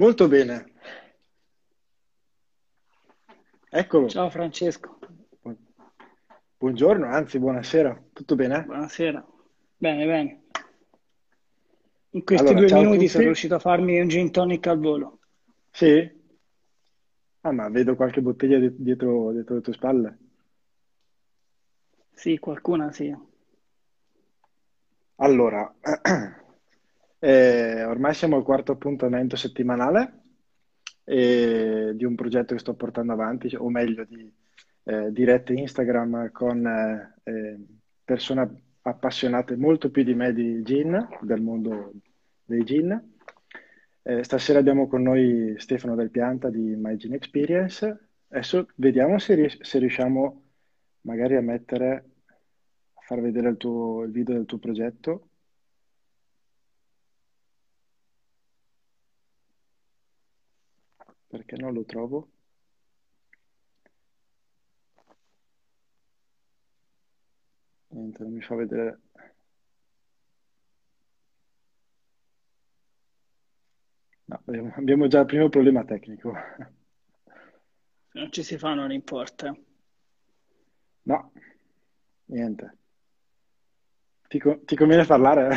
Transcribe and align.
Molto 0.00 0.28
bene. 0.28 0.64
Eccolo. 3.70 4.08
Ciao 4.08 4.30
Francesco, 4.30 4.98
Buongiorno, 6.56 7.06
anzi, 7.06 7.38
buonasera. 7.38 8.02
Tutto 8.10 8.34
bene? 8.34 8.64
buonasera. 8.64 9.22
Bene, 9.76 10.06
bene. 10.06 10.42
In 12.12 12.24
questi 12.24 12.54
Allora, 12.54 12.66
due 12.66 12.78
minuti 12.78 13.08
sono 13.08 13.24
riuscito 13.26 13.56
a 13.56 13.58
farmi 13.58 14.00
un 14.00 14.08
gin 14.08 14.30
tonic 14.30 14.66
al 14.68 14.78
volo. 14.78 15.18
Sì? 15.70 16.10
Ah, 17.42 17.52
ma 17.52 17.68
vedo 17.68 17.94
qualche 17.96 18.22
bottiglia 18.22 18.58
di- 18.58 18.74
dietro, 18.78 19.32
dietro 19.32 19.56
le 19.56 19.60
tue 19.60 19.72
spalle. 19.74 20.18
Sì, 22.12 22.38
qualcuna 22.38 22.90
sì. 22.92 23.14
Allora, 25.16 25.72
eh, 27.20 27.84
ormai 27.84 28.14
siamo 28.14 28.36
al 28.36 28.42
quarto 28.42 28.72
appuntamento 28.72 29.36
settimanale 29.36 30.20
eh, 31.04 31.92
di 31.94 32.04
un 32.04 32.14
progetto 32.14 32.54
che 32.54 32.60
sto 32.60 32.74
portando 32.74 33.12
avanti, 33.12 33.54
o 33.56 33.68
meglio, 33.68 34.04
di 34.04 34.32
eh, 34.84 35.12
dirette 35.12 35.52
Instagram 35.52 36.30
con 36.32 36.66
eh, 36.66 37.14
eh, 37.24 37.58
persone 38.04 38.62
appassionate 38.82 39.56
molto 39.56 39.90
più 39.90 40.02
di 40.02 40.14
me 40.14 40.32
di 40.32 40.62
gin, 40.62 41.08
del 41.20 41.42
mondo 41.42 41.92
dei 42.44 42.64
gin. 42.64 43.14
Eh, 44.02 44.24
stasera 44.24 44.58
abbiamo 44.58 44.88
con 44.88 45.02
noi 45.02 45.54
Stefano 45.58 45.94
Del 45.94 46.10
Pianta 46.10 46.48
di 46.48 46.74
My 46.76 46.96
Gin 46.96 47.14
Experience. 47.14 48.08
Adesso 48.28 48.68
vediamo 48.76 49.18
se, 49.18 49.34
ries- 49.34 49.60
se 49.60 49.78
riusciamo 49.78 50.42
magari 51.02 51.36
a 51.36 51.42
mettere, 51.42 52.04
a 52.94 53.00
far 53.02 53.20
vedere 53.20 53.50
il 53.50 53.56
tuo, 53.56 54.04
il 54.04 54.10
video 54.10 54.34
del 54.34 54.46
tuo 54.46 54.58
progetto. 54.58 55.29
Perché 61.30 61.54
non 61.56 61.72
lo 61.72 61.84
trovo? 61.84 62.28
Niente, 67.90 68.22
non 68.24 68.32
mi 68.32 68.40
fa 68.40 68.56
vedere. 68.56 68.98
No, 74.24 74.42
abbiamo 74.76 75.06
già 75.06 75.20
il 75.20 75.26
primo 75.26 75.48
problema 75.48 75.84
tecnico. 75.84 76.32
Se 78.12 78.18
non 78.18 78.32
ci 78.32 78.42
si 78.42 78.58
fa 78.58 78.74
non 78.74 78.90
importa. 78.90 79.56
No, 81.02 81.32
niente. 82.26 82.76
Ti, 84.28 84.40
ti 84.64 84.76
conviene 84.76 85.04
parlare? 85.04 85.50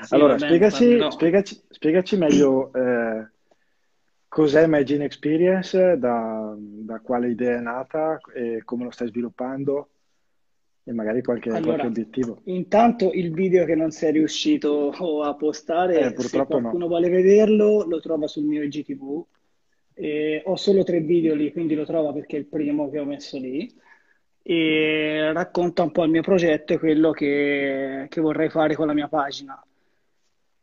Sì, 0.00 0.14
Allora, 0.14 0.34
bene, 0.34 0.46
spiegaci, 0.46 1.10
spiegaci, 1.10 1.64
spiegaci 1.70 2.16
meglio 2.18 2.72
eh, 2.74 3.30
cos'è 4.36 4.66
My 4.66 4.82
Gene 4.84 5.04
Experience, 5.06 5.96
da, 5.98 6.54
da 6.58 7.00
quale 7.00 7.30
idea 7.30 7.56
è 7.56 7.60
nata 7.60 8.18
e 8.34 8.60
come 8.64 8.84
lo 8.84 8.90
stai 8.90 9.08
sviluppando 9.08 9.88
e 10.84 10.92
magari 10.92 11.22
qualche, 11.22 11.48
qualche 11.48 11.68
Allora, 11.70 11.86
obiettivo. 11.86 12.42
intanto 12.44 13.12
il 13.12 13.32
video 13.32 13.64
che 13.64 13.74
non 13.74 13.90
sei 13.92 14.12
riuscito 14.12 14.90
a 14.90 15.30
Eh, 15.30 15.36
postare, 15.36 16.02
se 16.02 16.12
purtroppo 16.12 16.54
no. 16.56 16.60
qualcuno 16.60 16.86
vuole 16.86 17.08
vederlo, 17.08 17.84
lo 17.86 17.98
trova 18.00 18.26
sul 18.26 18.44
mio 18.44 18.62
IGTV. 18.62 19.24
E 19.94 20.42
ho 20.44 20.56
solo 20.56 20.84
tre 20.84 21.00
video 21.00 21.34
lì, 21.34 21.50
quindi 21.50 21.74
lo 21.74 21.86
trova 21.86 22.12
perché 22.12 22.36
è 22.36 22.40
il 22.40 22.46
primo 22.46 22.90
che 22.90 22.98
ho 22.98 23.06
messo 23.06 23.38
lì. 23.38 23.74
E 24.42 25.30
racconta 25.32 25.82
un 25.82 25.90
po' 25.92 26.04
il 26.04 26.10
mio 26.10 26.22
progetto 26.22 26.74
e 26.74 26.78
quello 26.78 27.10
che, 27.10 28.06
che 28.10 28.20
vorrei 28.20 28.50
fare 28.50 28.74
con 28.74 28.86
la 28.86 28.92
mia 28.92 29.08
pagina. 29.08 29.60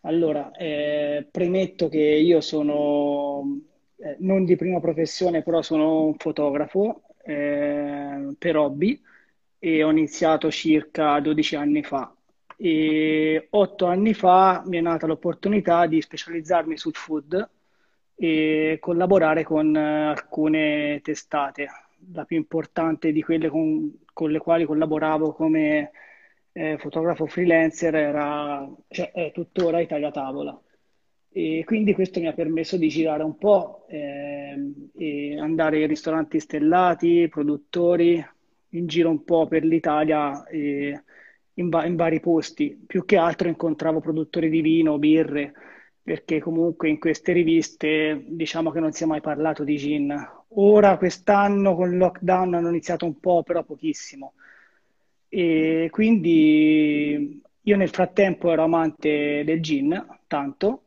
Allora, 0.06 0.52
eh, 0.52 1.26
premetto 1.32 1.88
che 1.88 2.00
io 2.00 2.42
sono 2.42 3.62
eh, 3.98 4.18
non 4.20 4.44
di 4.44 4.58
prima 4.58 4.80
professione, 4.82 5.44
però 5.44 5.62
sono 5.62 6.04
un 6.06 6.16
fotografo 6.18 7.04
eh, 7.24 8.36
per 8.38 8.58
hobby 8.58 9.02
e 9.60 9.82
ho 9.84 9.90
iniziato 9.92 10.52
circa 10.52 11.20
12 11.22 11.56
anni 11.56 11.84
fa. 11.84 12.14
E 12.58 13.48
8 13.50 13.86
anni 13.86 14.14
fa 14.14 14.62
mi 14.66 14.78
è 14.78 14.82
nata 14.82 15.08
l'opportunità 15.08 15.86
di 15.86 16.02
specializzarmi 16.02 16.78
sul 16.78 16.94
food 16.96 17.50
e 18.16 18.78
collaborare 18.82 19.44
con 19.44 19.74
eh, 19.76 20.08
alcune 20.08 21.00
testate. 21.02 21.68
La 22.12 22.26
più 22.26 22.36
importante 22.36 23.14
di 23.14 23.22
quelle 23.24 23.48
con, 23.50 24.00
con 24.12 24.32
le 24.32 24.40
quali 24.40 24.66
collaboravo 24.66 25.32
come 25.34 25.92
eh, 26.54 26.78
fotografo 26.78 27.26
freelancer 27.26 27.96
era, 27.96 28.68
cioè, 28.88 29.12
è 29.12 29.32
tuttora 29.34 29.82
Italia 29.82 30.12
Tavola. 30.12 30.60
E 31.36 31.64
quindi 31.66 31.94
questo 31.94 32.20
mi 32.20 32.28
ha 32.28 32.34
permesso 32.34 32.78
di 32.78 32.90
girare 32.90 33.24
un 33.24 33.38
po' 33.38 33.86
ehm, 33.90 34.92
e 34.96 35.40
andare 35.40 35.82
in 35.82 35.88
ristoranti 35.88 36.40
stellati, 36.40 37.28
produttori, 37.28 38.24
in 38.70 38.88
giro 38.88 39.10
un 39.10 39.24
po' 39.24 39.48
per 39.48 39.64
l'Italia 39.64 40.46
e 40.46 41.04
in, 41.56 41.70
va- 41.70 41.86
in 41.86 41.96
vari 41.96 42.20
posti. 42.20 42.84
Più 42.86 43.04
che 43.06 43.18
altro 43.18 43.48
incontravo 43.48 44.00
produttori 44.00 44.50
di 44.50 44.62
vino, 44.62 45.00
birre, 45.00 45.54
perché 46.04 46.40
comunque 46.40 46.90
in 46.90 47.00
queste 47.00 47.32
riviste 47.32 48.24
diciamo 48.28 48.70
che 48.72 48.80
non 48.80 48.92
si 48.92 49.04
è 49.04 49.06
mai 49.08 49.22
parlato 49.22 49.64
di 49.64 49.78
gin. 49.78 50.16
Ora, 50.56 50.98
quest'anno 50.98 51.76
con 51.76 51.92
il 51.92 51.98
lockdown 51.98 52.54
hanno 52.54 52.70
iniziato 52.70 53.06
un 53.06 53.20
po', 53.20 53.42
però 53.44 53.64
pochissimo. 53.64 54.34
E 55.36 55.88
quindi 55.90 57.42
io 57.62 57.76
nel 57.78 57.90
frattempo 57.90 58.52
ero 58.52 58.64
amante 58.64 59.44
del 59.44 59.62
gin, 59.62 60.20
tanto, 60.28 60.84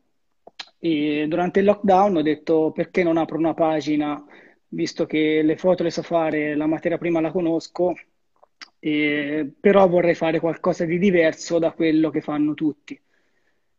e 0.78 1.26
durante 1.28 1.58
il 1.60 1.64
lockdown 1.66 2.16
ho 2.16 2.22
detto 2.22 2.70
perché 2.72 3.02
non 3.02 3.16
apro 3.16 3.38
una 3.38 3.54
pagina, 3.54 4.22
visto 4.68 5.04
che 5.06 5.42
le 5.42 5.56
foto 5.56 5.82
le 5.82 5.90
so 5.90 6.02
fare, 6.02 6.54
la 6.54 6.66
materia 6.66 6.96
prima 6.98 7.20
la 7.20 7.32
conosco, 7.32 7.94
e- 8.78 9.52
però 9.58 9.88
vorrei 9.88 10.14
fare 10.14 10.38
qualcosa 10.40 10.84
di 10.84 10.98
diverso 10.98 11.58
da 11.58 11.72
quello 11.72 12.10
che 12.10 12.20
fanno 12.20 12.54
tutti. 12.54 12.98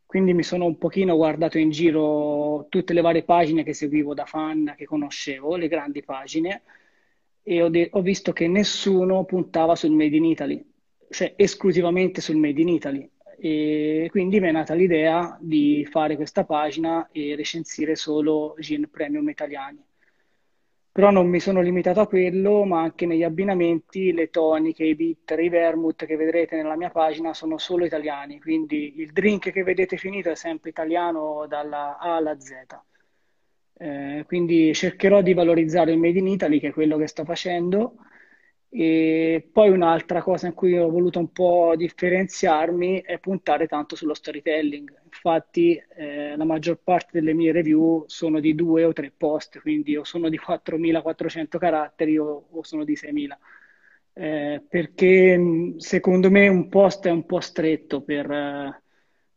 Quindi 0.05 0.33
mi 0.33 0.43
sono 0.43 0.65
un 0.65 0.77
pochino 0.77 1.15
guardato 1.17 1.57
in 1.57 1.69
giro 1.69 2.65
tutte 2.69 2.93
le 2.93 3.01
varie 3.01 3.23
pagine 3.23 3.63
che 3.63 3.73
seguivo 3.73 4.13
da 4.13 4.25
fan, 4.25 4.73
che 4.77 4.85
conoscevo, 4.85 5.55
le 5.57 5.67
grandi 5.67 6.01
pagine, 6.03 6.63
e 7.49 7.61
ho, 7.61 7.69
de- 7.69 7.87
ho 7.93 8.01
visto 8.01 8.33
che 8.33 8.45
nessuno 8.49 9.23
puntava 9.23 9.73
sul 9.73 9.91
Made 9.91 10.17
in 10.17 10.25
Italy, 10.25 10.69
cioè 11.09 11.31
esclusivamente 11.37 12.19
sul 12.19 12.35
Made 12.35 12.59
in 12.59 12.67
Italy. 12.67 13.09
E 13.39 14.07
quindi 14.11 14.41
mi 14.41 14.49
è 14.49 14.51
nata 14.51 14.73
l'idea 14.73 15.37
di 15.39 15.87
fare 15.89 16.17
questa 16.17 16.43
pagina 16.43 17.07
e 17.09 17.37
recensire 17.37 17.95
solo 17.95 18.53
gin 18.59 18.89
premium 18.91 19.29
italiani. 19.29 19.81
Però 20.91 21.09
non 21.09 21.29
mi 21.29 21.39
sono 21.39 21.61
limitato 21.61 22.01
a 22.01 22.07
quello, 22.07 22.65
ma 22.65 22.81
anche 22.81 23.05
negli 23.05 23.23
abbinamenti, 23.23 24.11
le 24.11 24.29
toniche, 24.29 24.83
i 24.83 24.95
bitter, 24.95 25.39
i 25.39 25.47
vermouth 25.47 26.05
che 26.05 26.17
vedrete 26.17 26.57
nella 26.57 26.75
mia 26.75 26.89
pagina 26.89 27.33
sono 27.33 27.57
solo 27.57 27.85
italiani, 27.85 28.41
quindi 28.41 28.99
il 28.99 29.13
drink 29.13 29.51
che 29.51 29.63
vedete 29.63 29.95
finito 29.95 30.29
è 30.29 30.35
sempre 30.35 30.71
italiano 30.71 31.45
dalla 31.47 31.97
A 31.97 32.15
alla 32.17 32.37
Z. 32.37 32.51
Eh, 33.79 34.23
quindi 34.25 34.73
cercherò 34.73 35.21
di 35.21 35.33
valorizzare 35.33 35.91
il 35.91 35.99
Made 35.99 36.17
in 36.19 36.27
Italy, 36.27 36.59
che 36.59 36.69
è 36.69 36.71
quello 36.73 36.97
che 36.97 37.07
sto 37.07 37.23
facendo. 37.25 37.95
E 38.69 39.47
poi 39.51 39.69
un'altra 39.69 40.21
cosa 40.21 40.47
in 40.47 40.53
cui 40.53 40.77
ho 40.77 40.89
voluto 40.89 41.19
un 41.19 41.31
po' 41.31 41.73
differenziarmi 41.77 43.01
è 43.01 43.17
puntare 43.19 43.65
tanto 43.67 43.95
sullo 43.95 44.13
storytelling. 44.13 44.93
Infatti, 45.05 45.81
eh, 45.95 46.35
la 46.35 46.43
maggior 46.43 46.79
parte 46.83 47.09
delle 47.13 47.33
mie 47.33 47.51
review 47.51 48.03
sono 48.07 48.39
di 48.39 48.55
due 48.55 48.83
o 48.83 48.91
tre 48.93 49.11
post, 49.15 49.59
quindi 49.61 49.95
o 49.95 50.03
sono 50.03 50.27
di 50.29 50.37
4.400 50.37 51.57
caratteri 51.57 52.17
o, 52.17 52.47
o 52.51 52.63
sono 52.63 52.83
di 52.83 52.95
6.000. 52.95 53.37
Eh, 54.13 54.63
perché 54.67 55.37
mh, 55.37 55.77
secondo 55.77 56.29
me 56.31 56.47
un 56.47 56.67
post 56.69 57.05
è 57.07 57.11
un 57.11 57.25
po' 57.25 57.39
stretto 57.39 58.01
per, 58.01 58.29
eh, 58.31 58.81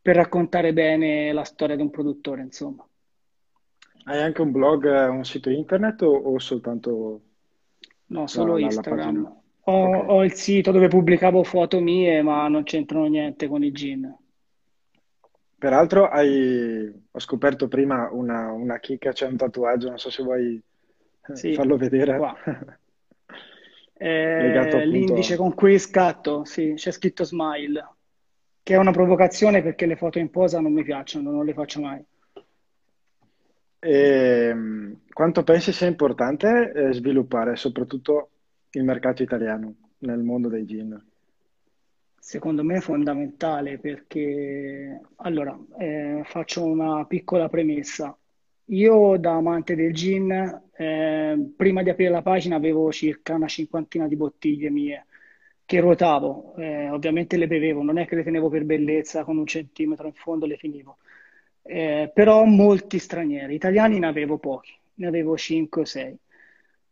per 0.03 0.17
raccontare 0.17 0.73
bene 0.73 1.33
la 1.33 1.45
storia 1.45 1.77
di 1.77 1.83
un 1.83 1.91
produttore, 1.91 2.43
insomma. 2.43 2.85
Hai 4.05 4.21
anche 4.23 4.43
un 4.43 4.51
blog, 4.51 4.85
eh, 4.87 5.07
un 5.09 5.25
sito 5.25 5.49
internet 5.51 6.03
o, 6.03 6.11
o 6.15 6.39
soltanto 6.39 7.23
No, 8.09 8.27
la, 8.31 8.45
solo 8.45 8.59
la- 8.59 8.71
la? 8.73 8.85
Instagram. 8.85 9.25
Ho, 9.65 9.73
Ok. 9.81 9.99
ho 10.07 10.23
il 10.23 10.35
sito 10.35 10.71
dove 10.71 10.89
pubblicavo 10.89 11.43
foto 11.45 11.81
mie, 11.81 12.21
ma 12.21 12.47
non 12.49 12.63
c'entrano 12.63 13.07
niente 13.07 13.49
con 13.49 13.65
i 13.65 13.73
gin. 13.73 14.15
Peraltro 15.59 16.09
hai, 16.09 16.91
ho 17.11 17.19
scoperto 17.21 17.69
prima 17.69 18.09
una, 18.11 18.51
una 18.53 18.79
chicca, 18.79 19.13
c'è 19.13 19.27
un 19.27 19.37
tatuaggio, 19.37 19.89
non 19.89 19.99
so 19.99 20.11
se 20.11 20.23
vuoi 20.23 20.57
eh, 21.29 21.51
Sì, 21.51 21.53
farlo 21.53 21.77
vedere, 21.77 22.15
qua. 22.15 22.37
Eh, 23.95 24.85
l'indice 24.87 25.37
appunto 25.37 25.37
con 25.37 25.55
cui 25.55 25.79
scatto, 25.79 26.45
sì, 26.45 26.73
c'è 26.75 26.91
scritto 26.91 27.25
smile, 27.25 27.97
che 28.63 28.75
è 28.75 28.79
una 28.79 28.93
provocazione 28.93 29.63
perché 29.63 29.87
le 29.87 29.97
foto 29.97 30.19
in 30.19 30.31
posa 30.31 30.61
non 30.61 30.73
mi 30.73 30.83
piacciono, 30.85 31.31
non 31.31 31.45
le 31.45 31.53
faccio 31.55 31.81
mai. 31.81 32.03
E, 33.83 34.55
mh, 34.55 35.01
quanto 35.13 35.43
pensi 35.43 35.73
sia 35.73 35.87
importante 35.87 36.73
eh, 36.73 36.93
sviluppare 36.93 37.57
soprattutto 37.57 38.31
il 38.71 38.85
mercato 38.85 39.23
italiano 39.23 39.75
nel 39.99 40.21
mondo 40.23 40.49
dei 40.49 40.65
gin? 40.67 40.99
Secondo 42.23 42.63
me 42.63 42.77
è 42.77 42.81
fondamentale 42.81 43.79
perché, 43.79 45.01
allora, 45.17 45.59
eh, 45.79 46.21
faccio 46.25 46.65
una 46.65 47.05
piccola 47.07 47.49
premessa. 47.49 48.15
io 48.73 49.17
da 49.19 49.35
amante 49.35 49.75
del 49.75 49.93
gin, 49.95 50.31
eh, 50.73 51.53
prima 51.57 51.83
di 51.83 51.91
aprire 51.91 52.11
la 52.11 52.23
pagina 52.23 52.57
avevo 52.57 52.93
circa 52.93 53.35
una 53.35 53.49
cinquantina 53.49 54.07
di 54.07 54.17
bottiglie 54.17 54.71
mie 54.71 55.07
che 55.65 55.81
ruotavo, 55.81 56.55
eh, 56.57 56.89
ovviamente 56.91 57.37
le 57.37 57.47
bevevo, 57.49 57.83
non 57.83 57.99
è 57.99 58.07
che 58.07 58.17
le 58.17 58.23
tenevo 58.25 58.49
per 58.49 58.65
bellezza 58.65 59.25
con 59.25 59.39
un 59.39 59.47
centimetro 59.47 60.07
in 60.07 60.15
fondo 60.15 60.47
le 60.47 60.57
finivo, 60.57 60.99
eh, 61.63 62.11
però 62.13 62.45
molti 62.45 62.99
stranieri, 62.99 63.55
italiani 63.55 63.99
ne 63.99 64.07
avevo 64.07 64.39
pochi, 64.39 64.73
ne 64.95 65.07
avevo 65.07 65.37
5 65.37 65.83
o 65.83 65.85
6. 65.85 66.19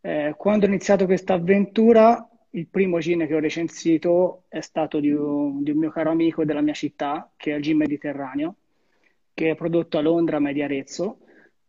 Eh, 0.00 0.34
quando 0.36 0.66
ho 0.66 0.68
iniziato 0.68 1.06
questa 1.06 1.34
avventura, 1.34 2.28
il 2.50 2.66
primo 2.66 2.98
gin 2.98 3.26
che 3.26 3.34
ho 3.34 3.40
recensito 3.40 4.44
è 4.48 4.60
stato 4.60 5.00
di 5.00 5.10
un, 5.10 5.62
di 5.62 5.70
un 5.70 5.78
mio 5.78 5.90
caro 5.90 6.10
amico 6.10 6.44
della 6.44 6.60
mia 6.60 6.72
città, 6.74 7.30
che 7.36 7.52
è 7.52 7.56
il 7.56 7.62
Gin 7.62 7.76
Mediterraneo, 7.76 8.56
che 9.34 9.50
è 9.50 9.54
prodotto 9.54 9.98
a 9.98 10.00
Londra, 10.00 10.38
Media 10.38 10.64
Arezzo, 10.64 11.18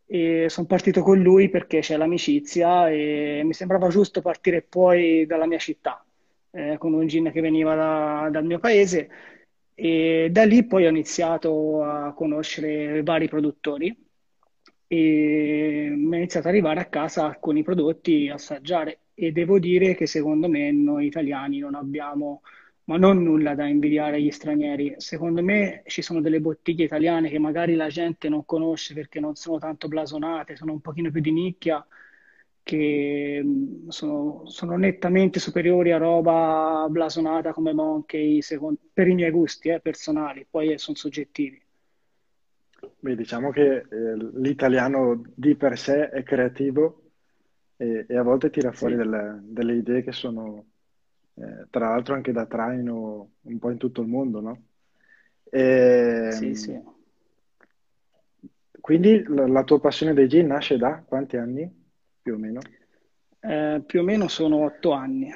e 0.05 0.47
sono 0.49 0.65
partito 0.65 1.03
con 1.03 1.19
lui 1.19 1.49
perché 1.49 1.79
c'è 1.79 1.95
l'amicizia 1.97 2.89
e 2.89 3.41
mi 3.43 3.53
sembrava 3.53 3.89
giusto 3.89 4.21
partire 4.21 4.61
poi 4.61 5.25
dalla 5.25 5.45
mia 5.45 5.59
città, 5.59 6.03
eh, 6.51 6.77
con 6.79 6.93
un 6.93 7.05
gin 7.07 7.31
che 7.31 7.41
veniva 7.41 7.75
da, 7.75 8.29
dal 8.31 8.45
mio 8.45 8.59
paese 8.59 9.09
e 9.81 10.27
da 10.29 10.43
lì 10.43 10.65
poi 10.65 10.85
ho 10.85 10.89
iniziato 10.89 11.83
a 11.83 12.13
conoscere 12.13 13.01
vari 13.01 13.29
produttori 13.29 13.95
e 14.87 15.93
mi 15.95 16.15
è 16.15 16.17
iniziato 16.17 16.47
ad 16.47 16.53
arrivare 16.53 16.81
a 16.81 16.85
casa 16.85 17.25
alcuni 17.25 17.63
prodotti, 17.63 18.27
assaggiare 18.29 19.03
e 19.13 19.31
devo 19.31 19.57
dire 19.57 19.95
che 19.95 20.05
secondo 20.05 20.49
me 20.49 20.71
noi 20.71 21.05
italiani 21.05 21.59
non 21.59 21.75
abbiamo 21.75 22.41
ma 22.85 22.97
non 22.97 23.21
nulla 23.23 23.53
da 23.55 23.67
invidiare 23.67 24.15
agli 24.17 24.31
stranieri. 24.31 24.95
Secondo 24.97 25.43
me 25.43 25.83
ci 25.85 26.01
sono 26.01 26.21
delle 26.21 26.41
bottiglie 26.41 26.85
italiane 26.85 27.29
che 27.29 27.37
magari 27.39 27.75
la 27.75 27.87
gente 27.87 28.29
non 28.29 28.45
conosce 28.45 28.93
perché 28.95 29.19
non 29.19 29.35
sono 29.35 29.59
tanto 29.59 29.87
blasonate, 29.87 30.55
sono 30.55 30.73
un 30.73 30.81
pochino 30.81 31.11
più 31.11 31.21
di 31.21 31.31
nicchia, 31.31 31.85
che 32.69 33.41
mm, 33.43 33.87
sono, 33.89 34.43
sono 34.45 34.77
nettamente 34.77 35.39
superiori 35.39 35.91
a 35.91 35.97
roba 35.97 36.85
blasonata 36.89 37.51
come 37.53 37.73
Monkey, 37.73 38.41
secondo, 38.41 38.79
per 38.93 39.07
i 39.07 39.15
miei 39.15 39.31
gusti 39.31 39.69
eh, 39.69 39.79
personali, 39.81 40.45
poi 40.49 40.77
sono 40.77 40.95
soggettivi. 40.97 41.59
Beh, 42.99 43.15
diciamo 43.15 43.51
che 43.51 43.77
eh, 43.89 44.15
l'italiano 44.35 45.21
di 45.35 45.55
per 45.55 45.77
sé 45.77 46.09
è 46.09 46.23
creativo 46.23 47.11
e, 47.77 48.05
e 48.07 48.17
a 48.17 48.21
volte 48.23 48.49
tira 48.49 48.71
fuori 48.71 48.95
Sì, 48.95 48.97
delle, 48.97 49.39
delle 49.43 49.75
idee 49.75 50.01
che 50.03 50.11
sono 50.11 50.65
eh, 51.35 51.67
tra 51.69 51.89
l'altro 51.89 52.15
anche 52.15 52.31
da 52.31 52.45
traino 52.45 53.31
un 53.41 53.59
po' 53.59 53.71
in 53.71 53.77
tutto 53.77 54.01
il 54.01 54.07
mondo, 54.07 54.39
no? 54.41 54.63
sì, 56.27 56.53
sì. 56.55 56.71
Ehm, 56.71 56.93
quindi 58.79 59.23
la, 59.27 59.47
la 59.47 59.63
tua 59.63 59.79
passione 59.79 60.13
dei 60.13 60.27
gin 60.27 60.47
nasce 60.47 60.77
da 60.77 61.03
quanti 61.05 61.37
anni, 61.37 61.78
più 62.29 62.33
o 62.35 62.37
meno? 62.37 62.59
Eh, 63.39 63.81
più 63.85 64.01
o 64.01 64.03
meno 64.03 64.27
sono 64.27 64.63
otto 64.65 64.91
anni. 64.91 65.33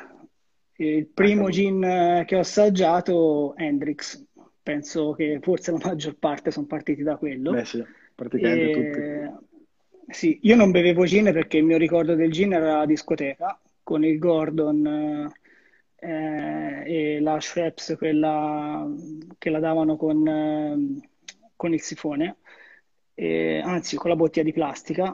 Il 0.76 1.08
primo 1.08 1.50
gin 1.50 1.84
eh, 1.84 2.24
che 2.28 2.36
ho 2.36 2.40
assaggiato, 2.40 3.56
Hendrix, 3.56 4.24
penso 4.62 5.14
che 5.14 5.40
forse 5.42 5.72
la 5.72 5.80
maggior 5.82 6.16
parte 6.18 6.52
sono 6.52 6.68
partiti 6.68 7.02
da 7.02 7.14
Beh 7.14 7.18
quello. 7.18 7.64
sì, 7.64 7.84
praticamente 8.14 8.72
tutti. 8.72 9.00
E, 9.00 9.32
sì, 10.08 10.40
io 10.44 10.56
non 10.56 10.72
bevevo 10.72 11.06
gin 11.06 11.32
perché 11.32 11.58
il 11.58 11.64
mio 11.64 11.78
ricordo 11.78 12.14
del 12.14 12.32
gin 12.32 12.54
era 12.54 12.78
la 12.78 12.86
discoteca 12.86 13.60
con 13.82 14.04
il 14.04 14.20
Gordon 14.20 15.32
eh, 15.96 16.84
e 16.86 17.20
la 17.22 17.40
Schweppes, 17.40 17.96
quella 17.98 18.88
che 19.38 19.50
la 19.50 19.60
davano 19.60 19.96
con, 19.96 20.28
eh, 20.28 21.10
con 21.56 21.74
il 21.74 21.82
sifone, 21.82 22.38
e, 23.14 23.62
anzi 23.64 23.96
con 23.96 24.10
la 24.10 24.16
bottiglia 24.16 24.46
di 24.46 24.54
plastica, 24.54 25.14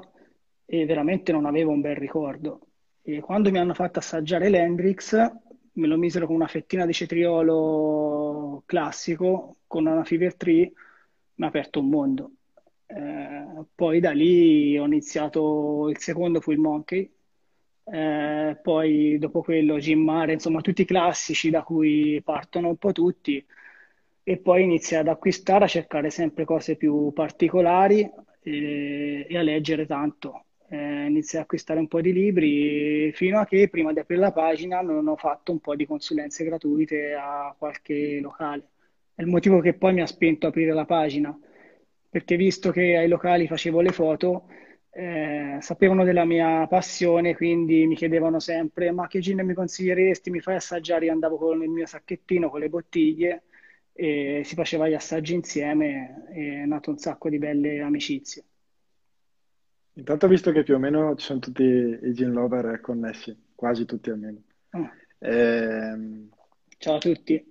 e 0.72 0.86
veramente 0.86 1.32
non 1.32 1.46
avevo 1.46 1.72
un 1.72 1.82
bel 1.82 1.96
ricordo. 1.96 2.60
E 3.02 3.22
quando 3.22 3.50
mi 3.50 3.58
hanno 3.58 3.74
fatto 3.74 3.98
assaggiare 3.98 4.50
l'Hendrix, 4.50 5.16
me 5.74 5.88
lo 5.88 5.98
misero 5.98 6.28
con 6.28 6.36
una 6.36 6.48
fettina 6.48 6.86
di 6.86 6.94
cetriolo 6.94 8.62
classico, 8.68 9.58
con 9.66 9.88
una 9.88 10.04
Fever 10.04 10.36
Tree, 10.36 10.72
mi 11.36 11.46
ha 11.46 11.48
aperto 11.48 11.80
un 11.80 11.90
mondo. 11.90 12.32
Eh, 12.86 13.66
poi 13.74 14.00
da 14.00 14.12
lì 14.12 14.78
ho 14.78 14.86
iniziato, 14.86 15.90
il 15.90 15.98
secondo 15.98 16.40
fu 16.40 16.52
il 16.52 16.60
Monkey, 16.60 17.12
eh, 17.86 18.60
poi 18.62 19.18
dopo 19.18 19.42
quello 19.42 19.78
Jim 19.80 20.04
Mare, 20.04 20.34
insomma 20.34 20.62
tutti 20.62 20.84
i 20.84 20.86
classici 20.86 21.50
da 21.50 21.64
cui 21.64 22.22
partono 22.24 22.68
un 22.70 22.78
po' 22.78 22.92
tutti 22.92 23.44
e 24.22 24.38
poi 24.38 24.64
inizia 24.64 25.00
ad 25.00 25.08
acquistare, 25.08 25.66
a 25.66 25.68
cercare 25.68 26.12
sempre 26.12 26.46
cose 26.46 26.76
più 26.76 27.12
particolari 27.12 28.08
e, 28.44 29.26
e 29.28 29.38
a 29.38 29.42
leggere 29.42 29.88
tanto. 29.88 30.44
Eh, 30.72 31.06
inizia 31.08 31.40
ad 31.40 31.46
acquistare 31.46 31.80
un 31.80 31.88
po' 31.88 32.00
di 32.00 32.14
libri 32.14 33.12
fino 33.14 33.40
a 33.40 33.46
che 33.46 33.70
prima 33.70 33.92
di 33.92 34.00
aprire 34.00 34.22
la 34.22 34.32
pagina 34.32 34.82
non 34.82 35.08
ho 35.08 35.16
fatto 35.16 35.52
un 35.52 35.60
po' 35.60 35.76
di 35.76 35.86
consulenze 35.88 36.44
gratuite 36.44 37.14
a 37.16 37.56
qualche 37.58 38.20
locale. 38.22 38.70
È 39.16 39.22
il 39.22 39.28
motivo 39.28 39.60
che 39.62 39.74
poi 39.74 39.94
mi 39.94 40.02
ha 40.02 40.06
spinto 40.06 40.46
a 40.46 40.50
aprire 40.50 40.74
la 40.74 40.86
pagina, 40.86 41.36
perché 42.10 42.36
visto 42.36 42.70
che 42.72 42.96
ai 42.98 43.08
locali 43.08 43.48
facevo 43.48 43.82
le 43.82 43.92
foto, 43.92 44.48
eh, 44.92 45.58
sapevano 45.60 46.04
della 46.04 46.26
mia 46.26 46.68
passione, 46.68 47.36
quindi 47.36 47.86
mi 47.88 47.96
chiedevano 47.96 48.40
sempre: 48.40 48.92
Ma 48.92 49.08
che 49.08 49.20
gin 49.20 49.44
mi 49.44 49.54
consiglieresti? 49.56 50.30
Mi 50.30 50.40
fai 50.40 50.56
assaggiare? 50.56 51.06
Io 51.06 51.12
andavo 51.12 51.38
con 51.38 51.62
il 51.64 51.70
mio 51.70 51.86
sacchettino 51.88 52.50
con 52.50 52.60
le 52.60 52.70
bottiglie 52.70 53.44
e 53.94 54.42
si 54.46 54.54
faceva 54.56 54.88
gli 54.88 54.94
assaggi 54.94 55.34
insieme 55.34 56.28
e 56.32 56.62
è 56.64 56.66
nato 56.66 56.90
un 56.92 56.98
sacco 57.00 57.28
di 57.30 57.38
belle 57.40 57.82
amicizie. 57.82 58.44
Intanto 60.00 60.26
ho 60.28 60.30
visto 60.30 60.52
che 60.54 60.64
più 60.64 60.76
o 60.76 60.80
meno 60.80 61.14
ci 61.16 61.26
sono 61.26 61.40
tutti 61.40 61.62
i 61.62 62.14
gin 62.14 62.32
lover 62.32 62.80
connessi, 62.80 63.38
quasi 63.54 63.84
tutti 63.86 64.10
almeno. 64.10 64.42
Ah, 64.72 64.92
Ehm, 65.22 66.30
ciao 66.78 66.96
a 66.96 67.00
tutti. 67.00 67.46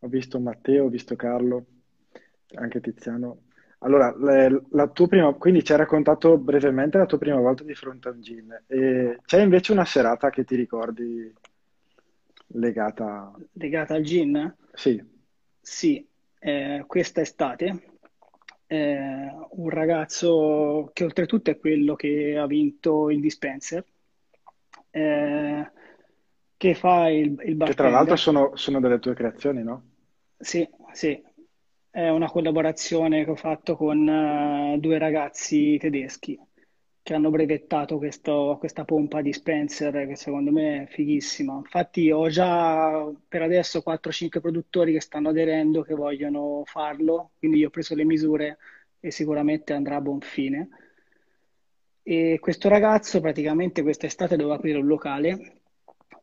ho 0.00 0.08
visto 0.08 0.40
Matteo, 0.40 0.84
ho 0.84 0.88
visto 0.88 1.14
Carlo, 1.14 1.64
anche 2.56 2.80
Tiziano. 2.80 3.42
Allora, 3.78 4.14
le- 4.16 4.64
la 4.70 4.88
tua 4.88 5.06
prima, 5.06 5.32
quindi 5.34 5.62
ci 5.62 5.72
hai 5.72 5.78
raccontato 5.78 6.36
brevemente 6.38 6.98
la 6.98 7.06
tua 7.06 7.18
prima 7.18 7.38
volta 7.38 7.62
di 7.62 7.74
fronte 7.74 8.08
a 8.08 8.12
un 8.12 8.20
gin. 8.20 8.64
E 8.66 9.20
c'è 9.24 9.42
invece 9.42 9.72
una 9.72 9.84
serata 9.84 10.30
che 10.30 10.44
ti 10.44 10.56
ricordi 10.56 11.32
legata... 12.48 13.32
Legata 13.52 13.94
al 13.94 14.02
gin? 14.02 14.54
Sì, 14.72 15.02
Sì, 15.60 16.06
eh, 16.40 16.84
questa 16.86 17.20
estate 17.20 17.93
eh, 18.74 19.46
un 19.50 19.68
ragazzo 19.70 20.90
che 20.92 21.04
oltretutto 21.04 21.50
è 21.50 21.58
quello 21.58 21.94
che 21.94 22.36
ha 22.36 22.46
vinto 22.46 23.10
il 23.10 23.20
dispenser, 23.20 23.84
eh, 24.90 25.72
che 26.56 26.74
fa 26.74 27.08
il, 27.08 27.40
il 27.44 27.56
che 27.62 27.74
tra 27.74 27.88
l'altro 27.88 28.14
bartender. 28.14 28.18
sono, 28.18 28.56
sono 28.56 28.80
delle 28.80 28.98
tue 28.98 29.14
creazioni, 29.14 29.62
no? 29.62 29.90
Sì, 30.36 30.68
sì, 30.92 31.22
è 31.90 32.08
una 32.08 32.30
collaborazione 32.30 33.24
che 33.24 33.30
ho 33.30 33.36
fatto 33.36 33.76
con 33.76 34.08
eh, 34.08 34.78
due 34.78 34.98
ragazzi 34.98 35.76
tedeschi 35.78 36.38
che 37.04 37.14
hanno 37.14 37.30
brevettato 37.30 37.98
questo- 37.98 38.56
questa 38.58 38.84
pompa 38.84 39.20
di 39.20 39.32
Spencer 39.32 40.06
che 40.08 40.16
secondo 40.16 40.50
me 40.50 40.84
è 40.84 40.86
fighissima. 40.86 41.54
Infatti 41.54 42.10
ho 42.10 42.28
già 42.28 43.12
per 43.28 43.42
adesso 43.42 43.82
4-5 43.82 44.40
produttori 44.40 44.92
che 44.94 45.00
stanno 45.00 45.28
aderendo, 45.28 45.82
che 45.82 45.94
vogliono 45.94 46.62
farlo, 46.64 47.32
quindi 47.38 47.58
io 47.58 47.68
ho 47.68 47.70
preso 47.70 47.94
le 47.94 48.04
misure 48.04 48.58
e 49.00 49.10
sicuramente 49.10 49.74
andrà 49.74 49.96
a 49.96 50.00
buon 50.00 50.20
fine. 50.20 50.68
E 52.02 52.38
questo 52.40 52.68
ragazzo 52.68 53.20
praticamente 53.20 53.82
quest'estate 53.82 54.36
doveva 54.36 54.56
aprire 54.56 54.78
un 54.78 54.86
locale 54.86 55.60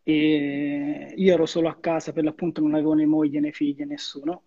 e 0.03 1.13
io 1.15 1.33
ero 1.33 1.45
solo 1.45 1.69
a 1.69 1.77
casa, 1.79 2.11
per 2.11 2.23
l'appunto 2.23 2.61
non 2.61 2.73
avevo 2.73 2.93
né 2.93 3.05
moglie 3.05 3.39
né 3.39 3.51
figlie, 3.51 3.85
nessuno. 3.85 4.43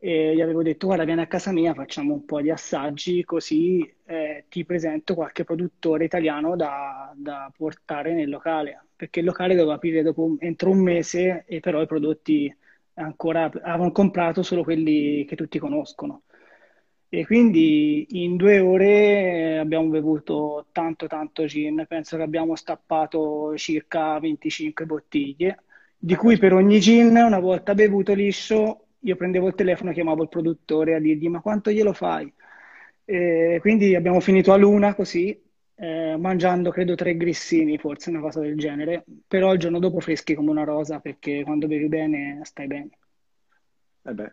E 0.00 0.34
gli 0.34 0.40
avevo 0.40 0.62
detto, 0.62 0.86
guarda, 0.86 1.04
vieni 1.04 1.22
a 1.22 1.26
casa 1.26 1.50
mia, 1.50 1.74
facciamo 1.74 2.14
un 2.14 2.24
po' 2.24 2.40
di 2.40 2.50
assaggi, 2.50 3.24
così 3.24 3.80
eh, 4.04 4.44
ti 4.48 4.64
presento 4.64 5.14
qualche 5.14 5.42
produttore 5.42 6.04
italiano 6.04 6.54
da, 6.54 7.12
da 7.16 7.52
portare 7.56 8.14
nel 8.14 8.28
locale, 8.28 8.86
perché 8.94 9.18
il 9.20 9.26
locale 9.26 9.54
doveva 9.56 9.74
aprire 9.74 10.02
dopo 10.02 10.36
entro 10.38 10.70
un 10.70 10.78
mese 10.82 11.44
e 11.46 11.58
però 11.58 11.82
i 11.82 11.86
prodotti 11.86 12.54
ancora 12.94 13.44
avevano 13.44 13.90
comprato 13.92 14.42
solo 14.42 14.62
quelli 14.62 15.24
che 15.24 15.34
tutti 15.36 15.58
conoscono. 15.58 16.22
E 17.10 17.24
quindi 17.24 18.06
in 18.22 18.36
due 18.36 18.58
ore 18.60 19.54
eh, 19.54 19.56
abbiamo 19.56 19.88
bevuto 19.88 20.66
tanto 20.72 21.06
tanto 21.06 21.46
gin, 21.46 21.84
penso 21.88 22.16
che 22.16 22.22
abbiamo 22.22 22.54
stappato 22.54 23.56
circa 23.56 24.18
25 24.20 24.84
bottiglie, 24.84 25.64
di 25.96 26.14
cui 26.14 26.36
per 26.38 26.52
ogni 26.52 26.78
gin, 26.80 27.16
una 27.16 27.40
volta 27.40 27.74
bevuto 27.74 28.12
liscio, 28.12 28.87
io 29.00 29.16
prendevo 29.16 29.48
il 29.48 29.54
telefono, 29.54 29.92
chiamavo 29.92 30.22
il 30.22 30.28
produttore 30.28 30.94
a 30.94 30.98
dirgli 30.98 31.28
ma 31.28 31.40
quanto 31.40 31.70
glielo 31.70 31.92
fai? 31.92 32.32
E 33.04 33.58
quindi 33.60 33.94
abbiamo 33.94 34.20
finito 34.20 34.52
a 34.52 34.56
luna 34.56 34.94
così, 34.94 35.40
eh, 35.76 36.16
mangiando 36.18 36.70
credo 36.70 36.94
tre 36.94 37.16
grissini, 37.16 37.78
forse 37.78 38.10
una 38.10 38.20
cosa 38.20 38.40
del 38.40 38.58
genere, 38.58 39.04
però 39.26 39.52
il 39.52 39.58
giorno 39.58 39.78
dopo 39.78 40.00
freschi 40.00 40.34
come 40.34 40.50
una 40.50 40.64
rosa 40.64 41.00
perché 41.00 41.42
quando 41.44 41.66
bevi 41.66 41.88
bene 41.88 42.40
stai 42.42 42.66
bene. 42.66 42.90
Eh 44.02 44.12
beh. 44.12 44.32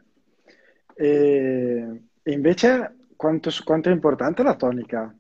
E, 0.96 2.02
e 2.24 2.32
invece 2.32 2.96
quanto, 3.16 3.50
quanto 3.64 3.90
è 3.90 3.94
importante 3.94 4.44
la 4.44 4.56
tonica 4.56 5.14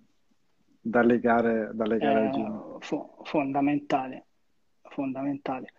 da 0.81 1.01
legare, 1.01 1.69
da 1.73 1.85
legare 1.85 2.19
al 2.19 2.31
gin? 2.31 2.77
Fo- 2.79 3.17
fondamentale, 3.23 4.25
fondamentale. 4.81 5.71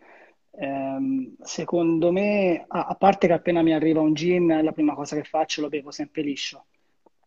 Ehm, 0.59 1.37
secondo 1.43 2.13
me, 2.13 2.65
a, 2.67 2.87
a 2.87 2.95
parte 2.95 3.27
che 3.27 3.33
appena 3.33 3.63
mi 3.63 3.73
arriva 3.75 4.01
un 4.01 4.15
gin, 4.15 4.47
la 4.63 4.73
prima 4.73 4.95
cosa 4.95 5.17
che 5.17 5.25
faccio 5.25 5.61
lo 5.61 5.69
bevo 5.69 5.91
sempre 5.91 6.23
liscio, 6.23 6.67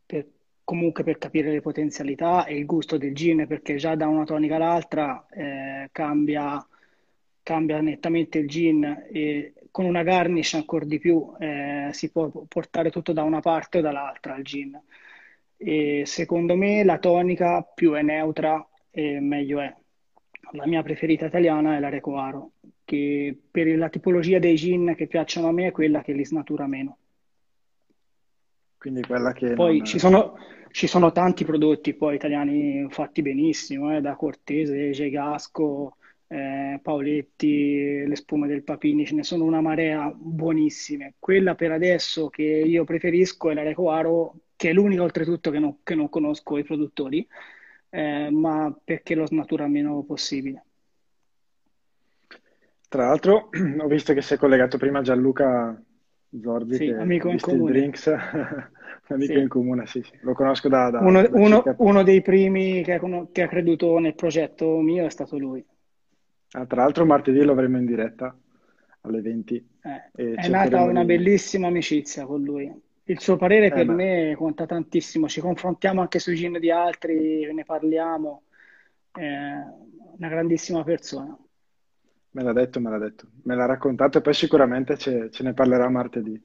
per- 0.05 0.27
comunque 0.63 1.03
per 1.03 1.17
capire 1.17 1.51
le 1.51 1.61
potenzialità 1.61 2.45
e 2.45 2.57
il 2.57 2.65
gusto 2.65 2.97
del 2.97 3.13
gin, 3.15 3.45
perché 3.47 3.75
già 3.75 3.95
da 3.95 4.07
una 4.07 4.23
tonica 4.23 4.55
all'altra 4.55 5.25
eh, 5.31 5.89
cambia, 5.91 6.65
cambia 7.43 7.81
nettamente 7.81 8.39
il 8.39 8.47
gin 8.47 9.07
e 9.11 9.53
con 9.71 9.85
una 9.85 10.03
garnish 10.03 10.53
ancora 10.55 10.85
di 10.85 10.99
più 10.99 11.33
eh, 11.39 11.89
si 11.91 12.11
può 12.11 12.29
portare 12.47 12.91
tutto 12.91 13.13
da 13.13 13.23
una 13.23 13.39
parte 13.39 13.79
o 13.79 13.81
dall'altra 13.81 14.35
il 14.35 14.43
gin. 14.43 14.79
E 15.57 16.03
secondo 16.05 16.55
me 16.55 16.83
la 16.83 16.97
tonica 16.99 17.61
più 17.63 17.93
è 17.93 18.01
neutra 18.01 18.65
e 18.91 19.19
meglio 19.19 19.59
è. 19.59 19.75
La 20.53 20.65
mia 20.65 20.81
preferita 20.81 21.25
italiana 21.25 21.75
è 21.75 21.79
la 21.79 21.89
Recoaro, 21.89 22.53
che 22.89 23.37
per 23.51 23.67
la 23.77 23.87
tipologia 23.87 24.39
dei 24.39 24.55
gin 24.55 24.95
che 24.97 25.05
piacciono 25.05 25.47
a 25.47 25.51
me 25.51 25.67
è 25.67 25.71
quella 25.71 26.01
che 26.01 26.11
li 26.11 26.25
snatura 26.25 26.65
meno. 26.65 26.97
Quindi 28.79 29.01
quella 29.01 29.31
che 29.31 29.53
Poi 29.53 29.77
non... 29.77 29.85
ci 29.85 29.99
sono, 29.99 30.37
ci 30.71 30.87
sono 30.87 31.11
tanti 31.11 31.45
prodotti 31.45 31.93
poi 31.93 32.15
italiani 32.15 32.87
fatti 32.89 33.21
benissimo, 33.21 33.95
eh, 33.95 34.01
da 34.01 34.15
Cortese, 34.15 34.89
Gegasco, 34.89 35.97
eh, 36.25 36.79
Paoletti, 36.81 38.07
le 38.07 38.15
spume 38.15 38.47
del 38.47 38.63
Papini, 38.63 39.05
ce 39.05 39.13
ne 39.13 39.23
sono 39.23 39.43
una 39.43 39.61
marea 39.61 40.11
buonissime. 40.11 41.13
Quella 41.19 41.53
per 41.53 41.71
adesso 41.71 42.29
che 42.29 42.41
io 42.41 42.85
preferisco 42.85 43.51
è 43.51 43.53
la 43.53 43.61
Recoaro, 43.61 44.33
che 44.55 44.71
è 44.71 44.73
l'unica 44.73 45.03
oltretutto 45.03 45.51
che 45.51 45.59
non, 45.59 45.83
che 45.83 45.93
non 45.93 46.09
conosco 46.09 46.57
i 46.57 46.63
produttori, 46.63 47.27
eh, 47.91 48.31
ma 48.31 48.75
perché 48.83 49.13
lo 49.13 49.27
snatura 49.27 49.67
meno 49.67 50.01
possibile. 50.01 50.63
Tra 52.89 53.05
l'altro, 53.05 53.49
ho 53.81 53.87
visto 53.87 54.13
che 54.13 54.21
sei 54.21 54.37
collegato 54.37 54.77
prima 54.77 55.01
Gianluca 55.01 55.81
Zorzi, 56.41 56.75
Sì, 56.75 56.95
amico 56.97 57.29
in 57.29 57.39
comune. 57.41 57.65
Drinks, 57.65 58.05
un 58.07 58.71
amico 59.07 59.37
in 59.37 59.47
Sì. 59.47 59.47
comune, 59.47 59.85
sì, 59.87 60.01
sì. 60.03 60.17
Lo 60.21 60.33
conosco 60.33 60.67
da, 60.69 60.89
da- 60.89 61.07
Uno, 61.07 61.27
da 61.29 61.39
uno- 61.41 61.73
uno 61.77 62.03
dei 62.03 62.21
primi 62.21 62.83
che 62.83 62.99
che 63.31 63.41
ha 63.41 63.47
creduto 63.47 63.97
nel 63.97 64.13
progetto 64.13 64.77
mio 64.81 65.05
è 65.07 65.09
stato 65.09 65.37
lui. 65.39 65.65
Ah, 66.51 66.65
tra 66.67 66.83
l'altro 66.83 67.05
martedì 67.07 67.41
lo 67.43 67.53
avremo 67.53 67.77
in 67.77 67.85
diretta 67.85 68.37
alle 69.01 69.21
20 69.21 69.67
Eh, 69.81 70.11
è 70.33 70.47
nata 70.47 70.83
una 70.83 71.03
bellissima 71.05 71.67
amicizia 71.67 72.25
con 72.25 72.43
lui. 72.43 72.71
Il 73.03 73.19
suo 73.19 73.37
parere 73.37 73.71
Eh 73.71 73.71
per 73.71 73.87
beh, 73.87 73.89
me 73.89 74.35
conta 74.37 74.65
tantissimo. 74.65 75.27
Ci 75.27 75.41
confrontiamo 75.41 76.01
anche 76.01 76.19
sui 76.19 76.35
gin 76.35 76.59
di 76.59 76.69
altri, 76.71 77.51
ne 77.53 77.63
parliamo. 77.63 78.43
È 79.11 79.21
una 80.17 80.27
grandissima 80.29 80.83
persona. 80.83 81.37
Me 82.31 82.43
l'ha 82.43 82.53
detto, 82.53 82.79
me 82.79 82.89
l'ha 82.89 82.97
detto, 82.97 83.27
me 83.43 83.55
l'ha 83.55 83.65
raccontato 83.65 84.17
e 84.19 84.21
poi 84.21 84.33
sicuramente 84.33 84.97
ce, 84.97 85.29
ce 85.31 85.43
ne 85.43 85.53
parlerà 85.53 85.89
martedì. 85.89 86.39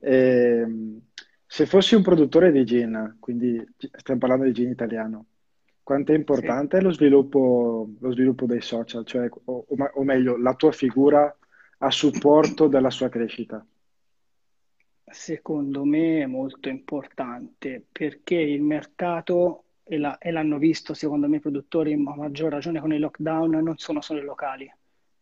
Ehm, 0.00 1.00
se 1.46 1.66
fossi 1.66 1.94
un 1.94 2.02
produttore 2.02 2.50
di 2.52 2.64
gin, 2.64 3.16
quindi 3.20 3.62
stiamo 3.96 4.20
parlando 4.20 4.44
di 4.44 4.52
gin 4.52 4.70
italiano, 4.70 5.26
quanto 5.82 6.12
è 6.12 6.16
Sì. 6.30 6.54
importante 6.54 6.80
lo 6.80 6.90
sviluppo, 6.92 7.90
lo 7.98 8.10
sviluppo 8.12 8.46
dei 8.46 8.60
social, 8.60 9.04
cioè, 9.06 9.28
o, 9.44 9.66
o 9.68 10.02
meglio, 10.04 10.36
la 10.36 10.54
tua 10.54 10.72
figura 10.72 11.34
a 11.78 11.90
supporto 11.90 12.66
della 12.68 12.90
sua 12.90 13.08
crescita? 13.08 13.64
Secondo 15.12 15.84
me 15.86 16.20
è 16.20 16.26
molto 16.26 16.68
importante 16.68 17.86
perché 17.90 18.34
il 18.34 18.60
mercato, 18.60 19.64
e, 19.82 19.96
la- 19.96 20.18
e 20.18 20.30
l'hanno 20.30 20.58
visto 20.58 20.92
secondo 20.92 21.26
me 21.26 21.36
i 21.38 21.40
produttori, 21.40 21.94
a 21.94 21.96
maggior 21.96 22.50
ragione 22.52 22.80
con 22.80 22.92
il 22.92 23.00
lockdown, 23.00 23.50
non 23.62 23.78
sono 23.78 24.02
solo 24.02 24.20
i 24.20 24.24
locali. 24.24 24.70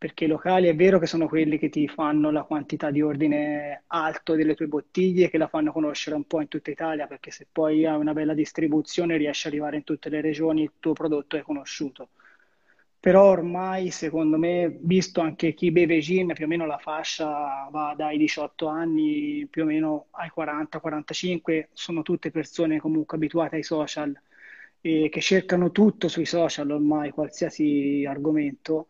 Perché 0.02 0.25
i 0.25 0.26
locali 0.26 0.66
è 0.66 0.75
vero 0.75 0.99
che 0.99 1.06
sono 1.06 1.28
quelli 1.28 1.59
che 1.59 1.68
ti 1.68 1.87
fanno 1.87 2.32
la 2.32 2.42
quantità 2.42 2.90
di 2.90 3.00
ordine 3.02 3.85
alto 3.87 4.35
delle 4.35 4.56
tue 4.56 4.66
bottiglie, 4.66 5.30
che 5.30 5.38
la 5.38 5.47
fanno 5.47 5.71
conoscere 5.71 6.16
un 6.16 6.25
po' 6.25 6.40
in 6.40 6.49
tutta 6.49 6.73
Italia, 6.73 7.06
perché 7.06 7.30
se 7.30 7.47
poi 7.52 7.87
hai 7.87 8.00
una 8.00 8.12
bella 8.12 8.35
distribuzione 8.35 9.16
riesci 9.16 9.47
ad 9.47 9.52
arrivare 9.52 9.76
in 9.76 9.85
tutte 9.85 10.09
le 10.09 10.21
regioni, 10.21 10.62
il 10.62 10.73
tuo 10.80 10.92
prodotto 10.92 11.37
è 11.37 11.42
conosciuto. 11.42 12.09
Però 12.99 13.30
ormai, 13.30 13.92
secondo 13.92 14.38
me, 14.38 14.76
visto 14.80 15.21
anche 15.21 15.54
chi 15.54 15.71
beve 15.71 16.00
gin, 16.00 16.32
più 16.32 16.47
o 16.47 16.49
meno 16.49 16.66
la 16.66 16.78
fascia 16.78 17.68
va 17.71 17.94
dai 17.97 18.18
18 18.18 18.66
anni 18.66 19.47
più 19.49 19.62
o 19.62 19.66
meno 19.66 20.06
ai 20.11 20.30
40-45, 20.30 21.68
sono 21.73 22.02
tutte 22.02 22.32
persone 22.32 22.80
comunque 22.80 23.16
abituate 23.16 23.54
ai 23.54 23.62
social 23.62 24.21
e 24.80 25.09
che 25.11 25.21
cercano 25.21 25.71
tutto 25.71 26.09
sui 26.09 26.26
social 26.26 26.73
ormai, 26.73 27.11
qualsiasi 27.11 28.04
argomento 28.04 28.88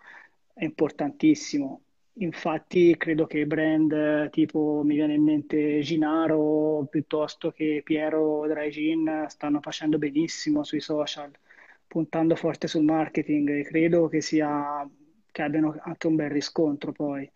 è 0.52 0.64
importantissimo. 0.64 1.82
Infatti, 2.16 2.94
credo 2.99 3.26
che 3.26 3.47
brand 3.47 4.28
tipo 4.30 4.82
mi 4.85 4.94
viene 4.94 5.14
in 5.14 5.23
mente 5.23 5.80
Ginaro 5.80 6.87
piuttosto 6.90 7.50
che 7.50 7.80
Piero 7.82 8.47
Dry 8.47 8.71
Gin 8.71 9.25
stanno 9.28 9.61
facendo 9.61 9.97
benissimo 9.97 10.62
sui 10.62 10.80
social, 10.80 11.30
puntando 11.87 12.37
forte 12.37 12.68
sul 12.68 12.85
marketing 12.85 13.49
e 13.50 13.62
credo 13.64 14.09
che 14.09 14.21
sia, 14.21 14.87
che 15.30 15.42
abbiano 15.42 15.75
anche 15.80 16.06
un 16.06 16.16
bel 16.16 16.30
riscontro 16.30 16.92
poi. 16.92 17.30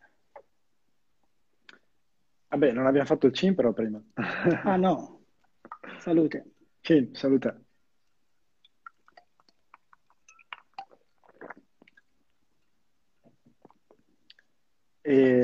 Vabbè, 2.49 2.73
non 2.73 2.87
abbiamo 2.87 3.07
fatto 3.07 3.27
il 3.27 3.33
CIN 3.33 3.55
però 3.55 3.73
prima. 3.73 4.01
Ah 4.15 4.77
no, 4.77 5.23
salute. 5.99 6.45
CIN, 6.83 7.15
salute. 7.15 7.66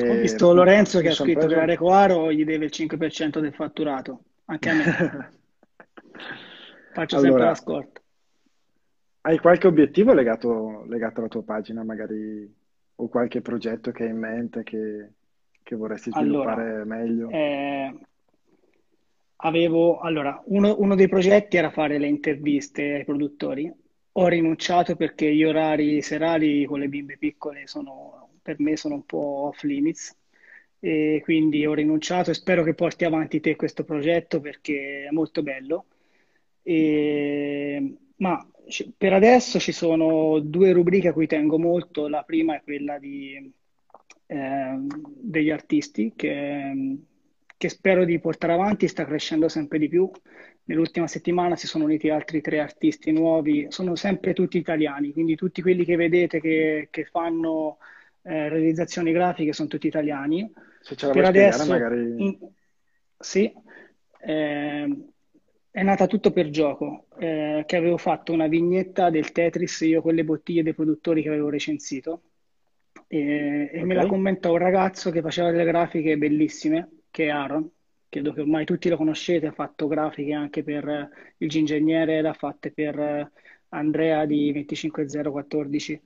Ho 0.06 0.14
E 0.14 0.16
visto 0.16 0.52
Lorenzo 0.52 1.00
che 1.00 1.08
ha 1.08 1.14
scritto 1.14 1.46
che 1.46 1.54
la 1.54 1.64
preso... 1.64 1.64
Recoaro 1.64 2.32
gli 2.32 2.44
deve 2.44 2.66
il 2.66 2.70
5% 2.72 3.40
del 3.40 3.54
fatturato, 3.54 4.24
anche 4.46 4.68
a 4.68 4.74
me, 4.74 4.96
faccio 6.92 7.18
sempre 7.18 7.44
la 7.44 7.54
Allora, 7.54 7.54
scorta. 7.54 8.00
hai 9.22 9.38
qualche 9.38 9.66
obiettivo 9.68 10.12
legato, 10.12 10.84
legato 10.86 11.20
alla 11.20 11.28
tua 11.28 11.42
pagina, 11.42 11.82
magari, 11.84 12.52
o 12.96 13.08
qualche 13.08 13.40
progetto 13.40 13.90
che 13.92 14.04
hai 14.04 14.10
in 14.10 14.18
mente 14.18 14.62
che, 14.64 15.12
che 15.62 15.76
vorresti 15.76 16.10
Allora, 16.10 16.56
sviluppare 16.56 16.84
meglio? 16.84 17.38
eh, 17.38 17.92
avevo, 19.36 19.98
allora, 20.00 20.40
uno, 20.46 20.74
uno 20.78 20.94
dei 20.94 21.08
progetti 21.08 21.56
era 21.56 21.70
fare 21.70 21.98
le 21.98 22.06
interviste 22.06 22.94
ai 22.94 23.04
produttori. 23.04 23.72
Ho 24.16 24.28
rinunciato 24.28 24.94
perché 24.96 25.34
gli 25.34 25.42
orari 25.44 26.02
serali 26.02 26.64
con 26.66 26.78
le 26.80 26.88
bimbe 26.88 27.16
piccole 27.18 27.66
sono, 27.66 28.21
per 28.42 28.56
me 28.60 28.76
sono 28.76 28.94
un 28.96 29.04
po' 29.06 29.46
off 29.48 29.62
limits 29.62 30.16
e 30.80 31.20
quindi 31.22 31.64
ho 31.64 31.74
rinunciato 31.74 32.30
e 32.30 32.34
spero 32.34 32.62
che 32.64 32.74
porti 32.74 33.04
avanti 33.04 33.40
te 33.40 33.56
questo 33.56 33.84
progetto 33.84 34.40
perché 34.40 35.06
è 35.08 35.10
molto 35.12 35.42
bello. 35.42 35.86
E- 36.62 37.96
ma 38.16 38.46
per 38.96 39.12
adesso 39.12 39.58
ci 39.58 39.72
sono 39.72 40.38
due 40.40 40.72
rubriche 40.72 41.08
a 41.08 41.12
cui 41.12 41.26
tengo 41.26 41.58
molto. 41.58 42.08
La 42.08 42.22
prima 42.22 42.56
è 42.56 42.62
quella 42.62 42.98
di, 42.98 43.52
ehm, 44.26 44.86
degli 45.20 45.50
artisti 45.50 46.12
che, 46.14 46.98
che 47.56 47.68
spero 47.68 48.04
di 48.04 48.18
portare 48.20 48.52
avanti, 48.52 48.88
sta 48.88 49.04
crescendo 49.04 49.48
sempre 49.48 49.78
di 49.78 49.88
più. 49.88 50.10
Nell'ultima 50.64 51.06
settimana 51.08 51.56
si 51.56 51.66
sono 51.66 51.84
uniti 51.84 52.08
altri 52.08 52.40
tre 52.40 52.60
artisti 52.60 53.10
nuovi, 53.12 53.66
sono 53.70 53.96
sempre 53.96 54.32
tutti 54.32 54.58
italiani, 54.58 55.12
quindi 55.12 55.34
tutti 55.34 55.60
quelli 55.60 55.84
che 55.84 55.96
vedete 55.96 56.40
che, 56.40 56.88
che 56.90 57.04
fanno 57.04 57.78
eh, 58.22 58.48
realizzazioni 58.48 59.12
grafiche 59.12 59.52
sono 59.52 59.68
tutti 59.68 59.86
italiani. 59.86 60.50
Se 60.80 60.96
ce 60.96 61.06
la 61.06 61.12
Per 61.12 61.26
spiegare, 61.26 61.54
adesso, 61.54 61.70
magari... 61.70 62.14
in- 62.16 62.38
sì, 63.18 63.52
ehm, 64.20 65.10
è 65.70 65.82
nata 65.82 66.06
tutto 66.06 66.32
per 66.32 66.50
gioco, 66.50 67.06
eh, 67.18 67.62
che 67.66 67.76
avevo 67.76 67.96
fatto 67.96 68.32
una 68.32 68.46
vignetta 68.46 69.10
del 69.10 69.32
Tetris 69.32 69.80
io 69.82 70.02
con 70.02 70.14
le 70.14 70.24
bottiglie 70.24 70.62
dei 70.62 70.74
produttori 70.74 71.22
che 71.22 71.28
avevo 71.28 71.48
recensito 71.48 72.22
e, 73.06 73.68
e 73.70 73.84
me 73.84 73.94
la 73.94 74.06
commentò 74.06 74.52
un 74.52 74.58
ragazzo 74.58 75.10
che 75.10 75.20
faceva 75.20 75.50
delle 75.50 75.64
grafiche 75.64 76.16
bellissime, 76.16 77.00
che 77.10 77.26
è 77.26 77.28
Aaron, 77.28 77.70
credo 78.08 78.32
che 78.32 78.40
ormai 78.40 78.64
tutti 78.64 78.88
lo 78.88 78.96
conoscete, 78.96 79.46
ha 79.46 79.52
fatto 79.52 79.86
grafiche 79.86 80.32
anche 80.32 80.62
per 80.62 80.88
eh, 80.88 81.08
il 81.38 81.48
Gingegniere, 81.50 82.22
l'ha 82.22 82.32
fatte 82.32 82.72
per 82.72 82.98
eh, 82.98 83.30
Andrea 83.68 84.24
di 84.24 84.50
25014. 84.52 86.00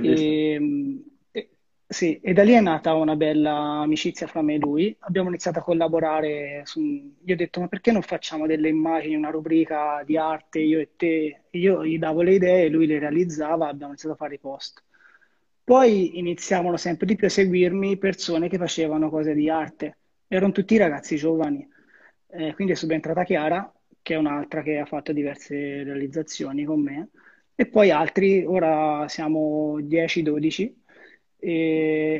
E, 0.00 1.02
e- 1.30 1.50
sì, 1.86 2.18
e 2.20 2.32
da 2.32 2.42
lì 2.42 2.52
è 2.52 2.60
nata 2.60 2.94
una 2.94 3.16
bella 3.16 3.52
amicizia 3.82 4.26
fra 4.26 4.42
me 4.42 4.54
e 4.54 4.58
lui. 4.58 4.94
Abbiamo 5.00 5.28
iniziato 5.28 5.58
a 5.58 5.62
collaborare 5.62 6.62
su... 6.64 6.80
Gli 7.22 7.32
ho 7.32 7.36
detto, 7.36 7.60
ma 7.60 7.68
perché 7.68 7.92
non 7.92 8.02
facciamo 8.02 8.46
delle 8.46 8.68
immagini, 8.68 9.14
una 9.16 9.30
rubrica 9.30 10.02
di 10.04 10.16
arte, 10.16 10.58
io 10.60 10.78
e 10.80 10.90
te? 10.96 11.42
Io 11.50 11.84
gli 11.84 11.98
davo 11.98 12.22
le 12.22 12.34
idee, 12.34 12.68
lui 12.68 12.86
le 12.86 12.98
realizzava, 12.98 13.68
abbiamo 13.68 13.92
iniziato 13.92 14.14
a 14.14 14.18
fare 14.18 14.34
i 14.34 14.38
post. 14.38 14.82
Poi 15.64 16.18
iniziavano 16.18 16.76
sempre 16.76 17.06
di 17.06 17.16
più 17.16 17.26
a 17.26 17.30
seguirmi 17.30 17.96
persone 17.98 18.48
che 18.48 18.56
facevano 18.58 19.10
cose 19.10 19.34
di 19.34 19.50
arte. 19.50 19.98
Erano 20.28 20.52
tutti 20.52 20.76
ragazzi 20.76 21.16
giovani. 21.16 21.68
eh, 22.28 22.54
quindi 22.54 22.72
è 22.74 22.76
subentrata 22.76 23.24
Chiara, 23.24 23.72
che 24.02 24.14
è 24.14 24.16
un'altra 24.16 24.62
che 24.62 24.78
ha 24.78 24.84
fatto 24.84 25.12
diverse 25.12 25.82
realizzazioni 25.82 26.64
con 26.64 26.80
me, 26.82 27.08
e 27.56 27.66
poi 27.66 27.90
altri, 27.90 28.44
ora 28.44 29.08
siamo 29.08 29.80
10-12. 29.80 30.74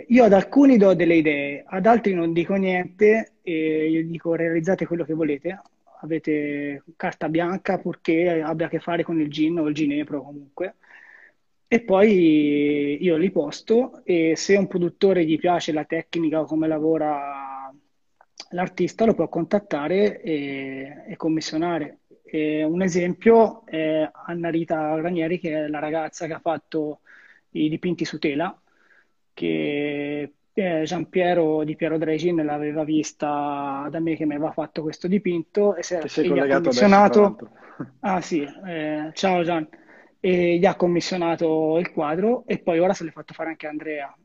io 0.09 0.25
ad 0.25 0.33
alcuni 0.33 0.77
do 0.79 0.95
delle 0.95 1.17
idee, 1.17 1.63
ad 1.67 1.87
altri 1.87 2.15
non 2.15 2.33
dico 2.33 2.55
niente 2.55 3.35
e 3.43 3.89
io 3.91 4.05
dico 4.07 4.35
realizzate 4.35 4.87
quello 4.87 5.05
che 5.05 5.15
volete, 5.15 5.61
avete 6.01 6.83
carta 6.97 7.29
bianca 7.29 7.79
purché 7.79 8.41
abbia 8.41 8.67
a 8.67 8.69
che 8.69 8.79
fare 8.81 9.03
con 9.03 9.21
il 9.21 9.31
gin 9.31 9.59
o 9.59 9.69
il 9.69 9.75
ginepro 9.75 10.23
comunque. 10.23 10.77
E 11.69 11.81
poi 11.83 13.03
io 13.03 13.17
li 13.17 13.31
posto 13.31 14.03
e 14.05 14.35
se 14.37 14.57
un 14.57 14.69
produttore 14.69 15.25
gli 15.25 15.39
piace 15.39 15.73
la 15.73 15.85
tecnica 15.85 16.41
o 16.41 16.45
come 16.45 16.69
lavora 16.69 17.73
l'artista 18.51 19.05
lo 19.05 19.15
può 19.15 19.29
contattare 19.29 20.21
e, 20.23 21.05
e 21.09 21.17
commissionare. 21.17 22.01
E 22.29 22.65
un 22.65 22.83
esempio 22.83 23.65
è 23.67 24.09
Anna 24.27 24.49
Rita 24.51 24.97
Granieri 24.97 25.39
che 25.39 25.65
è 25.65 25.69
la 25.69 25.79
ragazza 25.79 26.27
che 26.27 26.33
ha 26.33 26.41
fatto 26.41 27.01
i 27.51 27.69
dipinti 27.69 28.05
su 28.05 28.19
tela 28.19 28.59
che 29.33 30.33
eh, 30.55 30.83
Giampiero 30.85 31.63
di 31.65 31.77
Piero 31.77 31.99
Dregin 31.99 32.43
l'aveva 32.43 32.83
vista 32.83 33.87
da 33.91 34.01
me 34.01 34.17
che 34.17 34.25
mi 34.25 34.35
aveva 34.35 34.53
fatto 34.53 34.81
questo 34.81 35.07
dipinto 35.07 35.77
e, 35.77 35.83
se, 35.83 36.09
sei 36.09 36.31
e 36.31 36.33
gli 36.33 36.51
ha 36.51 36.61
commissionato. 36.61 37.25
Adesso, 37.25 37.51
ah 38.01 38.21
sì, 38.23 38.49
eh, 38.67 39.11
ciao 39.13 39.43
Gian. 39.43 39.69
E 40.19 40.57
gli 40.57 40.65
ha 40.65 40.75
commissionato 40.75 41.77
il 41.79 41.93
quadro 41.93 42.45
e 42.47 42.59
poi 42.59 42.79
ora 42.79 42.95
se 42.95 43.05
l'è 43.05 43.11
fatto 43.11 43.35
fare 43.35 43.51
anche 43.51 43.67
Andrea. 43.67 44.17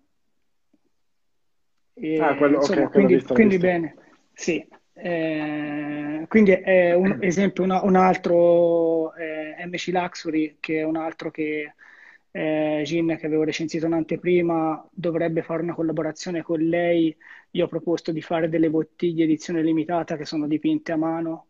E, 1.93 2.19
ah, 2.19 2.35
quello, 2.35 2.57
insomma, 2.59 2.79
okay, 2.79 2.91
quindi, 2.93 3.13
visto, 3.15 3.33
quindi 3.33 3.57
bene, 3.57 3.95
sì. 4.31 4.65
Eh, 4.93 6.25
quindi 6.27 6.51
è 6.51 6.93
un 6.93 7.17
esempio, 7.21 7.63
una, 7.63 7.83
un 7.83 7.95
altro 7.95 9.13
eh, 9.15 9.55
MC 9.65 9.87
Luxury 9.87 10.57
che 10.59 10.79
è 10.79 10.83
un 10.83 10.95
altro 10.97 11.31
che 11.31 11.73
eh, 12.31 12.81
Gin 12.85 13.17
che 13.17 13.25
avevo 13.25 13.43
recensito 13.43 13.85
in 13.87 13.93
anteprima 13.93 14.85
dovrebbe 14.91 15.41
fare 15.43 15.63
una 15.63 15.73
collaborazione 15.73 16.41
con 16.41 16.59
lei. 16.59 17.15
Io 17.51 17.65
ho 17.65 17.67
proposto 17.67 18.11
di 18.11 18.21
fare 18.21 18.49
delle 18.49 18.69
bottiglie 18.69 19.23
edizione 19.25 19.61
limitata 19.63 20.15
che 20.17 20.25
sono 20.25 20.47
dipinte 20.47 20.91
a 20.91 20.97
mano, 20.97 21.47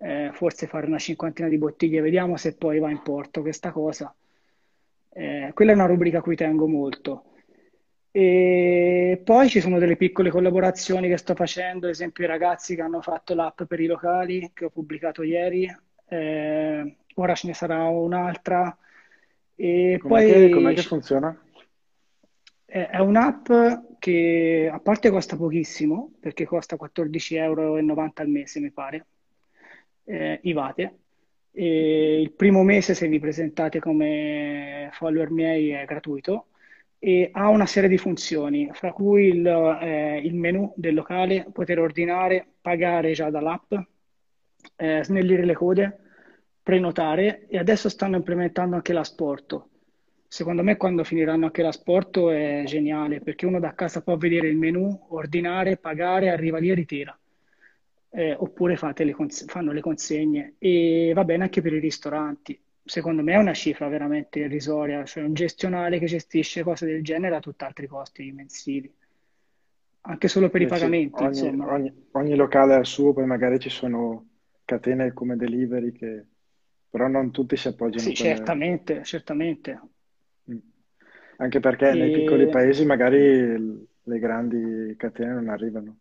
eh, 0.00 0.30
forse 0.32 0.66
fare 0.66 0.86
una 0.86 0.98
cinquantina 0.98 1.48
di 1.48 1.58
bottiglie, 1.58 2.00
vediamo 2.00 2.36
se 2.36 2.54
poi 2.56 2.78
va 2.78 2.90
in 2.90 3.02
porto 3.02 3.40
questa 3.42 3.70
cosa. 3.72 4.14
Eh, 5.10 5.50
quella 5.54 5.72
è 5.72 5.74
una 5.74 5.86
rubrica 5.86 6.18
a 6.18 6.22
cui 6.22 6.36
tengo 6.36 6.66
molto. 6.66 7.24
E 8.14 9.22
poi 9.24 9.48
ci 9.48 9.62
sono 9.62 9.78
delle 9.78 9.96
piccole 9.96 10.28
collaborazioni 10.28 11.08
che 11.08 11.16
sto 11.16 11.34
facendo, 11.34 11.86
ad 11.86 11.92
esempio 11.92 12.24
i 12.24 12.26
ragazzi 12.26 12.74
che 12.74 12.82
hanno 12.82 13.00
fatto 13.00 13.34
l'app 13.34 13.62
per 13.62 13.80
i 13.80 13.86
locali 13.86 14.50
che 14.52 14.66
ho 14.66 14.68
pubblicato 14.68 15.22
ieri, 15.22 15.74
eh, 16.08 16.96
ora 17.14 17.34
ce 17.34 17.46
ne 17.46 17.54
sarà 17.54 17.84
un'altra 17.84 18.76
e 19.54 19.96
com'è 19.98 20.10
poi 20.10 20.30
che, 20.30 20.48
com'è 20.50 20.74
che 20.74 20.82
funziona? 20.82 21.42
È 22.66 22.98
un'app 22.98 23.50
che 23.98 24.68
a 24.70 24.78
parte 24.78 25.08
costa 25.08 25.36
pochissimo, 25.36 26.12
perché 26.20 26.44
costa 26.44 26.76
14,90 26.76 27.34
euro 27.36 27.76
al 27.76 28.28
mese, 28.28 28.60
mi 28.60 28.70
pare, 28.70 29.06
eh, 30.04 30.38
IVATE. 30.42 30.96
E 31.50 32.20
il 32.20 32.32
primo 32.32 32.62
mese, 32.62 32.94
se 32.94 33.08
vi 33.08 33.18
presentate 33.18 33.78
come 33.78 34.90
follower 34.92 35.30
miei, 35.30 35.70
è 35.70 35.84
gratuito 35.86 36.48
e 37.04 37.30
ha 37.32 37.48
una 37.48 37.66
serie 37.66 37.88
di 37.88 37.98
funzioni, 37.98 38.70
fra 38.72 38.92
cui 38.92 39.26
il, 39.26 39.44
eh, 39.44 40.18
il 40.18 40.36
menu 40.36 40.72
del 40.76 40.94
locale, 40.94 41.48
poter 41.52 41.80
ordinare, 41.80 42.46
pagare 42.60 43.10
già 43.10 43.28
dall'app, 43.28 43.74
eh, 44.76 45.02
snellire 45.02 45.44
le 45.44 45.54
code, 45.54 45.98
prenotare 46.62 47.48
e 47.48 47.58
adesso 47.58 47.88
stanno 47.88 48.14
implementando 48.14 48.76
anche 48.76 48.92
l'asporto. 48.92 49.70
Secondo 50.28 50.62
me 50.62 50.76
quando 50.76 51.02
finiranno 51.02 51.46
anche 51.46 51.62
l'asporto 51.62 52.30
è 52.30 52.62
geniale 52.66 53.20
perché 53.20 53.46
uno 53.46 53.58
da 53.58 53.74
casa 53.74 54.00
può 54.00 54.16
vedere 54.16 54.46
il 54.46 54.56
menu, 54.56 55.06
ordinare, 55.08 55.78
pagare, 55.78 56.30
arriva 56.30 56.58
lì 56.58 56.70
e 56.70 56.74
ritira. 56.74 57.18
Eh, 58.10 58.36
oppure 58.38 58.78
le 58.80 59.14
fanno 59.16 59.72
le 59.72 59.80
consegne 59.80 60.54
e 60.58 61.10
va 61.16 61.24
bene 61.24 61.42
anche 61.42 61.62
per 61.62 61.72
i 61.72 61.80
ristoranti. 61.80 62.56
Secondo 62.84 63.22
me 63.22 63.34
è 63.34 63.36
una 63.36 63.54
cifra 63.54 63.88
veramente 63.88 64.40
irrisoria, 64.40 65.04
cioè 65.04 65.22
un 65.22 65.34
gestionale 65.34 65.98
che 65.98 66.06
gestisce 66.06 66.64
cose 66.64 66.84
del 66.84 67.02
genere 67.02 67.36
ha 67.36 67.40
tutt'altri 67.40 67.86
costi 67.86 68.32
mensili, 68.32 68.92
anche 70.02 70.28
solo 70.28 70.50
per 70.50 70.62
eh 70.62 70.64
i 70.64 70.68
pagamenti. 70.68 71.22
Ogni, 71.22 71.60
ogni, 71.60 72.06
ogni, 72.12 72.34
locale 72.34 72.74
ha 72.74 72.78
il 72.78 72.86
suo, 72.86 73.12
poi 73.12 73.24
magari 73.24 73.60
ci 73.60 73.70
sono 73.70 74.26
catene 74.64 75.12
come 75.12 75.36
delivery 75.36 75.92
che 75.92 76.24
però 76.92 77.08
non 77.08 77.30
tutti 77.30 77.56
si 77.56 77.68
appoggiano. 77.68 78.02
Sì, 78.02 78.14
quelle... 78.14 78.34
certamente, 78.34 79.04
certamente. 79.04 79.80
Mm. 80.50 80.58
Anche 81.36 81.58
perché 81.58 81.88
e... 81.88 81.94
nei 81.94 82.12
piccoli 82.12 82.48
paesi 82.50 82.84
magari 82.84 83.88
le 84.02 84.18
grandi 84.18 84.94
catene 84.98 85.32
non 85.32 85.48
arrivano. 85.48 85.96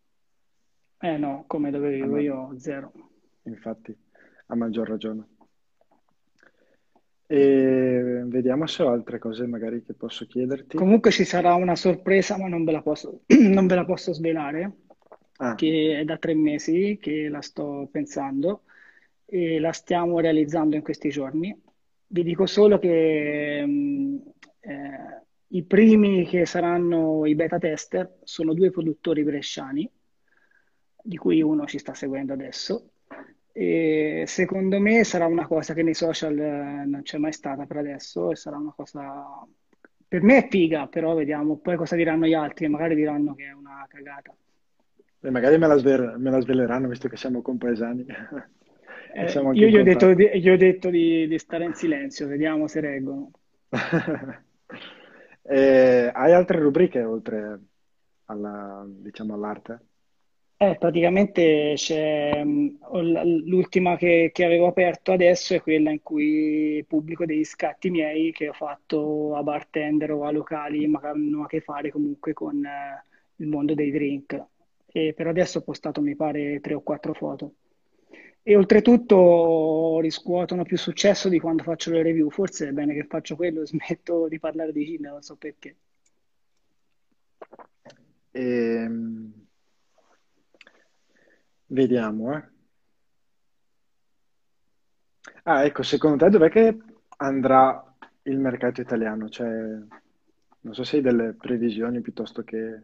Eh 0.99 1.17
no, 1.17 1.45
come 1.47 1.71
dove 1.71 1.91
vivo 1.91 2.17
io, 2.17 2.53
zero. 2.57 2.91
Infatti, 3.43 3.95
a 4.47 4.55
maggior 4.55 4.89
ragione. 4.89 5.30
E 7.31 8.23
vediamo 8.25 8.67
se 8.67 8.83
ho 8.83 8.89
altre 8.89 9.17
cose 9.17 9.47
magari 9.47 9.81
che 9.83 9.93
posso 9.93 10.27
chiederti. 10.27 10.75
Comunque 10.75 11.11
ci 11.11 11.23
sarà 11.23 11.53
una 11.53 11.77
sorpresa, 11.77 12.37
ma 12.37 12.49
non 12.49 12.65
ve 12.65 12.73
la 12.73 12.81
posso, 12.81 13.21
non 13.39 13.67
ve 13.67 13.75
la 13.75 13.85
posso 13.85 14.11
svelare, 14.11 14.71
ah. 15.37 15.55
che 15.55 15.99
è 16.01 16.03
da 16.03 16.17
tre 16.17 16.33
mesi 16.33 16.97
che 17.01 17.29
la 17.29 17.41
sto 17.41 17.87
pensando 17.89 18.63
e 19.23 19.61
la 19.61 19.71
stiamo 19.71 20.19
realizzando 20.19 20.75
in 20.75 20.81
questi 20.81 21.07
giorni. 21.07 21.57
Vi 22.07 22.23
dico 22.23 22.45
solo 22.45 22.77
che 22.79 23.65
mh, 23.65 24.23
eh, 24.59 25.23
i 25.47 25.63
primi 25.63 26.25
che 26.25 26.45
saranno 26.45 27.25
i 27.25 27.35
beta 27.35 27.59
tester 27.59 28.17
sono 28.23 28.53
due 28.53 28.71
produttori 28.71 29.23
bresciani, 29.23 29.89
di 31.01 31.15
cui 31.15 31.41
uno 31.41 31.65
ci 31.65 31.77
sta 31.77 31.93
seguendo 31.93 32.33
adesso. 32.33 32.89
E 33.53 34.23
secondo 34.27 34.79
me 34.79 35.03
sarà 35.03 35.25
una 35.25 35.45
cosa 35.45 35.73
che 35.73 35.83
nei 35.83 35.93
social 35.93 36.37
eh, 36.37 36.85
non 36.85 37.01
c'è 37.03 37.17
mai 37.17 37.33
stata 37.33 37.65
per 37.65 37.77
adesso 37.77 38.31
e 38.31 38.35
sarà 38.35 38.57
una 38.57 38.73
cosa 38.75 39.45
per 40.11 40.23
me 40.23 40.43
è 40.43 40.47
figa, 40.49 40.87
però 40.87 41.15
vediamo 41.15 41.55
poi 41.55 41.77
cosa 41.77 41.95
diranno 41.95 42.25
gli 42.25 42.33
altri, 42.33 42.67
magari 42.67 42.95
diranno 42.95 43.33
che 43.33 43.45
è 43.45 43.53
una 43.53 43.85
cagata. 43.87 44.35
E 45.21 45.29
magari 45.29 45.57
me 45.57 45.67
la, 45.67 45.77
sver- 45.77 46.17
me 46.17 46.29
la 46.29 46.41
sveleranno 46.41 46.89
visto 46.89 47.07
che 47.07 47.15
siamo 47.15 47.41
compaesani. 47.41 48.05
Eh, 49.13 49.29
io 49.29 49.67
gli 49.67 49.75
ho 49.75 49.83
detto, 49.83 50.13
di, 50.13 50.29
gli 50.39 50.49
ho 50.49 50.55
detto 50.55 50.89
di, 50.89 51.27
di, 51.27 51.37
stare 51.37 51.65
in 51.65 51.73
silenzio, 51.73 52.27
vediamo 52.27 52.67
se 52.67 52.79
reggono. 52.79 53.31
eh, 55.41 56.11
hai 56.13 56.31
altre 56.31 56.59
rubriche 56.59 57.03
oltre 57.03 57.59
alla, 58.25 58.85
diciamo, 58.87 59.33
all'arte? 59.33 59.79
Eh, 60.61 60.77
praticamente 60.77 61.73
c'è 61.75 62.43
mm, 62.43 62.67
l'ultima 63.45 63.97
che, 63.97 64.29
che, 64.31 64.45
avevo 64.45 64.67
aperto 64.67 65.11
adesso 65.11 65.55
è 65.55 65.61
quella 65.61 65.89
in 65.89 66.03
cui 66.03 66.85
pubblico 66.87 67.25
degli 67.25 67.43
scatti 67.43 67.89
miei 67.89 68.31
che 68.31 68.47
ho 68.49 68.53
fatto 68.53 69.35
a 69.35 69.41
bartender 69.41 70.11
o 70.11 70.23
a 70.25 70.29
locali, 70.31 70.85
ma 70.85 70.99
che 70.99 71.07
hanno 71.07 71.43
a 71.45 71.47
che 71.47 71.61
fare 71.61 71.89
comunque 71.89 72.33
con 72.33 72.63
eh, 72.63 73.03
il 73.37 73.47
mondo 73.47 73.73
dei 73.73 73.89
drink. 73.89 74.39
E 74.85 75.13
per 75.15 75.25
adesso 75.25 75.59
ho 75.59 75.61
postato, 75.63 75.99
mi 75.99 76.15
pare, 76.15 76.59
tre 76.61 76.75
o 76.75 76.81
quattro 76.81 77.13
foto 77.15 77.53
e 78.43 78.55
oltretutto 78.55 79.99
riscuotono 79.99 80.63
più 80.63 80.77
successo 80.77 81.27
di 81.29 81.39
quando 81.39 81.63
faccio 81.63 81.89
le 81.91 82.03
review. 82.03 82.29
Forse 82.29 82.67
è 82.67 82.71
bene 82.71 82.93
che 82.93 83.05
faccio 83.05 83.35
quello 83.35 83.61
e 83.61 83.65
smetto 83.67 84.27
di 84.27 84.37
parlare 84.37 84.71
di 84.71 84.85
Cina, 84.85 85.09
non 85.09 85.23
so 85.23 85.35
perché. 85.37 85.75
Vediamo, 91.71 92.35
eh. 92.35 92.43
Ah, 95.43 95.63
ecco, 95.63 95.83
secondo 95.83 96.17
te 96.17 96.29
dov'è 96.29 96.49
che 96.49 96.77
andrà 97.17 97.95
il 98.23 98.37
mercato 98.37 98.81
italiano? 98.81 99.29
Cioè, 99.29 99.47
non 99.47 100.73
so 100.73 100.83
se 100.83 100.97
hai 100.97 101.01
delle 101.01 101.33
previsioni 101.33 102.01
piuttosto 102.01 102.43
che 102.43 102.83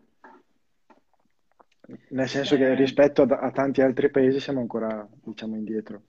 nel 2.09 2.29
senso 2.29 2.55
che 2.55 2.71
eh. 2.71 2.75
rispetto 2.75 3.23
a, 3.23 3.39
a 3.39 3.51
tanti 3.51 3.81
altri 3.81 4.09
paesi 4.09 4.39
siamo 4.39 4.61
ancora, 4.61 5.05
diciamo, 5.21 5.57
indietro. 5.57 6.03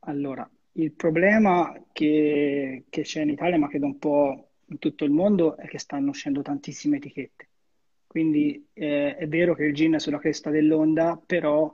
Allora, 0.00 0.48
il 0.72 0.92
problema 0.92 1.78
che, 1.92 2.84
che 2.88 3.02
c'è 3.02 3.20
in 3.20 3.30
Italia, 3.30 3.58
ma 3.58 3.68
che 3.68 3.78
da 3.78 3.86
un 3.86 3.98
po' 3.98 4.52
in 4.64 4.78
tutto 4.78 5.04
il 5.04 5.10
mondo, 5.10 5.58
è 5.58 5.66
che 5.68 5.78
stanno 5.78 6.08
uscendo 6.08 6.40
tantissime 6.40 6.96
etichette. 6.96 7.48
Quindi 8.12 8.68
eh, 8.74 9.16
è 9.16 9.26
vero 9.26 9.54
che 9.54 9.64
il 9.64 9.74
gin 9.74 9.94
è 9.94 9.98
sulla 9.98 10.18
cresta 10.18 10.50
dell'onda, 10.50 11.20
però 11.24 11.72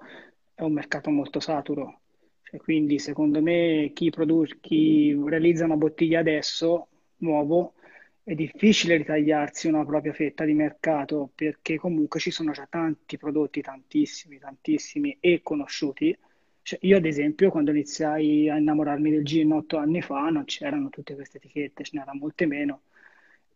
è 0.55 0.63
un 0.63 0.73
mercato 0.73 1.11
molto 1.11 1.41
saturo. 1.41 2.01
Cioè, 2.43 2.61
quindi 2.61 2.99
secondo 2.99 3.43
me 3.43 3.91
chi, 3.95 4.11
produ- 4.11 4.59
chi 4.61 5.15
realizza 5.27 5.65
una 5.65 5.77
bottiglia 5.77 6.21
adesso, 6.21 6.89
nuovo, 7.19 7.75
è 8.23 8.35
difficile 8.35 8.97
ritagliarsi 8.97 9.67
una 9.69 9.85
propria 9.85 10.13
fetta 10.13 10.45
di 10.45 10.53
mercato 10.55 11.31
perché 11.35 11.77
comunque 11.77 12.21
ci 12.21 12.31
sono 12.31 12.53
già 12.53 12.67
tanti 12.71 13.17
prodotti, 13.17 13.61
tantissimi, 13.61 14.39
tantissimi 14.39 15.17
e 15.21 15.41
conosciuti. 15.43 16.17
Cioè, 16.63 16.79
io 16.83 16.97
ad 16.99 17.07
esempio 17.07 17.51
quando 17.51 17.71
iniziai 17.73 18.49
a 18.49 18.57
innamorarmi 18.59 19.11
del 19.11 19.25
gin 19.25 19.53
otto 19.53 19.79
anni 19.79 20.03
fa 20.03 20.29
non 20.29 20.45
c'erano 20.45 20.89
tutte 20.91 21.15
queste 21.15 21.39
etichette, 21.39 21.83
ce 21.85 21.97
n'erano 21.97 22.19
molte 22.21 22.47
meno. 22.47 22.83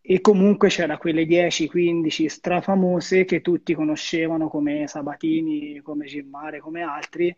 E 0.05 0.21
comunque 0.21 0.69
c'era 0.69 0.99
quelle 0.99 1.25
10-15 1.25 2.27
strafamose 2.27 3.25
che 3.25 3.41
tutti 3.41 3.73
conoscevano 3.75 4.49
come 4.49 4.87
Sabatini, 4.89 5.81
come 5.81 6.07
Gimmare, 6.07 6.59
come 6.61 6.83
altri, 6.83 7.35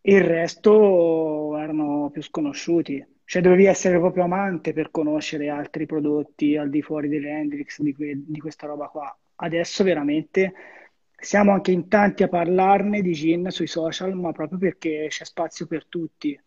e 0.00 0.14
il 0.16 0.24
resto 0.24 1.56
erano 1.56 2.10
più 2.10 2.22
sconosciuti. 2.22 3.04
Cioè 3.24 3.40
dovevi 3.40 3.64
essere 3.66 3.98
proprio 3.98 4.24
amante 4.24 4.72
per 4.72 4.90
conoscere 4.90 5.48
altri 5.48 5.86
prodotti 5.86 6.56
al 6.56 6.68
di 6.70 6.82
fuori 6.82 7.08
dell'Hendrix, 7.08 7.80
di, 7.80 7.94
que- 7.94 8.20
di 8.26 8.40
questa 8.40 8.66
roba 8.66 8.88
qua. 8.88 9.16
Adesso 9.36 9.84
veramente 9.84 10.52
siamo 11.16 11.52
anche 11.52 11.70
in 11.70 11.88
tanti 11.88 12.24
a 12.24 12.28
parlarne 12.28 13.00
di 13.00 13.12
gin 13.12 13.48
sui 13.50 13.68
social, 13.68 14.14
ma 14.14 14.32
proprio 14.32 14.58
perché 14.58 15.06
c'è 15.08 15.24
spazio 15.24 15.66
per 15.66 15.86
tutti. 15.86 16.38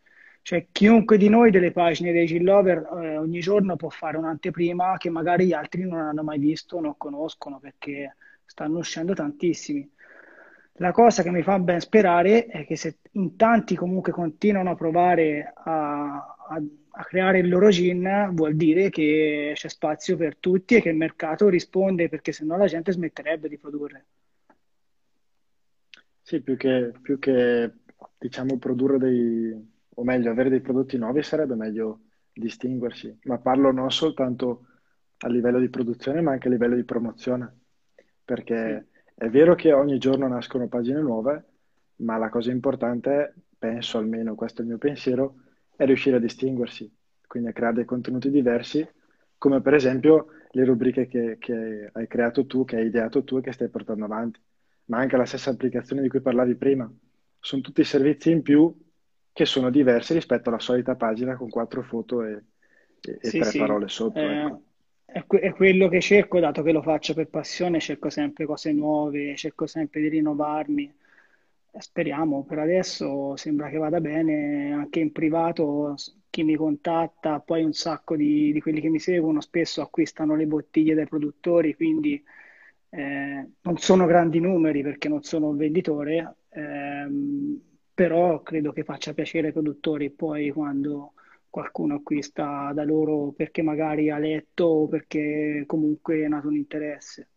Cioè, 0.46 0.68
chiunque 0.72 1.18
di 1.18 1.28
noi 1.28 1.50
delle 1.50 1.72
pagine 1.72 2.12
dei 2.12 2.28
Gin 2.28 2.44
Lover 2.44 2.78
eh, 3.02 3.18
ogni 3.18 3.40
giorno 3.40 3.76
può 3.78 3.90
fare 3.90 4.16
un'anteprima 4.18 4.96
che 4.96 5.10
magari 5.10 5.48
gli 5.48 5.54
altri 5.54 5.88
non 5.88 6.00
hanno 6.00 6.22
mai 6.22 6.38
visto 6.38 6.80
non 6.80 6.94
conoscono 6.98 7.58
perché 7.58 8.16
stanno 8.46 8.78
uscendo 8.78 9.16
tantissimi. 9.16 9.90
La 10.74 10.92
cosa 10.92 11.24
che 11.24 11.32
mi 11.32 11.42
fa 11.42 11.58
ben 11.58 11.80
sperare 11.80 12.46
è 12.46 12.64
che 12.64 12.76
se 12.76 13.00
in 13.14 13.36
tanti 13.38 13.76
comunque 13.76 14.12
continuano 14.12 14.70
a 14.70 14.76
provare 14.76 15.52
a, 15.52 16.14
a, 16.48 16.62
a 16.90 17.04
creare 17.06 17.40
il 17.40 17.50
loro 17.50 17.70
gin, 17.70 18.30
vuol 18.34 18.56
dire 18.56 18.92
che 18.92 19.54
c'è 19.56 19.68
spazio 19.68 20.16
per 20.16 20.38
tutti 20.38 20.76
e 20.76 20.82
che 20.82 20.90
il 20.90 20.96
mercato 20.96 21.50
risponde 21.50 22.08
perché 22.08 22.32
sennò 22.32 22.56
la 22.56 22.68
gente 22.68 22.92
smetterebbe 22.92 23.50
di 23.50 23.58
produrre. 23.58 24.06
Sì, 26.22 26.40
più 26.42 26.56
che, 26.56 26.94
più 27.02 27.18
che 27.18 27.72
diciamo 28.20 28.60
produrre 28.60 29.00
dei, 29.00 29.74
o 29.96 30.04
meglio, 30.04 30.32
avere 30.32 30.50
dei 30.50 30.62
prodotti 30.62 30.98
nuovi 30.98 31.24
sarebbe 31.24 31.56
meglio 31.56 32.02
distinguersi, 32.34 33.18
ma 33.24 33.38
parlo 33.38 33.72
non 33.72 33.92
soltanto 33.92 34.68
a 35.20 35.30
livello 35.30 35.60
di 35.60 35.70
produzione, 35.70 36.22
ma 36.22 36.32
anche 36.32 36.48
a 36.48 36.52
livello 36.52 36.76
di 36.76 36.84
promozione, 36.84 37.60
perché 38.24 38.88
è 39.16 39.30
vero 39.30 39.56
che 39.56 39.72
ogni 39.72 39.98
giorno 39.98 40.28
nascono 40.28 40.68
pagine 40.68 41.00
nuove, 41.02 41.46
ma 41.98 42.18
la 42.18 42.30
cosa 42.30 42.52
importante, 42.52 43.34
penso 43.58 43.98
almeno, 43.98 44.36
questo 44.36 44.60
è 44.60 44.64
il 44.64 44.70
mio 44.70 44.78
pensiero, 44.78 45.36
è 45.76 45.86
riuscire 45.86 46.18
a 46.18 46.20
distinguersi, 46.20 46.94
quindi 47.26 47.50
a 47.50 47.54
creare 47.54 47.76
dei 47.76 47.86
contenuti 47.86 48.30
diversi, 48.30 48.86
come 49.38 49.62
per 49.62 49.74
esempio 49.74 50.28
le 50.52 50.66
rubriche 50.66 51.08
che, 51.08 51.38
che 51.40 51.90
hai 51.92 52.08
creato 52.08 52.46
tu, 52.46 52.66
che 52.66 52.78
hai 52.78 52.88
ideato 52.88 53.24
tu 53.24 53.38
e 53.38 53.42
che 53.42 53.52
stai 53.54 53.70
portando 53.70 54.06
avanti, 54.06 54.40
ma 54.86 54.98
anche 54.98 55.18
la 55.18 55.26
stessa 55.26 55.52
applicazione 55.52 56.02
di 56.02 56.10
cui 56.10 56.22
parlavi 56.22 56.56
prima. 56.56 56.92
Sono 57.40 57.62
tutti 57.62 57.84
servizi 57.84 58.32
in 58.32 58.42
più 58.42 58.74
che 59.36 59.46
sono 59.46 59.70
diversi 59.70 60.14
rispetto 60.14 60.48
alla 60.48 60.60
solita 60.60 60.96
pagina 60.96 61.36
con 61.36 61.50
quattro 61.50 61.82
foto 61.82 62.24
e, 62.24 62.42
e, 63.02 63.18
sì, 63.20 63.40
tre 63.40 63.50
sì. 63.50 63.58
parole 63.58 63.90
sotto. 63.90 64.18
Eh, 64.18 64.46
ecco. 64.46 64.62
è, 65.04 65.26
que- 65.28 65.40
è, 65.42 65.52
quello 65.52 65.90
che 65.90 66.00
cerco, 66.00 66.40
dato 66.40 66.64
che 66.64 66.72
lo 66.72 66.82
faccio 66.82 67.14
per 67.14 67.28
passione, 67.28 67.82
cerco 67.82 68.10
sempre 68.10 68.46
cose 68.46 68.72
nuove, 68.72 69.36
cerco 69.36 69.68
sempre 69.68 70.00
di 70.00 70.08
rinnovarmi. 70.08 70.90
Speriamo, 71.78 72.46
per 72.46 72.60
adesso 72.60 73.36
sembra 73.36 73.68
che 73.68 73.76
vada 73.76 74.00
bene, 74.00 74.72
anche 74.72 75.02
in 75.02 75.12
privato 75.12 75.96
chi 76.30 76.44
mi 76.44 76.56
contatta, 76.56 77.42
poi 77.42 77.66
un 77.66 77.74
sacco 77.74 78.16
di, 78.16 78.54
di 78.54 78.62
quelli 78.62 78.80
che 78.80 78.88
mi 78.88 79.00
seguono 79.00 79.42
spesso 79.42 79.82
acquistano 79.82 80.38
le 80.38 80.48
bottiglie 80.48 80.94
dai 80.94 81.08
produttori, 81.08 81.76
quindi 81.76 82.24
eh, 82.88 83.50
non 83.60 83.78
sono 83.80 84.06
grandi 84.06 84.40
numeri 84.40 84.82
perché 84.82 85.10
non 85.10 85.24
sono 85.24 85.50
un 85.50 85.58
venditore, 85.58 86.38
ehm, 86.52 87.75
però 87.96 88.42
credo 88.42 88.74
che 88.74 88.84
faccia 88.84 89.14
piacere 89.14 89.48
ai 89.48 89.54
produttori 89.54 90.12
poi 90.12 90.52
quando 90.52 91.14
qualcuno 91.50 91.96
acquista 91.96 92.74
da 92.74 92.84
loro 92.84 93.32
perché 93.32 93.62
magari 93.62 94.10
ha 94.10 94.18
letto 94.18 94.66
o 94.66 94.88
perché 94.90 95.64
comunque 95.66 96.22
è 96.22 96.28
nato 96.28 96.50
un 96.50 96.58
interesse. 96.58 97.30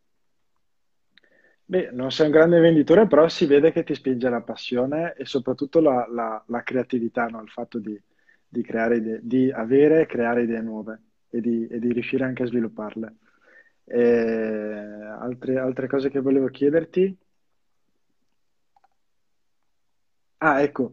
Beh, 1.64 1.90
non 1.92 2.10
sei 2.10 2.26
un 2.26 2.32
grande 2.32 2.58
venditore, 2.58 3.06
però 3.06 3.28
si 3.28 3.46
vede 3.46 3.70
che 3.70 3.84
ti 3.84 3.94
spinge 3.94 4.28
la 4.28 4.40
passione 4.40 5.14
e 5.16 5.24
soprattutto 5.24 5.80
la, 5.80 6.08
la, 6.10 6.42
la 6.48 6.62
creatività, 6.62 7.26
no? 7.26 7.40
il 7.42 7.50
fatto 7.50 7.78
di, 7.78 8.00
di, 8.48 8.66
idee, 8.68 9.20
di 9.22 9.52
avere 9.52 10.00
e 10.00 10.06
creare 10.06 10.42
idee 10.42 10.62
nuove 10.62 11.02
e 11.28 11.40
di, 11.40 11.68
e 11.68 11.78
di 11.78 11.92
riuscire 11.92 12.24
anche 12.24 12.42
a 12.42 12.46
svilupparle. 12.46 13.14
E 13.84 14.00
altre, 15.20 15.58
altre 15.58 15.86
cose 15.86 16.10
che 16.10 16.20
volevo 16.20 16.48
chiederti? 16.48 17.16
Ah, 20.40 20.62
ecco, 20.62 20.92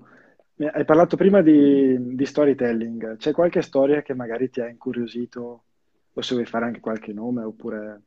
hai 0.74 0.86
parlato 0.86 1.18
prima 1.18 1.42
di, 1.42 2.16
di 2.16 2.26
storytelling. 2.26 3.18
C'è 3.18 3.32
qualche 3.32 3.62
storia 3.62 4.02
che 4.02 4.14
magari 4.16 4.50
ti 4.50 4.62
ha 4.62 4.68
incuriosito, 4.68 5.64
o 6.14 6.22
se 6.22 6.34
vuoi 6.34 6.46
fare 6.48 6.66
anche 6.66 6.80
qualche 6.80 7.14
nome, 7.14 7.44
oppure 7.44 8.02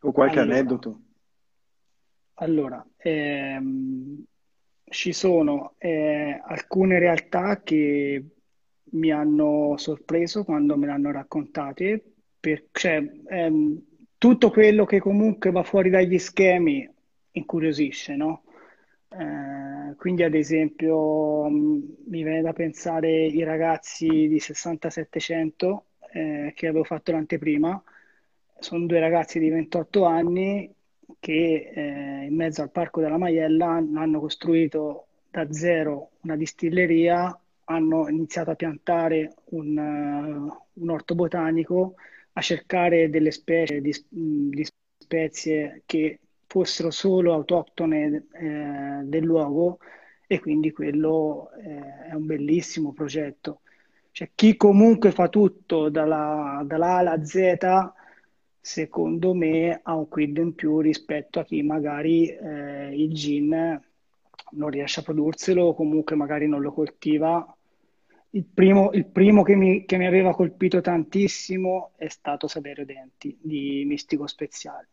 o 0.00 0.10
qualche 0.12 0.40
Allora, 0.40 0.40
aneddoto? 0.40 1.02
allora, 2.34 2.84
ehm, 2.98 4.22
ci 4.84 5.12
sono 5.12 5.74
eh, 5.78 6.40
alcune 6.44 6.98
realtà 6.98 7.62
che 7.62 8.24
mi 8.90 9.10
hanno 9.10 9.74
sorpreso 9.76 10.44
quando 10.44 10.76
me 10.76 10.86
l'hanno 10.86 11.10
raccontate, 11.10 12.12
per- 12.38 12.66
cioè, 12.72 13.02
ehm, 13.28 13.82
tutto 14.18 14.50
quello 14.50 14.84
che 14.84 14.98
comunque 15.00 15.50
va 15.50 15.62
fuori 15.62 15.90
dagli 15.90 16.18
schemi 16.18 16.88
incuriosisce, 17.32 18.14
no? 18.16 18.44
Eh, 19.08 19.94
quindi, 19.96 20.22
ad 20.22 20.34
esempio, 20.34 21.48
mh, 21.48 21.94
mi 22.08 22.22
viene 22.22 22.40
da 22.42 22.52
pensare 22.52 23.26
i 23.26 23.42
ragazzi 23.44 24.06
di 24.08 24.38
60-700 24.40 25.84
eh, 26.12 26.52
che 26.54 26.66
avevo 26.66 26.84
fatto 26.84 27.12
l'anteprima. 27.12 27.82
Sono 28.58 28.86
due 28.86 29.00
ragazzi 29.00 29.38
di 29.38 29.48
28 29.50 30.04
anni 30.04 30.72
che 31.20 31.70
eh, 31.74 32.24
in 32.26 32.34
mezzo 32.34 32.62
al 32.62 32.70
Parco 32.70 33.00
della 33.00 33.18
Maiella 33.18 33.66
hanno 33.68 34.20
costruito 34.20 35.06
da 35.30 35.50
zero 35.52 36.12
una 36.22 36.36
distilleria, 36.36 37.38
hanno 37.64 38.08
iniziato 38.08 38.50
a 38.50 38.54
piantare 38.54 39.34
un, 39.50 39.76
uh, 39.76 40.80
un 40.80 40.90
orto 40.90 41.14
botanico, 41.14 41.94
a 42.32 42.40
cercare 42.40 43.08
delle 43.10 43.30
specie 43.30 43.80
di, 43.80 43.92
di 44.08 44.66
spezie 44.98 45.82
che 45.86 46.18
fossero 46.56 46.90
solo 46.90 47.34
autoctone 47.34 48.28
eh, 48.32 49.00
del 49.04 49.24
luogo 49.24 49.78
e 50.26 50.40
quindi 50.40 50.72
quello 50.72 51.50
eh, 51.62 52.08
è 52.08 52.14
un 52.14 52.24
bellissimo 52.24 52.94
progetto. 52.94 53.60
Cioè, 54.10 54.30
chi 54.34 54.56
comunque 54.56 55.10
fa 55.12 55.28
tutto 55.28 55.90
dalla, 55.90 56.62
dalla 56.64 56.96
alla 56.96 57.22
Z, 57.22 57.58
secondo 58.58 59.34
me 59.34 59.80
ha 59.82 59.94
un 59.94 60.08
quid 60.08 60.38
in 60.38 60.54
più 60.54 60.80
rispetto 60.80 61.40
a 61.40 61.44
chi 61.44 61.60
magari 61.62 62.28
eh, 62.28 62.88
il 62.94 63.12
gin 63.12 63.78
non 64.52 64.70
riesce 64.70 65.00
a 65.00 65.02
produrselo 65.02 65.62
o 65.62 65.74
comunque 65.74 66.16
magari 66.16 66.48
non 66.48 66.62
lo 66.62 66.72
coltiva. 66.72 67.54
Il 68.30 68.46
primo, 68.46 68.92
il 68.92 69.04
primo 69.04 69.42
che, 69.42 69.54
mi, 69.54 69.84
che 69.84 69.98
mi 69.98 70.06
aveva 70.06 70.34
colpito 70.34 70.80
tantissimo 70.80 71.92
è 71.96 72.08
stato 72.08 72.48
Saverio 72.48 72.86
Denti 72.86 73.36
di 73.42 73.84
Mistico 73.86 74.26
Speziale 74.26 74.88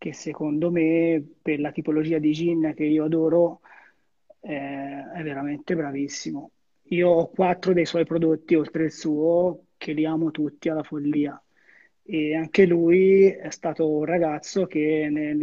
che 0.00 0.14
secondo 0.14 0.70
me 0.70 1.22
per 1.42 1.60
la 1.60 1.72
tipologia 1.72 2.18
di 2.18 2.32
gin 2.32 2.72
che 2.74 2.84
io 2.84 3.04
adoro 3.04 3.60
eh, 4.40 5.12
è 5.14 5.22
veramente 5.22 5.76
bravissimo. 5.76 6.50
Io 6.84 7.08
ho 7.10 7.28
quattro 7.28 7.74
dei 7.74 7.84
suoi 7.84 8.06
prodotti 8.06 8.54
oltre 8.54 8.84
il 8.84 8.92
suo 8.92 9.66
che 9.76 9.92
li 9.92 10.06
amo 10.06 10.30
tutti 10.30 10.70
alla 10.70 10.82
follia 10.82 11.38
e 12.02 12.34
anche 12.34 12.64
lui 12.64 13.26
è 13.26 13.50
stato 13.50 13.90
un 13.90 14.06
ragazzo 14.06 14.66
che 14.66 15.08
nel, 15.10 15.36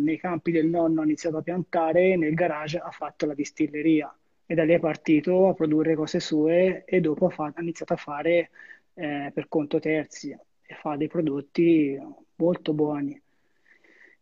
nei 0.00 0.16
campi 0.18 0.52
del 0.52 0.68
nonno 0.68 1.02
ha 1.02 1.04
iniziato 1.04 1.36
a 1.36 1.42
piantare, 1.42 2.16
nel 2.16 2.32
garage 2.32 2.78
ha 2.78 2.90
fatto 2.90 3.26
la 3.26 3.34
distilleria 3.34 4.10
e 4.46 4.54
da 4.54 4.64
lì 4.64 4.72
è 4.72 4.80
partito 4.80 5.48
a 5.48 5.54
produrre 5.54 5.94
cose 5.94 6.18
sue 6.18 6.84
e 6.86 7.00
dopo 7.02 7.26
ha, 7.26 7.30
fatto, 7.30 7.58
ha 7.58 7.62
iniziato 7.62 7.92
a 7.92 7.96
fare 7.96 8.48
eh, 8.94 9.30
per 9.34 9.48
conto 9.48 9.78
terzi 9.80 10.30
e 10.30 10.74
fa 10.80 10.96
dei 10.96 11.08
prodotti 11.08 11.98
molto 12.36 12.72
buoni. 12.72 13.20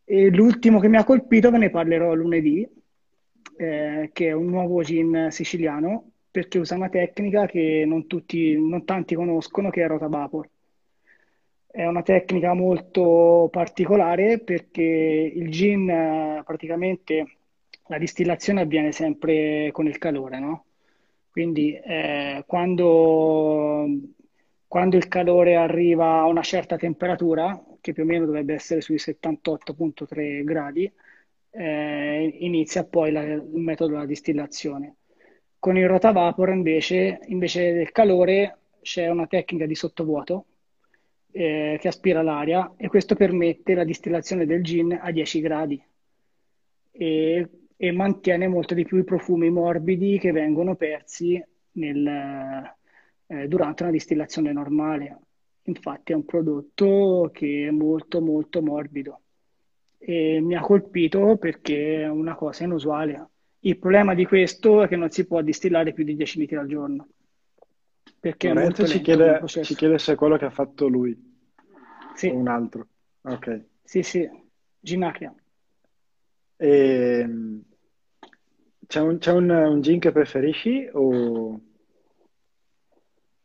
E 0.09 0.31
l'ultimo 0.31 0.79
che 0.79 0.87
mi 0.88 0.97
ha 0.97 1.05
colpito 1.05 1.51
ve 1.51 1.59
ne 1.59 1.69
parlerò 1.69 2.14
lunedì, 2.14 2.64
eh, 3.57 4.11
che 4.12 4.29
è 4.29 4.33
un 4.33 4.47
nuovo 4.47 4.83
gin 4.83 5.29
siciliano, 5.31 6.12
perché 6.31 6.59
usa 6.59 6.77
una 6.77 6.88
tecnica 6.88 7.47
che 7.47 7.83
non, 7.85 8.07
tutti, 8.07 8.57
non 8.57 8.85
tanti 8.85 9.16
conoscono, 9.16 9.69
che 9.71 9.83
è 9.83 9.87
rota 9.88 10.07
vapor. 10.07 10.49
È 11.66 11.85
una 11.85 12.03
tecnica 12.03 12.55
molto 12.55 13.49
particolare 13.51 14.38
perché 14.38 14.83
il 14.83 15.51
gin 15.51 16.42
praticamente 16.45 17.27
la 17.88 17.99
distillazione 17.99 18.62
avviene 18.62 18.92
sempre 18.92 19.71
con 19.73 19.87
il 19.87 19.99
calore, 19.99 20.38
no? 20.38 20.64
Quindi 21.31 21.75
eh, 21.75 22.45
quando 22.47 23.87
quando 24.69 24.97
il 24.97 25.09
calore 25.09 25.57
arriva 25.57 26.19
a 26.19 26.27
una 26.27 26.42
certa 26.42 26.77
temperatura, 26.77 27.59
che 27.87 27.92
più 27.92 28.03
o 28.03 28.07
meno 28.07 28.27
dovrebbe 28.27 28.55
essere 28.55 28.81
sui 28.81 28.96
78.3 28.96 30.42
gradi, 30.42 30.92
eh, 31.51 32.37
inizia 32.40 32.83
poi 32.83 33.12
la, 33.12 33.22
il 33.22 33.44
metodo 33.53 33.92
della 33.92 34.07
distillazione. 34.07 34.96
Con 35.61 35.77
il 35.77 35.87
rotavapor 35.87 36.49
invece, 36.49 37.20
invece 37.27 37.72
del 37.72 37.92
calore 37.92 38.59
c'è 38.81 39.09
una 39.09 39.29
tecnica 39.29 39.66
di 39.66 39.77
sottovuoto 39.77 40.46
eh, 41.31 41.79
che 41.81 41.88
aspira 41.88 42.22
l'aria 42.22 42.75
e 42.77 42.88
questo 42.88 43.14
permette 43.14 43.75
la 43.75 43.85
distillazione 43.85 44.46
del 44.46 44.64
gin 44.64 44.99
a 45.01 45.12
10 45.12 45.40
gradi 45.40 45.81
e, 46.90 47.49
e 47.77 47.92
mantiene 47.92 48.49
molto 48.49 48.75
di 48.75 48.85
più 48.85 48.99
i 48.99 49.05
profumi 49.05 49.49
morbidi 49.49 50.18
che 50.18 50.33
vengono 50.33 50.75
persi 50.75 51.40
nel, 51.72 52.07
eh, 53.27 53.46
durante 53.46 53.85
una 53.85 53.92
distillazione 53.92 54.53
normale. 54.53 55.18
Infatti 55.66 56.12
è 56.12 56.14
un 56.14 56.24
prodotto 56.24 57.31
che 57.33 57.66
è 57.66 57.70
molto 57.70 58.20
molto 58.20 58.62
morbido 58.62 59.20
e 59.98 60.40
mi 60.40 60.55
ha 60.55 60.61
colpito 60.61 61.37
perché 61.37 62.02
è 62.02 62.09
una 62.09 62.37
cosa 62.37 62.64
inusuale. 62.64 63.29
Il 63.61 63.79
problema 63.79 64.14
di 64.14 64.24
questo 64.24 64.83
è 64.83 64.88
che 64.88 64.94
non 64.94 65.11
si 65.11 65.26
può 65.26 65.40
distillare 65.40 65.92
più 65.92 66.05
di 66.05 66.14
10 66.14 66.38
litri 66.38 66.57
al 66.57 66.68
giorno. 66.68 67.09
Perché 68.20 68.52
Lorenzo 68.52 68.87
ci 68.87 69.00
chiede, 69.00 69.42
ci 69.46 69.74
chiede, 69.74 69.98
se 69.98 70.12
è 70.12 70.16
quello 70.16 70.37
che 70.37 70.44
ha 70.44 70.50
fatto 70.50 70.87
lui 70.87 71.16
sì. 72.14 72.29
o 72.29 72.35
un 72.35 72.46
altro. 72.46 72.87
Ok. 73.22 73.64
Sì, 73.83 74.02
sì, 74.02 74.29
Ginacria. 74.79 75.35
E, 76.57 76.68
ehm, 76.68 77.62
c'è 78.87 79.00
un, 79.00 79.18
c'è 79.18 79.33
un, 79.33 79.50
un 79.50 79.81
gin 79.81 79.98
che 79.98 80.12
preferisci 80.12 80.88
o... 80.92 81.61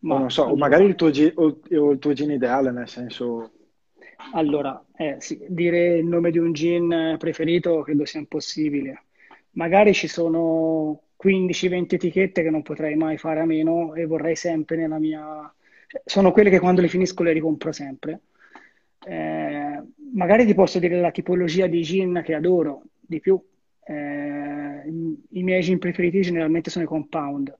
Ma, 0.01 0.17
non 0.17 0.31
so, 0.31 0.43
allora, 0.43 0.55
o 0.55 0.57
magari 0.57 0.85
il 0.85 0.95
tuo, 0.95 1.11
o, 1.35 1.59
o 1.77 1.91
il 1.91 1.99
tuo 1.99 2.13
gin 2.13 2.31
ideale, 2.31 2.71
nel 2.71 2.87
senso... 2.87 3.51
Allora, 4.33 4.83
eh, 4.95 5.17
sì, 5.19 5.43
dire 5.47 5.97
il 5.97 6.05
nome 6.05 6.31
di 6.31 6.37
un 6.37 6.53
gin 6.53 7.15
preferito 7.17 7.81
credo 7.81 8.05
sia 8.05 8.19
impossibile. 8.19 9.05
Magari 9.51 9.93
ci 9.93 10.07
sono 10.07 11.01
15-20 11.23 11.93
etichette 11.95 12.41
che 12.41 12.49
non 12.49 12.61
potrei 12.61 12.95
mai 12.95 13.17
fare 13.17 13.41
a 13.41 13.45
meno 13.45 13.93
e 13.93 14.05
vorrei 14.05 14.35
sempre 14.35 14.77
nella 14.77 14.99
mia... 14.99 15.53
Cioè, 15.87 16.01
sono 16.05 16.31
quelle 16.31 16.49
che 16.49 16.59
quando 16.59 16.81
le 16.81 16.87
finisco 16.87 17.23
le 17.23 17.33
ricompro 17.33 17.71
sempre. 17.71 18.21
Eh, 19.03 19.81
magari 20.13 20.45
ti 20.45 20.53
posso 20.53 20.79
dire 20.79 20.99
la 20.99 21.11
tipologia 21.11 21.67
di 21.67 21.81
gin 21.81 22.21
che 22.23 22.33
adoro 22.33 22.83
di 22.99 23.19
più. 23.19 23.39
Eh, 23.83 24.83
I 25.29 25.43
miei 25.43 25.61
gin 25.61 25.79
preferiti 25.79 26.21
generalmente 26.21 26.69
sono 26.69 26.85
i 26.85 26.87
compound, 26.87 27.55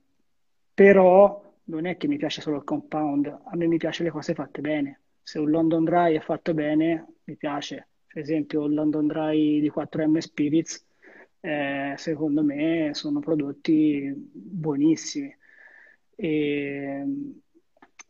però 0.74 1.51
non 1.66 1.86
è 1.86 1.98
che 1.98 2.08
mi 2.08 2.18
piace 2.18 2.42
solo 2.42 2.58
il 2.58 2.64
compound, 2.64 3.28
a 3.28 3.56
me 3.56 3.68
mi 3.68 3.78
piace 3.78 4.04
le 4.04 4.10
cose 4.10 4.34
fatte 4.34 4.62
bene. 4.62 5.00
Se 5.22 5.40
un 5.40 5.50
London 5.50 5.84
Dry 5.84 6.16
è 6.16 6.20
fatto 6.20 6.54
bene, 6.54 7.06
mi 7.26 7.36
piace. 7.36 7.88
Per 8.08 8.22
esempio, 8.22 8.66
il 8.66 8.74
London 8.74 9.08
Dry 9.08 9.62
di 9.62 9.72
4M 9.74 10.18
Spirits, 10.18 10.86
eh, 11.40 11.94
secondo 11.98 12.44
me, 12.44 12.90
sono 12.94 13.20
prodotti 13.20 14.12
buonissimi. 14.16 15.36
E, 16.16 17.06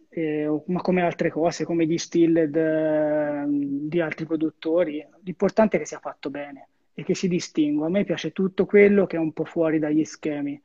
e, 0.09 0.61
ma 0.65 0.81
come 0.81 1.01
altre 1.01 1.29
cose, 1.29 1.65
come 1.65 1.85
distilled 1.85 2.55
eh, 2.55 3.45
di 3.47 3.99
altri 4.01 4.25
produttori, 4.25 5.05
l'importante 5.23 5.77
è 5.77 5.79
che 5.79 5.85
sia 5.85 5.99
fatto 5.99 6.29
bene 6.29 6.67
e 6.93 7.03
che 7.03 7.13
si 7.15 7.27
distingua. 7.27 7.85
A 7.87 7.89
me 7.89 8.03
piace 8.03 8.31
tutto 8.31 8.65
quello 8.65 9.05
che 9.05 9.17
è 9.17 9.19
un 9.19 9.33
po' 9.33 9.45
fuori 9.45 9.79
dagli 9.79 10.03
schemi 10.03 10.59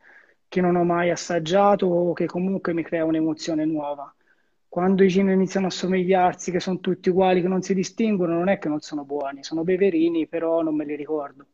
che 0.56 0.62
non 0.62 0.76
ho 0.76 0.84
mai 0.84 1.10
assaggiato 1.10 1.84
o 1.84 2.14
che 2.14 2.24
comunque 2.24 2.72
mi 2.72 2.82
crea 2.82 3.04
un'emozione 3.04 3.66
nuova. 3.66 4.10
Quando 4.66 5.04
i 5.04 5.08
gin 5.08 5.28
iniziano 5.28 5.66
a 5.66 5.70
somigliarsi, 5.70 6.50
che 6.50 6.60
sono 6.60 6.80
tutti 6.80 7.10
uguali, 7.10 7.42
che 7.42 7.48
non 7.48 7.60
si 7.60 7.74
distinguono, 7.74 8.38
non 8.38 8.48
è 8.48 8.58
che 8.58 8.70
non 8.70 8.80
sono 8.80 9.04
buoni, 9.04 9.44
sono 9.44 9.64
beverini, 9.64 10.26
però 10.26 10.62
non 10.62 10.74
me 10.74 10.86
li 10.86 10.96
ricordo. 10.96 11.44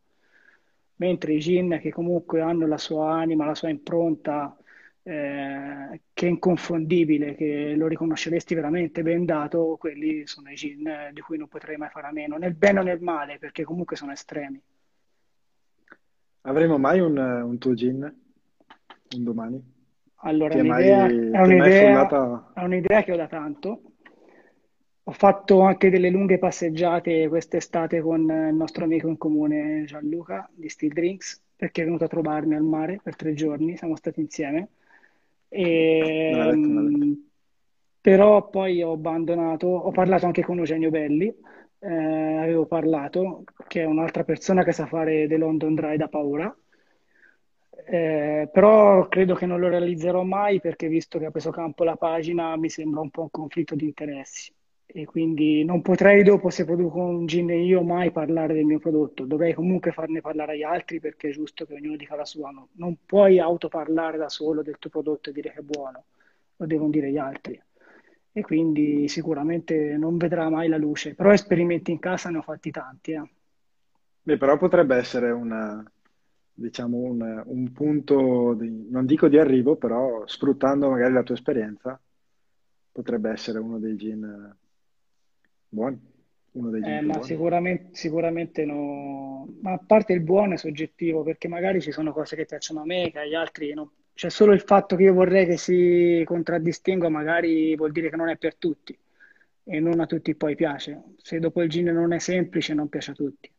Mentre 0.96 1.32
i 1.32 1.40
gin 1.40 1.80
che 1.82 1.90
comunque 1.90 2.42
hanno 2.42 2.64
la 2.68 2.78
sua 2.78 3.12
anima, 3.14 3.44
la 3.44 3.56
sua 3.56 3.70
impronta, 3.70 4.56
eh, 5.02 6.00
che 6.12 6.26
è 6.26 6.28
inconfondibile, 6.28 7.34
che 7.34 7.74
lo 7.76 7.88
riconosceresti 7.88 8.54
veramente 8.54 9.02
ben 9.02 9.24
dato, 9.24 9.76
quelli 9.80 10.28
sono 10.28 10.48
i 10.48 10.54
gin 10.54 11.10
di 11.12 11.20
cui 11.20 11.38
non 11.38 11.48
potrei 11.48 11.76
mai 11.76 11.88
fare 11.90 12.06
a 12.06 12.12
meno, 12.12 12.36
nel 12.36 12.54
bene 12.54 12.78
o 12.78 12.82
nel 12.84 13.00
male, 13.00 13.38
perché 13.38 13.64
comunque 13.64 13.96
sono 13.96 14.12
estremi. 14.12 14.62
Avremo 16.42 16.78
mai 16.78 17.00
un, 17.00 17.16
un 17.18 17.58
tuo 17.58 17.74
gin? 17.74 18.21
Un 19.16 19.24
domani? 19.24 19.62
Allora, 20.24 20.54
un'idea, 20.54 20.72
mai, 20.72 21.30
è, 21.30 21.40
un'idea, 21.40 22.52
è, 22.54 22.62
un'idea, 22.62 23.02
che 23.02 23.12
ho 23.12 23.16
da 23.16 23.26
tanto. 23.26 23.80
Ho 25.04 25.12
fatto 25.12 25.62
anche 25.62 25.90
delle 25.90 26.10
lunghe 26.10 26.38
passeggiate 26.38 27.28
quest'estate 27.28 28.00
con 28.00 28.20
il 28.20 28.54
nostro 28.54 28.84
amico 28.84 29.08
in 29.08 29.18
comune 29.18 29.82
Gianluca 29.84 30.48
di 30.52 30.68
Steel 30.68 30.92
Drinks, 30.92 31.42
perché 31.56 31.82
è 31.82 31.84
venuto 31.84 32.04
a 32.04 32.08
trovarmi 32.08 32.54
al 32.54 32.62
mare 32.62 33.00
per 33.02 33.16
tre 33.16 33.34
giorni, 33.34 33.76
siamo 33.76 33.96
stati 33.96 34.20
insieme. 34.20 34.68
E, 35.48 36.30
detto, 36.32 37.20
però 38.00 38.48
poi 38.48 38.82
ho 38.82 38.92
abbandonato, 38.92 39.66
ho 39.66 39.90
parlato 39.90 40.26
anche 40.26 40.42
con 40.42 40.58
Eugenio 40.58 40.90
Belli, 40.90 41.34
eh, 41.78 42.36
avevo 42.38 42.66
parlato, 42.66 43.44
che 43.66 43.82
è 43.82 43.84
un'altra 43.84 44.24
persona 44.24 44.62
che 44.62 44.72
sa 44.72 44.86
fare 44.86 45.26
The 45.26 45.36
London 45.36 45.74
Dry 45.74 45.96
da 45.96 46.08
paura, 46.08 46.56
eh, 47.84 48.48
però 48.52 49.08
credo 49.08 49.34
che 49.34 49.46
non 49.46 49.60
lo 49.60 49.68
realizzerò 49.68 50.22
mai 50.22 50.60
perché 50.60 50.88
visto 50.88 51.18
che 51.18 51.26
ha 51.26 51.30
preso 51.30 51.50
campo 51.50 51.84
la 51.84 51.96
pagina 51.96 52.56
mi 52.56 52.68
sembra 52.68 53.00
un 53.00 53.10
po' 53.10 53.22
un 53.22 53.30
conflitto 53.30 53.74
di 53.74 53.84
interessi 53.84 54.52
e 54.86 55.04
quindi 55.06 55.64
non 55.64 55.80
potrei 55.80 56.22
dopo 56.22 56.50
se 56.50 56.64
produco 56.64 56.98
un 56.98 57.26
gin 57.26 57.48
io 57.48 57.82
mai 57.82 58.10
parlare 58.10 58.52
del 58.52 58.64
mio 58.64 58.78
prodotto, 58.78 59.24
dovrei 59.24 59.54
comunque 59.54 59.90
farne 59.90 60.20
parlare 60.20 60.52
agli 60.52 60.62
altri 60.62 61.00
perché 61.00 61.28
è 61.28 61.32
giusto 61.32 61.64
che 61.64 61.74
ognuno 61.74 61.96
dica 61.96 62.14
la 62.14 62.26
sua, 62.26 62.50
no? 62.50 62.68
non 62.72 62.96
puoi 63.06 63.38
autoparlare 63.38 64.18
da 64.18 64.28
solo 64.28 64.62
del 64.62 64.76
tuo 64.78 64.90
prodotto 64.90 65.30
e 65.30 65.32
dire 65.32 65.50
che 65.50 65.60
è 65.60 65.62
buono, 65.62 66.04
lo 66.56 66.66
devono 66.66 66.90
dire 66.90 67.10
gli 67.10 67.16
altri 67.16 67.60
e 68.34 68.40
quindi 68.42 69.08
sicuramente 69.08 69.96
non 69.96 70.16
vedrà 70.16 70.48
mai 70.48 70.68
la 70.68 70.78
luce, 70.78 71.14
però 71.14 71.32
esperimenti 71.32 71.90
in 71.90 71.98
casa 71.98 72.30
ne 72.30 72.38
ho 72.38 72.42
fatti 72.42 72.70
tanti. 72.70 73.12
Eh. 73.12 73.30
Beh, 74.22 74.38
però 74.38 74.56
potrebbe 74.56 74.96
essere 74.96 75.30
una, 75.30 75.84
diciamo, 76.54 76.98
un, 76.98 77.42
un 77.46 77.72
punto, 77.72 78.54
di, 78.54 78.88
non 78.90 79.06
dico 79.06 79.28
di 79.28 79.38
arrivo, 79.38 79.76
però 79.76 80.26
sfruttando 80.26 80.90
magari 80.90 81.12
la 81.12 81.22
tua 81.22 81.34
esperienza, 81.34 82.00
potrebbe 82.90 83.30
essere 83.30 83.58
uno 83.58 83.78
dei 83.78 83.96
gin 83.96 84.54
buoni. 85.68 86.10
Uno 86.52 86.70
dei 86.70 86.82
gin 86.82 86.90
eh, 86.90 87.00
ma 87.00 87.12
buoni. 87.14 87.26
Sicuramente, 87.26 87.88
sicuramente 87.92 88.64
no. 88.64 89.48
Ma 89.60 89.72
a 89.72 89.80
parte 89.84 90.12
il 90.12 90.20
buono 90.20 90.54
è 90.54 90.56
soggettivo, 90.58 91.22
perché 91.22 91.48
magari 91.48 91.80
ci 91.80 91.92
sono 91.92 92.12
cose 92.12 92.36
che 92.36 92.44
piacciono 92.44 92.82
a 92.82 92.84
me, 92.84 93.10
che 93.10 93.20
agli 93.20 93.34
altri 93.34 93.72
non. 93.72 93.90
C'è 94.14 94.28
solo 94.28 94.52
il 94.52 94.60
fatto 94.60 94.94
che 94.94 95.04
io 95.04 95.14
vorrei 95.14 95.46
che 95.46 95.56
si 95.56 96.22
contraddistingua, 96.26 97.08
magari 97.08 97.74
vuol 97.76 97.92
dire 97.92 98.10
che 98.10 98.16
non 98.16 98.28
è 98.28 98.36
per 98.36 98.56
tutti 98.56 98.96
e 99.64 99.80
non 99.80 100.00
a 100.00 100.06
tutti 100.06 100.34
poi 100.34 100.54
piace. 100.54 101.02
Se 101.16 101.38
dopo 101.38 101.62
il 101.62 101.70
gin 101.70 101.86
non 101.86 102.12
è 102.12 102.18
semplice, 102.18 102.74
non 102.74 102.88
piace 102.88 103.12
a 103.12 103.14
tutti. 103.14 103.50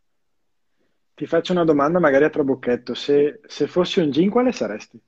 Ti 1.16 1.28
faccio 1.28 1.52
una 1.52 1.64
domanda 1.64 2.00
magari 2.00 2.24
a 2.24 2.30
trabocchetto. 2.30 2.96
Se, 2.96 3.40
se 3.46 3.68
fossi 3.68 4.00
un 4.00 4.10
gin, 4.10 4.30
quale 4.30 4.52
saresti? 4.52 5.00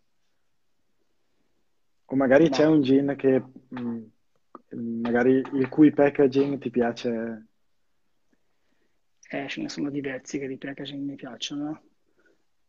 O 2.05 2.15
magari 2.15 2.49
c'è 2.49 2.65
un 2.65 2.83
gin 2.83 3.15
che 3.17 3.39
mh, 3.39 3.79
mm, 4.75 5.01
magari 5.01 5.41
il 5.53 5.67
cui 5.69 5.91
packaging 5.91 6.59
ti 6.59 6.69
piace? 6.69 7.47
Eh, 9.27 9.47
ce 9.47 9.61
ne 9.61 9.69
sono 9.69 9.89
diversi 9.89 10.37
che 10.37 10.47
di 10.47 10.57
packaging 10.57 11.03
mi 11.03 11.15
piacciono. 11.15 11.81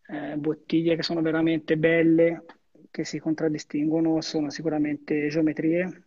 Eh, 0.08 0.36
bottiglie 0.36 0.96
che 0.96 1.02
sono 1.02 1.20
veramente 1.20 1.76
belle, 1.76 2.44
che 2.90 3.04
si 3.04 3.18
contraddistinguono, 3.18 4.22
sono 4.22 4.48
sicuramente 4.48 5.28
Geometrie 5.28 6.04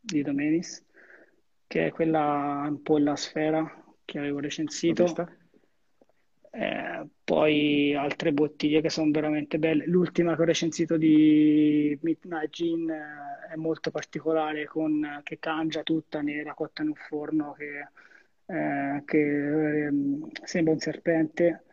di 0.00 0.22
Domenis, 0.22 0.82
che 1.66 1.88
è 1.88 1.90
quella 1.90 2.64
un 2.66 2.80
po' 2.80 2.96
la 2.96 3.16
sfera 3.16 3.84
che 4.06 4.18
avevo 4.18 4.38
recensito 4.38 5.42
eh, 6.54 7.04
poi 7.24 7.94
altre 7.96 8.32
bottiglie 8.32 8.80
che 8.80 8.88
sono 8.88 9.10
veramente 9.10 9.58
belle. 9.58 9.86
L'ultima 9.86 10.36
che 10.36 10.42
ho 10.42 10.44
recensito 10.44 10.96
di 10.96 11.98
Midnight 12.02 12.50
Gin 12.50 12.88
eh, 12.90 13.52
è 13.52 13.56
molto 13.56 13.90
particolare, 13.90 14.64
con, 14.66 15.20
che 15.24 15.38
cangia 15.40 15.82
tutta 15.82 16.20
nera, 16.22 16.54
cotta 16.54 16.82
in 16.82 16.88
un 16.88 16.94
forno 16.94 17.54
che, 17.54 17.88
eh, 18.46 19.02
che 19.04 19.84
ehm, 19.86 20.28
sembra 20.44 20.72
un 20.74 20.78
serpente. 20.78 21.64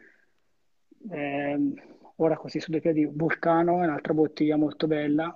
Ehm, 1.11 1.73
ora 2.15 2.35
così 2.37 2.59
su 2.59 2.71
due 2.71 2.79
piedi, 2.81 3.05
Vulcano 3.05 3.81
è 3.81 3.85
un'altra 3.85 4.13
bottiglia 4.13 4.55
molto 4.55 4.87
bella. 4.87 5.35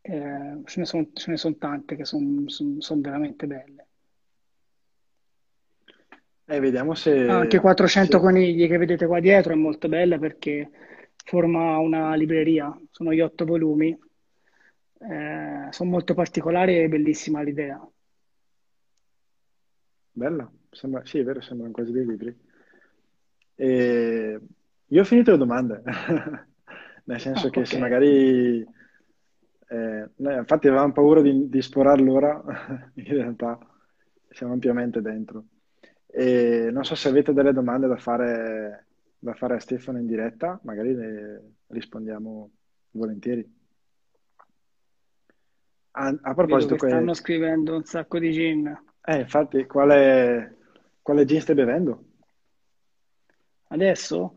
Eh, 0.00 0.60
ce 0.64 0.80
ne 0.80 0.84
sono 0.86 1.08
son 1.14 1.58
tante 1.58 1.96
che 1.96 2.04
sono 2.04 2.48
son, 2.48 2.80
son 2.80 3.00
veramente 3.00 3.46
belle. 3.46 3.86
Eh, 6.46 6.60
vediamo 6.60 6.94
se... 6.94 7.28
Anche 7.28 7.58
400 7.60 8.18
se... 8.18 8.22
conigli 8.22 8.66
che 8.66 8.76
vedete 8.76 9.06
qua 9.06 9.20
dietro 9.20 9.52
è 9.52 9.56
molto 9.56 9.88
bella 9.88 10.18
perché 10.18 10.70
forma 11.24 11.78
una 11.78 12.14
libreria, 12.14 12.76
sono 12.90 13.12
gli 13.12 13.20
otto 13.20 13.44
volumi. 13.44 13.96
Eh, 14.98 15.66
sono 15.70 15.90
molto 15.90 16.14
particolari 16.14 16.78
e 16.78 16.88
bellissima 16.88 17.42
l'idea. 17.42 17.80
Bella, 20.14 20.50
sembra, 20.70 21.04
sì, 21.04 21.18
è 21.18 21.24
vero, 21.24 21.40
sembrano 21.40 21.72
quasi 21.72 21.92
dei 21.92 22.06
libri. 22.06 22.36
E 23.54 24.40
io 24.86 25.00
ho 25.00 25.04
finito 25.04 25.30
le 25.30 25.38
domande, 25.38 25.82
nel 27.04 27.20
senso 27.20 27.48
Ah, 27.48 27.50
che 27.50 27.60
ok. 27.60 27.66
se 27.66 27.78
magari, 27.78 28.60
eh, 28.60 30.10
noi 30.16 30.36
infatti 30.36 30.68
avevamo 30.68 30.92
paura 30.92 31.22
di, 31.22 31.48
di 31.48 31.62
sforarlo 31.62 32.12
ora, 32.12 32.42
in 32.94 33.04
realtà 33.04 33.58
siamo 34.30 34.52
ampiamente 34.52 35.00
dentro. 35.00 35.44
E 36.14 36.70
non 36.70 36.84
so 36.84 36.94
se 36.94 37.08
avete 37.08 37.32
delle 37.32 37.52
domande 37.52 37.86
da 37.86 37.96
fare, 37.96 38.86
da 39.18 39.34
fare 39.34 39.54
a 39.56 39.60
Stefano 39.60 39.98
in 39.98 40.06
diretta, 40.06 40.60
magari 40.64 40.94
le 40.94 41.52
rispondiamo 41.68 42.50
volentieri. 42.92 43.50
A, 45.94 46.08
a 46.22 46.34
proposito, 46.34 46.74
che 46.74 46.80
stanno 46.80 47.14
que- 47.14 47.14
scrivendo 47.14 47.74
un 47.74 47.84
sacco 47.84 48.18
di 48.18 48.30
gin. 48.32 48.66
eh, 49.06 49.20
infatti, 49.20 49.66
quale, 49.66 50.56
quale 51.02 51.24
gin 51.24 51.40
stai 51.40 51.54
bevendo? 51.54 52.04
Adesso 53.68 54.34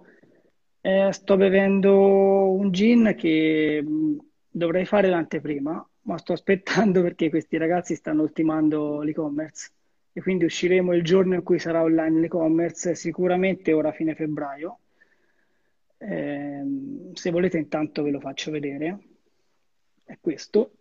eh, 0.82 1.12
sto 1.12 1.38
bevendo 1.38 2.52
un 2.54 2.72
gin 2.72 3.14
che 3.18 3.82
mh, 3.84 4.18
dovrei 4.50 4.86
fare 4.86 5.10
l'anteprima, 5.10 5.88
ma 6.04 6.18
sto 6.18 6.34
aspettando 6.34 7.02
perché 7.04 7.30
questi 7.30 7.58
ragazzi 7.58 7.96
stanno 7.96 8.22
ultimando 8.22 9.02
l'e-commerce 9.02 9.72
e 10.18 10.22
quindi 10.22 10.46
usciremo 10.46 10.94
il 10.94 11.04
giorno 11.04 11.34
in 11.36 11.44
cui 11.44 11.60
sarà 11.60 11.82
online 11.84 12.22
l'e-commerce, 12.22 12.96
sicuramente 12.96 13.74
ora 13.74 13.90
a 13.90 13.92
fine 13.92 14.16
febbraio. 14.16 14.80
Ehm, 15.98 17.12
se 17.12 17.32
volete 17.32 17.58
intanto 17.58 18.02
ve 18.02 18.12
lo 18.12 18.22
faccio 18.22 18.50
vedere. 18.50 18.98
È 20.06 20.18
questo. 20.22 20.72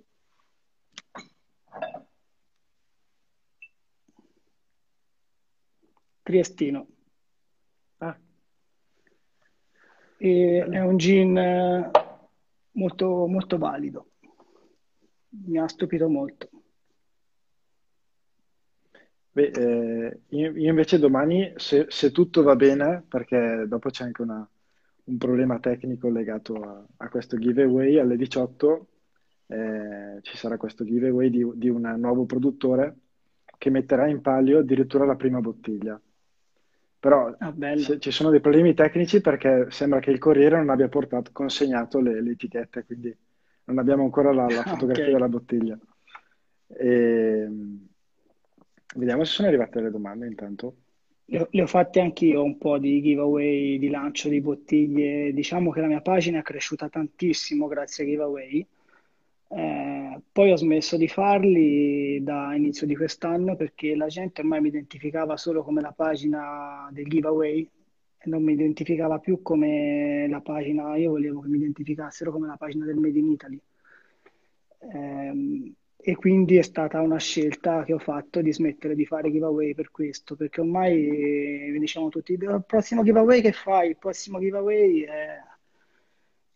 Triestino. 6.23 6.87
Ah, 7.99 8.16
è 10.16 10.81
un 10.81 10.97
gin 10.97 11.37
eh, 11.37 11.90
molto, 12.70 13.27
molto 13.27 13.59
valido. 13.59 14.11
Mi 15.31 15.59
ha 15.59 15.66
stupito 15.66 16.09
molto. 16.09 16.53
Beh, 19.35 19.51
eh, 19.51 20.20
io, 20.29 20.53
io 20.53 20.68
invece 20.70 20.99
domani, 20.99 21.53
se, 21.57 21.87
se 21.88 22.12
tutto 22.12 22.42
va 22.44 22.55
bene, 22.55 23.03
perché 23.09 23.64
dopo 23.66 23.90
c'è 23.90 24.05
anche 24.05 24.23
una- 24.23 24.49
un 25.07 25.16
problema 25.18 25.59
tecnico 25.59 26.09
legato 26.09 26.55
a, 26.62 26.87
a 26.99 27.09
questo 27.09 27.37
giveaway, 27.38 27.99
alle 27.99 28.16
18 28.16 28.88
eh, 29.47 30.18
ci 30.23 30.37
sarà 30.37 30.57
questo 30.57 30.85
giveaway 30.85 31.31
di, 31.31 31.44
di 31.57 31.68
un 31.68 31.83
nuovo 31.99 32.25
produttore 32.27 32.97
che 33.59 33.70
metterà 33.70 34.07
in 34.09 34.20
palio 34.20 34.61
addirittura 34.61 35.05
la 35.05 35.16
prima 35.16 35.40
bottiglia. 35.40 36.01
Però 37.01 37.31
Ah, 37.40 37.53
se- 37.75 37.99
ci 37.99 38.11
sono 38.11 38.31
dei 38.31 38.40
problemi 38.40 38.73
tecnici 38.75 39.20
perché 39.20 39.66
sembra 39.70 40.01
che 40.01 40.11
il 40.11 40.18
corriere 40.18 40.57
non 40.57 40.70
abbia 40.70 40.88
portato, 40.88 41.31
consegnato 41.33 42.01
le, 42.01 42.23
le 42.23 42.31
etichette, 42.33 42.85
quindi 42.85 43.14
non 43.64 43.79
abbiamo 43.79 44.05
ancora 44.05 44.33
la, 44.33 44.49
la 44.49 44.64
fotografia 44.64 45.12
della 45.12 45.29
bottiglia. 45.29 45.79
E, 46.68 47.49
vediamo 48.94 49.24
se 49.24 49.33
sono 49.33 49.48
arrivate 49.48 49.80
le 49.80 49.90
domande 49.90 50.26
intanto. 50.26 50.76
Le 51.26 51.40
ho, 51.40 51.48
le 51.50 51.62
ho 51.62 51.66
fatte 51.66 52.00
anch'io 52.00 52.42
un 52.42 52.59
po' 52.59 52.78
di 52.78 53.00
giveaway, 53.00 53.78
di 53.78 53.88
lancio 53.88 54.28
di 54.28 54.40
bottiglie. 54.40 55.33
Diciamo 55.33 55.70
che 55.70 55.80
la 55.80 55.87
mia 55.87 56.00
pagina 56.00 56.40
è 56.40 56.42
cresciuta 56.42 56.88
tantissimo 56.88 57.66
grazie 57.66 58.04
ai 58.04 58.11
giveaway. 58.11 58.66
Eh, 59.48 60.20
poi 60.33 60.50
ho 60.50 60.57
smesso 60.57 60.96
di 60.96 61.09
farli 61.09 62.22
da 62.22 62.54
inizio 62.54 62.87
di 62.87 62.96
quest'anno 62.96 63.57
perché 63.57 63.94
la 63.94 64.07
gente 64.09 64.40
ormai 64.40 64.61
mi 64.61 64.68
identificava 64.68 65.37
solo 65.37 65.62
come 65.62 65.80
la 65.80 65.92
pagina 65.92 66.88
del 66.90 67.07
giveaway 67.07 67.68
e 68.18 68.28
non 68.28 68.42
mi 68.42 68.54
identificava 68.54 69.18
più 69.18 69.42
come 69.42 70.26
la 70.28 70.40
pagina, 70.40 70.96
io 70.96 71.11
volevo 71.11 71.40
che 71.40 71.48
mi 71.48 71.59
identificassero 71.59 72.33
come 72.33 72.46
la 72.46 72.57
pagina 72.57 72.85
del 72.85 72.96
Made 72.96 73.18
in 73.18 73.30
Italy. 73.30 73.61
Ehm, 74.92 75.74
e 76.06 76.16
quindi 76.16 76.56
è 76.56 76.62
stata 76.62 77.00
una 77.00 77.18
scelta 77.18 77.82
che 77.84 77.94
ho 77.94 77.98
fatto 77.98 78.42
di 78.42 78.52
smettere 78.52 78.94
di 78.94 79.06
fare 79.06 79.30
giveaway 79.30 79.74
per 79.74 79.90
questo, 79.90 80.36
perché 80.36 80.60
ormai 80.60 81.08
eh, 81.08 81.70
mi 81.70 81.78
dicevano 81.78 82.10
tutti, 82.10 82.32
il 82.32 82.64
prossimo 82.66 83.02
giveaway 83.02 83.40
che 83.40 83.52
fai? 83.52 83.90
Il 83.90 83.96
prossimo 83.96 84.38
giveaway? 84.38 85.02
eh, 85.02 85.40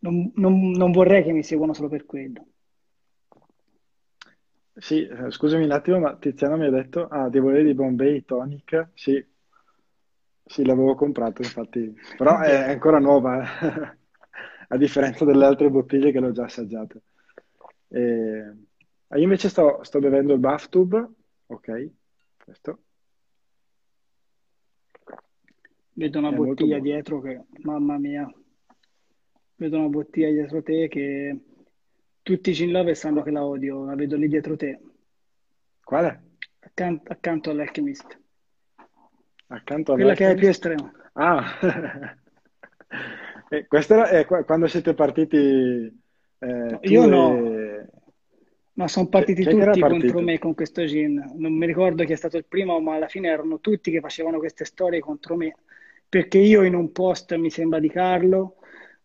non, 0.01 0.31
non- 0.37 0.71
non 0.73 0.93
vorrei 0.93 1.23
che 1.23 1.33
mi 1.33 1.43
seguano 1.43 1.73
solo 1.75 1.89
per 1.89 2.05
quello. 2.05 2.47
Sì, 4.77 5.07
eh, 5.07 5.31
scusami 5.31 5.65
un 5.65 5.73
attimo, 5.73 5.99
ma 5.99 6.17
Tiziano 6.17 6.57
mi 6.57 6.67
ha 6.67 6.71
detto, 6.71 7.07
ah, 7.09 7.29
devo 7.29 7.47
volere 7.49 7.65
di 7.65 7.75
Bombay 7.75 8.25
Tonic. 8.25 8.91
Sì, 8.95 9.23
sì, 10.45 10.65
l'avevo 10.65 10.95
comprato, 10.95 11.43
infatti, 11.43 11.95
però 12.17 12.41
è 12.41 12.71
ancora 12.71 12.99
nuova. 12.99 13.45
A 14.71 14.77
differenza 14.77 15.25
delle 15.25 15.47
altre 15.47 15.71
bottiglie 15.71 16.13
che 16.13 16.21
l'ho 16.21 16.33
già 16.33 16.45
assaggiate. 16.45 17.03
E- 17.89 18.55
io 19.17 19.23
invece 19.23 19.49
sto, 19.49 19.83
sto 19.83 19.99
bevendo 20.01 20.35
il 20.35 20.39
Bath 20.39 20.69
Tube, 20.69 21.09
ok, 21.47 21.91
questo. 22.45 22.83
Vedo 25.93 26.19
una 26.19 26.31
è 26.31 26.35
bottiglia 26.35 26.79
dietro 26.79 27.21
che, 27.21 27.45
mamma 27.63 27.99
mia, 27.99 28.31
vedo 29.57 29.79
una 29.79 29.89
bottiglia 29.89 30.31
dietro 30.31 30.63
te 30.63 30.89
che 30.89 31.39
tutti 32.23 32.51
i 32.51 32.53
Gin 32.53 32.71
Lover 32.71 32.97
sanno 32.97 33.23
che 33.23 33.31
la 33.31 33.45
odio, 33.45 33.85
la 33.85 33.95
vedo 33.95 34.17
lì 34.17 34.29
dietro 34.29 34.57
te, 34.57 34.81
Quale? 35.83 36.23
accan- 36.61 37.01
accanto 37.05 37.51
all'Alchemist. 37.51 38.21
Accanto 39.49 39.95
Quella 39.95 40.15
che 40.15 40.31
è 40.31 40.35
più 40.35 40.49
estrema. 40.49 40.93
Ah, 41.15 41.45
E 43.51 43.67
questa 43.67 43.95
era, 43.95 44.09
è 44.09 44.27
qua- 44.27 44.45
quando 44.45 44.67
siete 44.67 44.93
partiti 44.95 45.37
eh, 45.37 46.47
No, 46.47 46.79
io 46.83 47.03
tu 47.03 47.09
no, 47.09 47.37
e... 47.37 47.58
ma 48.79 48.89
sono 48.89 49.09
Chi, 49.13 49.25
partiti 49.25 49.45
chi 49.47 49.49
è 49.49 49.57
che 49.57 49.65
era 49.65 49.77
tutti 49.77 50.07
contro 50.07 50.21
me 50.23 50.39
con 50.39 50.55
questo 50.55 50.85
gin. 50.87 51.33
Non 51.37 51.53
mi 51.53 51.67
ricordo 51.67 52.05
chi 52.05 52.13
è 52.13 52.17
stato 52.17 52.37
il 52.37 52.45
primo, 52.47 52.81
ma 52.81 52.95
alla 52.95 53.09
fine 53.09 53.29
erano 53.29 53.61
tutti 53.61 53.91
che 53.91 54.01
facevano 54.01 54.39
queste 54.39 54.65
storie 54.65 55.01
contro 55.01 55.37
me. 55.37 55.55
Perché 56.09 56.39
io 56.39 56.63
in 56.63 56.75
un 56.75 56.93
post, 56.93 57.35
mi 57.35 57.51
sembra 57.51 57.81
di 57.81 57.89
Carlo, 57.91 58.57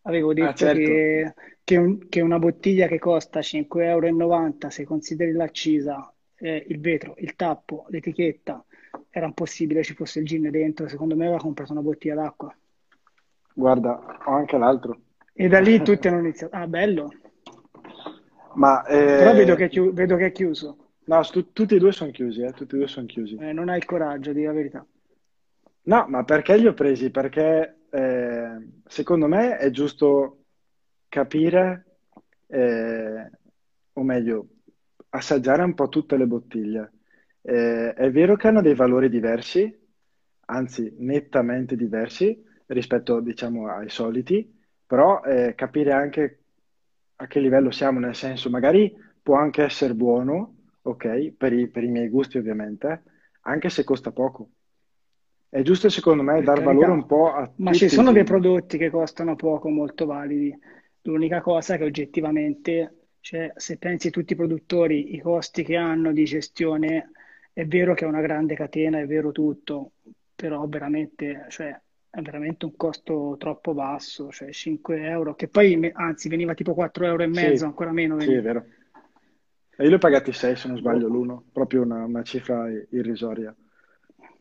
avevo 0.03 0.33
Ah, 0.37 0.53
detto 0.53 0.65
certo. 0.65 0.67
che, 0.67 1.33
che 1.63 1.77
un- 1.77 2.07
che 2.07 2.21
una 2.21 2.37
bottiglia 2.39 2.87
che 2.87 2.99
costa 2.99 3.41
5,90 3.41 4.67
euro, 4.67 4.69
se 4.75 4.83
consideri 4.85 5.31
l'accisa, 5.33 6.13
eh, 6.35 6.65
il 6.69 6.79
vetro, 6.79 7.15
il 7.17 7.35
tappo, 7.35 7.85
l'etichetta, 7.89 8.63
era 9.09 9.25
impossibile 9.25 9.83
ci 9.83 9.93
fosse 9.95 10.19
il 10.19 10.25
gin 10.25 10.49
dentro. 10.51 10.87
Secondo 10.87 11.15
me 11.15 11.25
aveva 11.25 11.39
comprato 11.41 11.71
una 11.71 11.81
bottiglia 11.81 12.15
d'acqua. 12.15 12.55
Guarda, 13.55 14.19
ho 14.25 14.31
anche 14.35 14.57
l'altro. 14.59 15.01
E 15.35 15.47
da 15.47 15.59
lì 15.59 15.81
tutti 15.83 16.07
hanno 16.07 16.19
iniziato. 16.19 16.55
Ah, 16.55 16.65
bello. 16.67 17.11
Ma 18.55 18.83
Però 19.15 19.33
vedo 19.33 19.55
eh, 19.55 19.55
che 19.55 19.65
è, 19.65 19.69
chiu- 19.69 19.93
vedo 19.93 20.15
che 20.15 20.27
è 20.27 20.31
chiuso. 20.31 20.77
no, 21.05 21.23
stu- 21.23 21.51
tutti 21.53 21.75
e 21.75 21.79
due 21.79 21.91
sono 21.91 22.11
chiusi, 22.11 22.41
eh, 22.41 22.51
tutti 22.53 22.75
e 22.75 22.77
due 22.77 22.87
sono 22.87 23.05
chiusi. 23.05 23.35
Eh, 23.35 23.53
non 23.53 23.69
hai 23.69 23.77
il 23.77 23.85
coraggio, 23.85 24.33
di 24.33 24.43
la 24.43 24.51
verità. 24.53 24.85
No, 25.85 26.05
ma 26.07 26.23
perché 26.23 26.57
li 26.57 26.67
ho 26.67 26.73
presi? 26.73 27.09
Perché 27.11 27.81
eh, 27.89 28.67
secondo 28.85 29.27
me 29.27 29.57
è 29.57 29.69
giusto 29.69 30.45
capire, 31.09 31.85
eh, 32.47 33.29
o 33.93 34.03
meglio, 34.03 34.47
assaggiare 35.09 35.63
un 35.63 35.73
po' 35.73 35.89
tutte 35.89 36.15
le 36.17 36.25
bottiglie. 36.25 36.91
Eh, 37.41 37.93
è 37.93 38.11
vero 38.11 38.35
che 38.37 38.47
hanno 38.47 38.61
dei 38.61 38.75
valori 38.75 39.09
diversi, 39.09 39.69
anzi 40.45 40.93
nettamente 40.99 41.75
diversi 41.75 42.41
rispetto, 42.67 43.19
diciamo, 43.19 43.67
ai 43.69 43.89
soliti, 43.89 44.49
però 44.85 45.21
eh, 45.23 45.53
capire 45.55 45.91
anche 45.91 46.42
a 47.15 47.27
che 47.27 47.39
livello 47.39 47.71
siamo, 47.71 47.99
nel 47.99 48.15
senso, 48.15 48.49
magari 48.49 48.93
può 49.21 49.35
anche 49.35 49.63
essere 49.63 49.93
buono, 49.93 50.55
ok, 50.81 51.33
per 51.37 51.53
i, 51.53 51.67
per 51.67 51.83
i 51.83 51.87
miei 51.87 52.09
gusti 52.09 52.37
ovviamente, 52.37 53.03
anche 53.41 53.69
se 53.69 53.83
costa 53.83 54.11
poco. 54.11 54.49
È 55.49 55.61
giusto 55.61 55.87
secondo 55.89 56.23
me 56.23 56.33
Per 56.35 56.43
dar 56.43 56.63
valore 56.63 56.91
un 56.91 57.05
carità, 57.05 57.15
po' 57.15 57.33
a 57.33 57.51
ma 57.57 57.71
ci 57.73 57.85
tutti 57.85 57.95
sono 57.95 58.11
dei 58.11 58.23
prodotti 58.23 58.77
che 58.77 58.89
costano 58.89 59.35
poco, 59.35 59.69
molto 59.69 60.05
validi. 60.05 60.57
L'unica 61.03 61.41
cosa 61.41 61.77
che 61.77 61.83
oggettivamente, 61.83 63.09
cioè, 63.19 63.51
se 63.55 63.77
pensi 63.77 64.07
a 64.07 64.11
tutti 64.11 64.33
i 64.33 64.35
produttori, 64.37 65.13
i 65.13 65.19
costi 65.19 65.63
che 65.63 65.75
hanno 65.75 66.11
di 66.11 66.23
gestione, 66.23 67.11
è 67.53 67.65
vero 67.67 67.93
che 67.93 68.03
è 68.03 68.07
una 68.07 68.21
grande 68.21 68.55
catena, 68.55 68.99
è 68.99 69.05
vero 69.05 69.31
tutto, 69.31 69.91
però 70.33 70.65
veramente, 70.67 71.45
cioè, 71.49 71.79
è 72.13 72.21
veramente 72.21 72.65
un 72.65 72.75
costo 72.75 73.35
troppo 73.39 73.73
basso, 73.73 74.31
cioè 74.31 74.51
5 74.51 75.01
euro, 75.07 75.33
che 75.35 75.47
poi 75.47 75.91
anzi 75.93 76.29
veniva 76.29 76.53
tipo 76.53 76.73
4 76.75 77.05
euro 77.05 77.23
e 77.23 77.27
mezzo, 77.27 77.65
Sì, 77.65 77.65
ancora 77.65 77.91
meno 77.91 78.15
sì, 78.15 78.31
è 78.33 78.41
veniva. 78.41 78.41
vero. 78.41 78.65
E 79.75 79.83
io 79.83 79.89
li 79.89 79.95
ho 79.95 79.97
pagati 79.99 80.31
6 80.31 80.55
se 80.55 80.67
non 80.67 80.77
sbaglio 80.77 81.07
l'uno, 81.07 81.45
proprio 81.51 81.81
una, 81.81 82.03
una 82.05 82.23
cifra 82.23 82.69
irrisoria. 82.69 83.55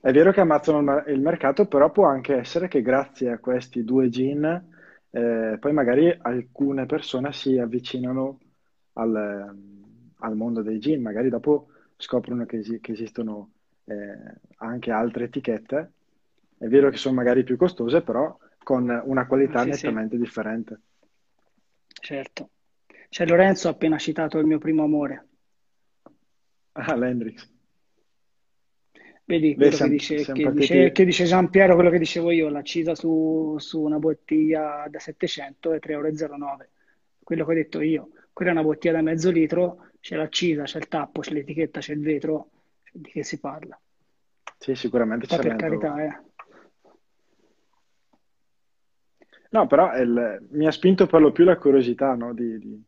È 0.01 0.11
vero 0.13 0.33
che 0.33 0.41
ammazzano 0.41 1.05
il 1.07 1.21
mercato, 1.21 1.67
però 1.67 1.91
può 1.91 2.07
anche 2.07 2.35
essere 2.35 2.69
che 2.69 2.83
grazie 2.83 3.31
a 3.31 3.39
questi 3.39 3.85
due 3.85 4.09
gin, 4.09 4.45
eh, 5.11 5.57
poi 5.59 5.73
magari 5.73 6.15
alcune 6.21 6.87
persone 6.87 7.33
si 7.33 7.59
avvicinano 7.59 8.39
al, 8.95 9.57
al 10.19 10.37
mondo 10.37 10.63
dei 10.63 10.79
gin, 10.79 11.01
magari 11.01 11.29
dopo 11.31 11.69
scoprono 11.97 12.45
che, 12.45 12.61
che 12.81 12.93
esistono 12.93 13.53
eh, 13.85 13.95
anche 14.57 14.91
altre 14.91 15.25
etichette. 15.25 15.93
È 16.63 16.69
vero 16.69 16.91
che 16.91 16.97
sono 16.97 17.17
magari 17.17 17.43
più 17.43 17.57
costose, 17.57 18.03
però 18.03 18.39
con 18.63 18.89
una 19.07 19.27
qualità 19.27 19.65
Sì, 19.65 19.71
nettamente 19.71 20.15
sì, 20.15 20.23
differente. 20.23 20.81
certo. 22.01 22.51
Cioè, 23.09 23.27
Lorenzo 23.27 23.69
ha 23.69 23.73
appena 23.73 23.99
citato 23.99 24.39
il 24.39 24.47
mio 24.47 24.59
primo 24.59 24.85
amore. 24.85 25.27
Ah, 26.75 26.97
l'Hendrix. 26.97 27.49
Vedi 29.25 29.55
Beh, 29.55 29.69
quello 29.69 29.77
che 29.77 29.89
dice, 29.89 30.15
che 30.17 30.43
partiti. 30.43 30.53
dice, 30.53 30.93
che 30.93 31.05
dice 31.05 31.25
Giampiero, 31.25 31.75
quello 31.75 31.91
che 31.91 31.99
dicevo 31.99 32.31
io, 32.33 32.49
l'accisa 32.49 32.95
su, 32.95 33.55
su 33.59 33.81
una 33.81 33.99
bottiglia 33.99 34.87
da 34.89 34.99
700 34.99 35.73
è 35.73 35.79
3,09 35.79 35.91
euro. 35.91 36.69
Quello 37.23 37.45
che 37.45 37.51
ho 37.51 37.55
detto 37.55 37.81
io. 37.81 38.09
Quella 38.33 38.51
è 38.51 38.55
una 38.55 38.63
bottiglia 38.65 38.95
da 38.95 39.03
mezzo 39.03 39.31
litro, 39.31 39.91
c'è 40.01 40.17
l'accisa, 40.17 40.65
c'è 40.65 40.79
il 40.79 40.89
tappo, 40.89 41.21
c'è 41.21 41.33
l'etichetta, 41.33 41.81
c'è 41.81 41.93
il 41.93 42.01
vetro. 42.01 42.51
Di 42.93 43.11
che 43.11 43.23
si 43.23 43.39
parla? 43.39 43.79
Sì, 44.59 44.75
sicuramente 44.75 45.27
Poi 45.27 45.39
per 45.41 45.57
carità, 45.57 46.05
eh. 46.05 46.21
No, 49.53 49.67
però 49.67 49.95
il- 50.01 50.47
mi 50.51 50.67
ha 50.67 50.71
spinto 50.71 51.07
per 51.07 51.21
lo 51.21 51.31
più 51.33 51.45
la 51.45 51.59
curiosità, 51.59 52.15
no, 52.15 52.33
di, 52.35 52.59
di- 52.59 52.85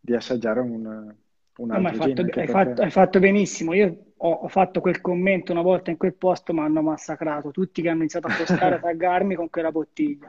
di 0.00 0.14
assaggiare 0.14 0.60
un, 0.60 1.14
un 1.56 1.70
No, 1.72 1.88
hai 1.88 1.94
altro 1.94 1.98
gin, 1.98 2.22
fatto, 2.22 2.22
hai 2.34 2.48
fatto- 2.48 2.82
perché 2.82 2.82
hai 2.82 2.90
fatto 2.90 3.18
benissimo. 3.20 3.72
Io 3.74 4.12
ho, 4.16 4.30
ho 4.32 4.48
fatto 4.48 4.80
quel 4.80 5.00
commento 5.00 5.52
una 5.52 5.62
volta 5.62 5.90
in 5.90 5.96
quel 5.96 6.14
posto, 6.14 6.52
ma 6.52 6.64
hanno 6.64 6.82
massacrato 6.82 7.50
tutti 7.50 7.80
che 7.82 7.88
hanno 7.88 8.00
iniziato 8.00 8.26
a 8.26 8.30
postare, 8.30 8.74
a 8.76 8.78
taggarmi 8.80 9.34
con 9.36 9.48
quella 9.50 9.70
bottiglia. 9.70 10.28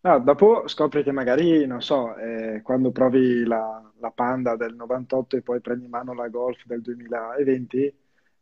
No, 0.00 0.20
dopo 0.20 0.68
scopri 0.68 1.02
che 1.02 1.10
magari, 1.10 1.66
non 1.66 1.82
so, 1.82 2.16
eh, 2.16 2.60
quando 2.62 2.92
provi 2.92 3.44
la, 3.44 3.82
la 3.98 4.10
Panda 4.12 4.54
del 4.56 4.74
98 4.76 5.36
e 5.36 5.42
poi 5.42 5.60
prendi 5.60 5.84
in 5.84 5.90
mano 5.90 6.14
la 6.14 6.28
Golf 6.28 6.64
del 6.66 6.80
2020, 6.82 7.92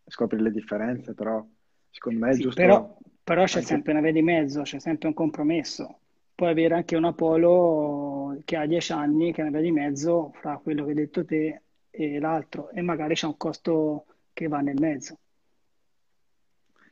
scopri 0.07 0.39
le 0.41 0.51
differenze, 0.51 1.15
però 1.15 1.45
secondo 1.91 2.19
me 2.27 2.33
è 2.33 2.37
Sì, 2.37 2.37
giusto 2.37 2.67
però 2.67 2.95
c'è 3.35 3.59
anche... 3.59 3.63
sempre 3.63 3.93
una 3.93 4.01
via 4.01 4.13
di 4.13 4.23
mezzo, 4.23 4.63
c'è 4.63 4.79
sempre 4.79 5.09
un 5.09 5.15
compromesso. 5.15 5.99
Puoi 6.35 6.51
avere 6.51 6.75
anche 6.75 6.97
una 6.97 7.13
Polo 7.13 8.41
che 8.45 8.57
ha 8.57 8.67
10 8.67 8.93
anni, 8.93 9.33
che 9.33 9.41
è 9.41 9.43
una 9.47 9.59
via 9.59 9.67
di 9.67 9.73
mezzo 9.73 10.33
fra 10.35 10.59
quello 10.63 10.85
che 10.85 10.91
hai 10.91 10.97
detto 10.97 11.25
te 11.25 11.63
e 11.91 12.19
l'altro, 12.19 12.71
e 12.71 12.83
magari 12.83 13.15
c'è 13.15 13.27
un 13.27 13.37
costo 13.37 14.05
che 14.33 14.49
va 14.49 14.61
nel 14.61 14.79
mezzo. 14.79 15.19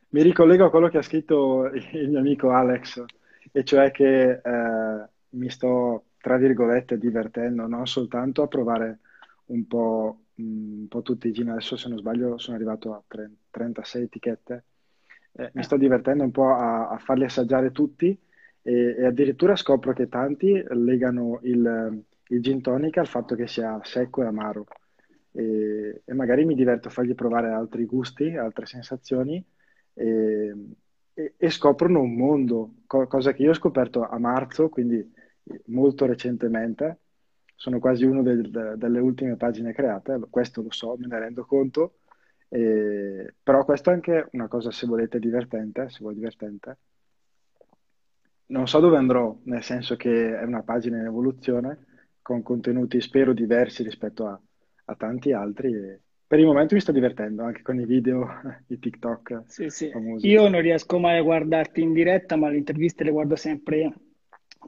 Mi 0.09 0.23
ricollego 0.23 0.65
a 0.65 0.69
quello 0.69 0.89
che 0.89 0.97
ha 0.97 1.03
scritto 1.03 1.65
il 1.65 2.09
mio 2.09 2.19
amico 2.19 2.49
Alex, 2.49 3.03
e 3.51 3.63
cioè 3.63 3.91
che 3.91 4.41
eh, 4.43 5.09
mi 5.29 5.49
sto, 5.49 6.05
tra 6.17 6.37
virgolette, 6.37 6.97
divertendo 6.97 7.67
non 7.67 7.85
soltanto 7.85 8.41
a 8.41 8.47
provare 8.47 8.99
un 9.45 9.67
po', 9.67 10.19
un 10.35 10.87
po' 10.89 11.01
tutti 11.01 11.27
i 11.27 11.31
gin, 11.31 11.49
adesso 11.49 11.77
se 11.77 11.87
non 11.87 11.97
sbaglio 11.97 12.37
sono 12.37 12.55
arrivato 12.55 12.93
a 12.93 13.01
30 13.05 13.35
36 13.51 14.03
etichette, 14.03 14.63
Eh, 15.37 15.51
mi 15.53 15.61
Eh, 15.61 15.63
sto 15.63 15.77
divertendo 15.77 16.23
un 16.23 16.31
po' 16.31 16.49
a, 16.53 16.89
a 16.89 16.97
farli 16.97 17.25
assaggiare 17.25 17.71
tutti 17.71 18.17
e, 18.61 18.95
e 18.97 19.05
addirittura 19.05 19.55
scopro 19.55 19.93
che 19.93 20.07
tanti 20.07 20.63
legano 20.69 21.39
il, 21.43 22.03
il 22.27 22.41
gin 22.41 22.61
tonic 22.61 22.97
al 22.97 23.07
fatto 23.07 23.35
che 23.35 23.47
sia 23.47 23.79
secco 23.83 24.23
e 24.23 24.25
amaro. 24.27 24.65
E, 25.31 26.01
e 26.05 26.13
magari 26.13 26.45
mi 26.45 26.55
diverto 26.55 26.87
a 26.87 26.91
fargli 26.91 27.13
provare 27.15 27.49
altri 27.51 27.85
gusti, 27.85 28.35
altre 28.35 28.65
sensazioni 28.65 29.43
e, 29.93 30.53
e- 31.13 31.49
scoprono 31.49 32.01
un 32.01 32.15
mondo, 32.15 32.75
co- 32.85 33.07
cosa 33.07 33.33
che 33.33 33.43
io 33.43 33.51
ho 33.51 33.53
scoperto 33.53 34.07
a 34.07 34.17
marzo, 34.19 34.69
quindi 34.69 35.13
molto 35.65 36.05
recentemente. 36.05 36.99
Sono 37.57 37.79
quasi 37.79 38.03
una 38.05 38.21
delle 38.21 38.99
ultime 38.99 39.37
pagine 39.37 39.71
create, 39.73 40.19
questo 40.29 40.61
lo 40.61 40.71
so, 40.71 40.95
me 40.97 41.07
ne 41.07 41.19
rendo 41.19 41.45
conto, 41.45 41.99
e- 42.49 43.35
però 43.41 43.63
questo 43.65 43.89
è 43.89 43.93
anche 43.93 44.27
una 44.31 44.47
cosa, 44.47 44.71
se 44.71 44.85
volete, 44.87 45.19
divertente, 45.19 45.89
se 45.89 45.99
vuoi 46.01 46.15
divertente. 46.15 46.77
Non 48.47 48.67
so 48.67 48.79
dove 48.79 48.97
andrò, 48.97 49.35
nel 49.45 49.63
senso 49.63 49.95
che 49.95 50.37
è 50.37 50.43
una 50.43 50.61
pagina 50.61 50.97
in 50.99 51.05
evoluzione, 51.05 51.85
con 52.21 52.43
contenuti 52.43 53.01
spero 53.01 53.33
diversi 53.33 53.81
rispetto 53.83 54.27
a, 54.27 54.39
a 54.85 54.95
tanti 54.95 55.31
altri. 55.31 55.73
E 55.73 55.99
per 56.27 56.39
il 56.39 56.45
momento 56.45 56.75
mi 56.75 56.81
sto 56.81 56.91
divertendo, 56.91 57.43
anche 57.43 57.63
con 57.63 57.79
i 57.79 57.85
video, 57.85 58.27
i 58.67 58.77
TikTok 58.77 59.43
sì, 59.47 59.69
sì. 59.69 59.91
Io 60.21 60.47
non 60.47 60.61
riesco 60.61 60.99
mai 60.99 61.17
a 61.17 61.21
guardarti 61.23 61.81
in 61.81 61.93
diretta, 61.93 62.35
ma 62.35 62.49
le 62.49 62.57
interviste 62.57 63.03
le 63.03 63.11
guardo 63.11 63.35
sempre 63.35 63.93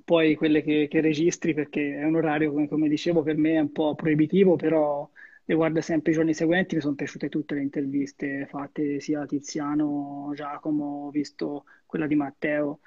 poi 0.04 0.36
quelle 0.36 0.62
che, 0.62 0.88
che 0.90 1.02
registri 1.02 1.54
perché 1.54 1.98
è 1.98 2.04
un 2.04 2.16
orario, 2.16 2.52
come, 2.52 2.68
come 2.68 2.88
dicevo, 2.88 3.24
per 3.24 3.36
me 3.38 3.54
è 3.56 3.60
un 3.60 3.72
po' 3.72 3.96
proibitivo, 3.96 4.56
però 4.56 5.10
le 5.50 5.56
guardo 5.56 5.80
sempre 5.80 6.12
i 6.12 6.14
giorni 6.16 6.34
seguenti. 6.34 6.76
Mi 6.76 6.82
sono 6.82 6.96
piaciute 6.96 7.30
tutte 7.30 7.56
le 7.56 7.62
interviste 7.62 8.46
fatte 8.48 9.00
sia 9.00 9.22
a 9.22 9.26
Tiziano, 9.26 10.32
Giacomo, 10.36 11.06
ho 11.08 11.10
visto 11.10 11.64
quella 11.86 12.06
di 12.06 12.16
Matteo, 12.16 12.80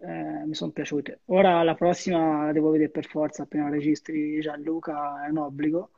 eh, 0.00 0.44
mi 0.44 0.54
sono 0.54 0.72
piaciute. 0.72 1.20
Ora 1.26 1.62
la 1.62 1.74
prossima 1.74 2.46
la 2.46 2.52
devo 2.52 2.70
vedere 2.70 2.90
per 2.90 3.06
forza, 3.06 3.44
appena 3.44 3.68
registri 3.68 4.40
Gianluca, 4.40 5.24
è 5.24 5.30
un 5.30 5.38
obbligo. 5.38 5.90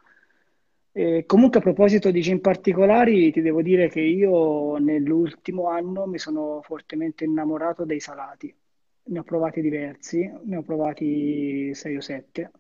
E 0.93 1.25
comunque 1.27 1.59
a 1.59 1.63
proposito 1.63 2.11
di 2.11 2.21
gin 2.21 2.41
particolari, 2.41 3.33
ti 3.33 3.41
devo 3.41 3.63
dire 3.63 3.89
che 3.89 4.01
io 4.01 4.77
nell'ultimo 4.77 5.69
anno 5.69 6.07
mi 6.07 6.19
sono 6.19 6.61
fortemente 6.63 7.25
innamorato 7.25 7.85
dei 7.85 7.99
salati. 7.99 8.55
Ne 9.07 9.19
ho 9.19 9.23
provati 9.23 9.61
diversi, 9.63 10.31
ne 10.45 10.57
ho 10.57 10.63
provati 10.63 11.75
6 11.75 11.97
o 11.97 12.01
7, 12.01 12.51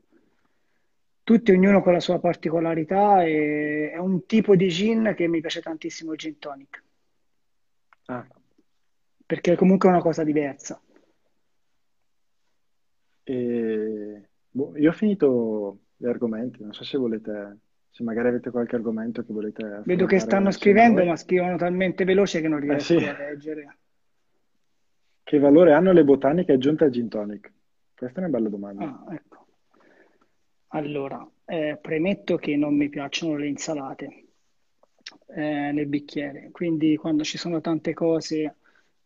tutti 1.25 1.51
ognuno 1.53 1.83
con 1.83 1.93
la 1.93 2.01
sua 2.01 2.21
particolarità 2.21 3.25
e 3.25 3.91
è 3.93 3.99
un 3.99 4.27
tipo 4.27 4.55
di 4.55 4.69
gin 4.69 5.15
che 5.17 5.27
mi 5.27 5.41
piace 5.41 5.61
tantissimo 5.61 6.13
il 6.13 6.19
gin 6.19 6.39
tonic, 6.39 6.83
Ah, 8.09 8.27
perché 9.27 9.57
comunque 9.57 9.89
è 9.89 9.93
una 9.93 10.03
cosa 10.03 10.23
diversa. 10.25 10.81
e, 13.25 14.29
boh, 14.51 14.77
io 14.77 14.91
ho 14.91 14.93
finito 14.93 15.79
gli 15.97 16.07
argomenti, 16.07 16.63
non 16.63 16.73
so 16.73 16.85
se 16.85 16.99
volete, 16.99 17.59
se 17.91 18.03
magari 18.03 18.29
avete 18.29 18.51
qualche 18.51 18.77
argomento 18.77 19.25
che 19.25 19.33
volete 19.33 19.83
Vedo 19.85 20.07
che 20.07 20.19
stanno 20.19 20.51
scrivendo, 20.51 21.05
ma 21.05 21.17
scrivono 21.17 21.57
talmente 21.57 22.05
veloce 22.05 22.41
che 22.41 22.49
non 22.49 22.61
Eh 22.61 22.79
sì, 22.81 22.97
riesco 22.97 23.09
a 23.09 23.29
leggere. 23.31 23.77
che 25.23 25.39
valore 25.39 25.73
hanno 25.73 25.93
le 25.93 26.05
botaniche 26.05 26.53
aggiunte 26.53 26.85
al 26.85 26.91
gin 26.91 27.09
tonic? 27.09 27.53
Questa 27.97 28.21
è 28.21 28.25
una 28.25 28.31
bella 28.33 28.49
domanda. 28.49 28.85
Ah, 28.85 29.15
ecco. 29.15 29.44
Allora, 30.75 31.27
eh, 31.45 31.79
premetto 31.81 32.37
che 32.37 32.57
non 32.57 32.77
mi 32.77 32.89
piacciono 32.89 33.37
le 33.37 33.47
insalate 33.47 34.25
eh, 35.29 35.71
nel 35.73 35.87
bicchiere, 35.87 36.51
quindi 36.51 36.97
quando 36.97 37.23
ci 37.23 37.39
sono 37.39 37.61
tante 37.61 37.93
cose 37.95 38.57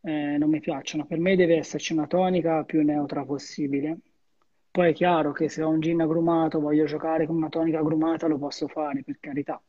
eh, 0.00 0.36
non 0.38 0.48
mi 0.48 0.60
piacciono. 0.60 1.04
Per 1.06 1.18
me 1.18 1.36
deve 1.36 1.56
esserci 1.56 1.92
una 1.92 2.06
tonica 2.06 2.64
più 2.64 2.82
neutra 2.82 3.24
possibile. 3.24 3.98
Poi 4.70 4.90
è 4.90 4.92
chiaro 4.94 5.32
che 5.32 5.48
se 5.48 5.62
ho 5.62 5.68
un 5.68 5.80
gin 5.80 6.00
agrumato, 6.00 6.60
voglio 6.60 6.84
giocare 6.86 7.26
con 7.26 7.36
una 7.36 7.48
tonica 7.48 7.78
agrumata, 7.78 8.26
lo 8.26 8.38
posso 8.38 8.66
fare, 8.68 9.02
per 9.02 9.18
carità. 9.20 9.60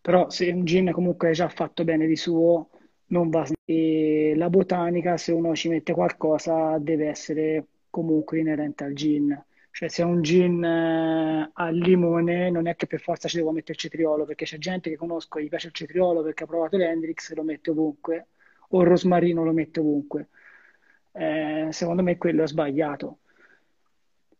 Però 0.00 0.28
se 0.30 0.50
un 0.50 0.64
gin 0.64 0.90
comunque 0.92 1.30
è 1.30 1.32
già 1.32 1.48
fatto 1.48 1.84
bene 1.84 2.06
di 2.06 2.16
suo, 2.16 2.70
non 3.06 3.30
va. 3.30 3.46
E 3.64 4.34
la 4.36 4.50
botanica, 4.50 5.16
se 5.16 5.32
uno 5.32 5.54
ci 5.54 5.68
mette 5.68 5.92
qualcosa, 5.94 6.78
deve 6.78 7.06
essere 7.08 7.66
comunque 7.90 8.40
inerente 8.40 8.84
al 8.84 8.92
gin. 8.94 9.44
Cioè, 9.76 9.88
se 9.90 10.00
è 10.00 10.06
un 10.06 10.22
gin 10.22 10.64
eh, 10.64 11.50
al 11.52 11.74
limone, 11.76 12.48
non 12.48 12.66
è 12.66 12.76
che 12.76 12.86
per 12.86 12.98
forza 12.98 13.28
ci 13.28 13.36
devo 13.36 13.52
mettere 13.52 13.72
il 13.72 13.78
cetriolo, 13.78 14.24
perché 14.24 14.46
c'è 14.46 14.56
gente 14.56 14.88
che 14.88 14.96
conosco, 14.96 15.38
gli 15.38 15.50
piace 15.50 15.66
il 15.66 15.74
cetriolo 15.74 16.22
perché 16.22 16.44
ha 16.44 16.46
provato 16.46 16.78
l'Hendrix 16.78 17.30
e 17.30 17.34
lo 17.34 17.42
mette 17.42 17.72
ovunque, 17.72 18.28
o 18.70 18.80
il 18.80 18.86
rosmarino 18.88 19.44
lo 19.44 19.52
mette 19.52 19.80
ovunque. 19.80 20.28
Eh, 21.12 21.68
secondo 21.72 22.02
me 22.02 22.16
quello 22.16 22.42
è 22.42 22.46
sbagliato. 22.46 23.18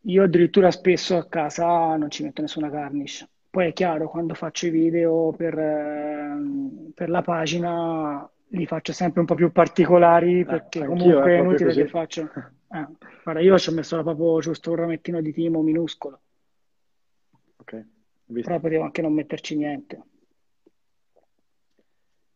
Io 0.07 0.23
addirittura 0.23 0.71
spesso 0.71 1.19
a 1.19 1.27
casa 1.27 1.97
non 1.97 2.11
ci 2.11 2.23
metto 2.23 2.41
nessuna 2.41 2.71
garnish. 2.71 3.29
Poi 3.51 3.69
è 3.69 3.73
chiaro, 3.75 4.09
quando 4.09 4.33
faccio 4.33 4.69
i 4.69 4.71
video 4.71 5.35
per, 5.37 5.59
ehm, 5.59 6.93
per 6.95 7.11
la 7.11 7.21
pagina 7.21 8.27
li 8.51 8.67
faccio 8.67 8.93
sempre 8.93 9.21
un 9.21 9.27
po' 9.27 9.35
più 9.35 9.51
particolari 9.53 10.41
Eh, 10.41 10.45
perché 10.45 10.81
è 10.81 10.85
comunque 10.87 11.35
è 11.35 11.39
inutile 11.39 11.75
che 11.75 11.85
così. 11.85 11.89
faccio... 11.89 12.23
eh, 12.71 12.87
guarda, 13.23 13.41
io 13.41 13.59
ci 13.59 13.69
ho 13.69 13.73
messo 13.73 14.03
proprio 14.03 14.39
giusto 14.41 14.71
un 14.71 14.77
ramettino 14.77 15.21
di 15.21 15.33
timo 15.33 15.63
minuscolo, 15.63 16.21
Ok, 17.59 17.73
ho 17.75 18.33
però 18.41 18.59
visto. 18.59 18.61
potevo 18.61 18.85
anche 18.85 19.03
non 19.03 19.13
metterci 19.13 19.57
niente. 19.57 20.03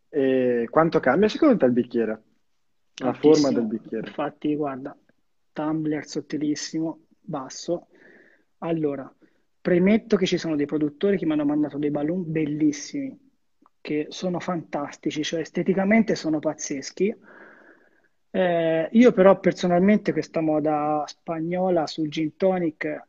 E 0.09 0.67
quanto 0.71 1.01
cambia 1.01 1.29
secondo 1.29 1.57
te 1.57 1.65
il 1.67 1.73
bicchiere? 1.73 2.23
La 2.97 3.13
forma 3.15 3.51
del 3.51 3.65
bicchiere? 3.67 4.09
Infatti, 4.09 4.55
guarda, 4.57 4.97
tumbler 5.53 6.07
sottilissimo, 6.07 7.07
basso. 7.21 7.89
Allora, 8.59 9.13
premetto 9.61 10.17
che 10.17 10.27
ci 10.27 10.37
sono 10.39 10.57
dei 10.57 10.67
produttori 10.67 11.17
che 11.17 11.27
mi 11.27 11.33
hanno 11.33 11.45
mandato 11.47 11.79
dei 11.79 11.91
balloon 11.91 12.25
bellissimi, 12.31 13.30
che 13.81 14.07
sono 14.11 14.41
fantastici, 14.41 15.23
cioè 15.23 15.41
esteticamente 15.41 16.15
sono 16.15 16.39
pazzeschi. 16.39 17.15
Eh, 18.33 18.89
io 18.93 19.13
però 19.13 19.41
personalmente 19.41 20.13
questa 20.13 20.41
moda 20.41 21.03
spagnola 21.07 21.87
sul 21.87 22.09
gin 22.09 22.37
tonic 22.37 22.85
eh, 22.85 23.03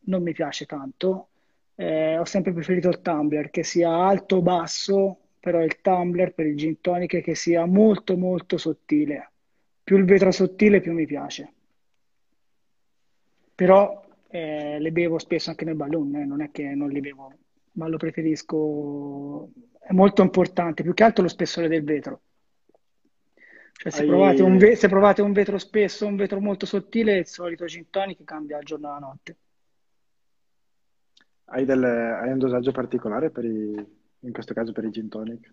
non 0.00 0.22
mi 0.22 0.32
piace 0.32 0.66
tanto. 0.66 1.28
Eh, 1.74 2.18
ho 2.18 2.24
sempre 2.24 2.52
preferito 2.52 2.88
il 2.88 3.00
tumbler, 3.00 3.50
che 3.50 3.62
sia 3.62 3.90
alto 3.90 4.36
o 4.36 4.42
basso, 4.42 5.18
però 5.40 5.62
il 5.62 5.80
tumbler 5.80 6.32
per 6.32 6.46
il 6.46 6.56
gin 6.56 6.80
tonic 6.80 7.20
che 7.20 7.34
sia 7.34 7.64
molto 7.66 8.16
molto 8.16 8.56
sottile. 8.58 9.30
Più 9.82 9.96
il 9.96 10.04
vetro 10.04 10.30
sottile, 10.30 10.80
più 10.80 10.92
mi 10.92 11.06
piace. 11.06 11.52
Però 13.54 14.04
eh, 14.28 14.78
le 14.78 14.92
bevo 14.92 15.18
spesso 15.18 15.50
anche 15.50 15.64
nel 15.64 15.74
balloon, 15.74 16.14
eh, 16.16 16.24
non 16.24 16.40
è 16.40 16.50
che 16.50 16.74
non 16.74 16.88
li 16.88 17.00
bevo, 17.00 17.32
ma 17.72 17.86
lo 17.88 17.96
preferisco, 17.96 19.50
è 19.84 19.92
molto 19.92 20.22
importante, 20.22 20.82
più 20.82 20.94
che 20.94 21.02
altro 21.02 21.22
lo 21.22 21.28
spessore 21.28 21.68
del 21.68 21.82
vetro. 21.82 22.20
Cioè, 23.72 23.90
se, 23.90 24.02
Hai... 24.02 24.06
provate 24.06 24.42
un 24.42 24.56
ve- 24.56 24.76
se 24.76 24.88
provate 24.88 25.22
un 25.22 25.32
vetro 25.32 25.58
spesso, 25.58 26.06
un 26.06 26.16
vetro 26.16 26.40
molto 26.40 26.66
sottile, 26.66 27.18
il 27.18 27.26
solito 27.26 27.64
gin 27.64 27.90
tonic 27.90 28.22
cambia 28.24 28.58
il 28.58 28.64
giorno 28.64 28.88
alla 28.88 28.98
notte. 28.98 29.36
Hai, 31.46 31.64
del, 31.64 31.82
hai 31.82 32.30
un 32.30 32.38
dosaggio 32.38 32.70
particolare 32.70 33.30
per 33.30 33.44
i, 33.44 33.86
in 34.20 34.32
questo 34.32 34.54
caso 34.54 34.72
per 34.72 34.84
i 34.84 34.90
gin 34.90 35.08
tonic? 35.08 35.52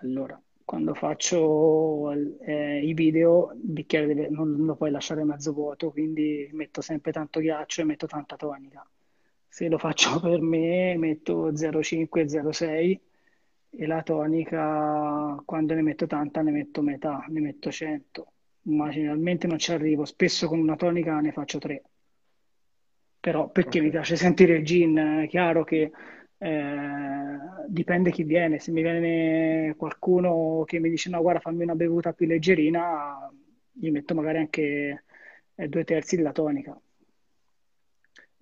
Allora, 0.00 0.40
quando 0.64 0.94
faccio 0.94 2.10
eh, 2.40 2.80
i 2.82 2.94
video, 2.94 3.52
il 3.52 3.70
bicchiere 3.70 4.06
deve, 4.06 4.28
non 4.30 4.56
lo 4.56 4.74
puoi 4.74 4.90
lasciare 4.90 5.22
mezzo 5.22 5.52
vuoto, 5.52 5.90
quindi 5.90 6.48
metto 6.52 6.80
sempre 6.80 7.12
tanto 7.12 7.40
ghiaccio 7.40 7.82
e 7.82 7.84
metto 7.84 8.06
tanta 8.06 8.36
tonica. 8.36 8.84
Se 9.56 9.68
lo 9.68 9.78
faccio 9.78 10.20
per 10.20 10.42
me, 10.42 10.98
metto 10.98 11.50
0,5 11.50 12.26
0,6 12.26 13.00
e 13.70 13.86
la 13.86 14.02
tonica, 14.02 15.40
quando 15.46 15.72
ne 15.72 15.80
metto 15.80 16.06
tanta, 16.06 16.42
ne 16.42 16.50
metto 16.50 16.82
metà, 16.82 17.24
ne 17.28 17.40
metto 17.40 17.70
100. 17.70 18.32
Ma 18.64 18.90
generalmente 18.90 19.46
non 19.46 19.58
ci 19.58 19.72
arrivo, 19.72 20.04
spesso 20.04 20.46
con 20.46 20.58
una 20.58 20.76
tonica 20.76 21.18
ne 21.20 21.32
faccio 21.32 21.56
3. 21.56 21.82
Però 23.18 23.48
perché 23.48 23.78
okay. 23.78 23.80
mi 23.80 23.90
piace 23.90 24.16
sentire 24.16 24.56
il 24.58 24.64
gin, 24.64 25.22
è 25.24 25.26
chiaro 25.26 25.64
che 25.64 25.90
eh, 26.36 27.38
dipende 27.66 28.10
chi 28.10 28.24
viene. 28.24 28.58
Se 28.58 28.70
mi 28.72 28.82
viene 28.82 29.74
qualcuno 29.78 30.64
che 30.66 30.78
mi 30.80 30.90
dice 30.90 31.08
no, 31.08 31.22
guarda, 31.22 31.40
fammi 31.40 31.62
una 31.62 31.74
bevuta 31.74 32.12
più 32.12 32.26
leggerina, 32.26 33.32
gli 33.72 33.90
metto 33.90 34.14
magari 34.14 34.36
anche 34.36 35.04
eh, 35.54 35.68
due 35.68 35.84
terzi 35.84 36.16
della 36.16 36.32
tonica. 36.32 36.78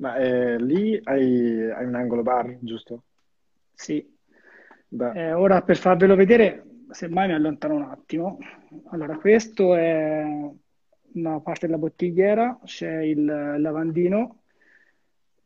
Ma 0.04 0.16
eh, 0.16 0.58
lì 0.58 1.00
hai, 1.02 1.70
hai, 1.70 1.86
un 1.86 1.94
angolo 1.94 2.20
bar, 2.20 2.58
giusto? 2.60 3.04
Sì. 3.72 4.06
Eh, 5.14 5.32
ora 5.32 5.62
per 5.62 5.78
farvelo 5.78 6.14
vedere, 6.14 6.62
semmai 6.90 7.28
mi 7.28 7.32
allontano 7.32 7.76
un 7.76 7.84
attimo. 7.84 8.36
Allora, 8.90 9.16
questo 9.16 9.74
è 9.74 10.22
una 11.14 11.40
parte 11.40 11.64
della 11.64 11.78
bottigliera, 11.78 12.60
c'è 12.64 12.98
il 12.98 13.24
lavandino. 13.24 14.42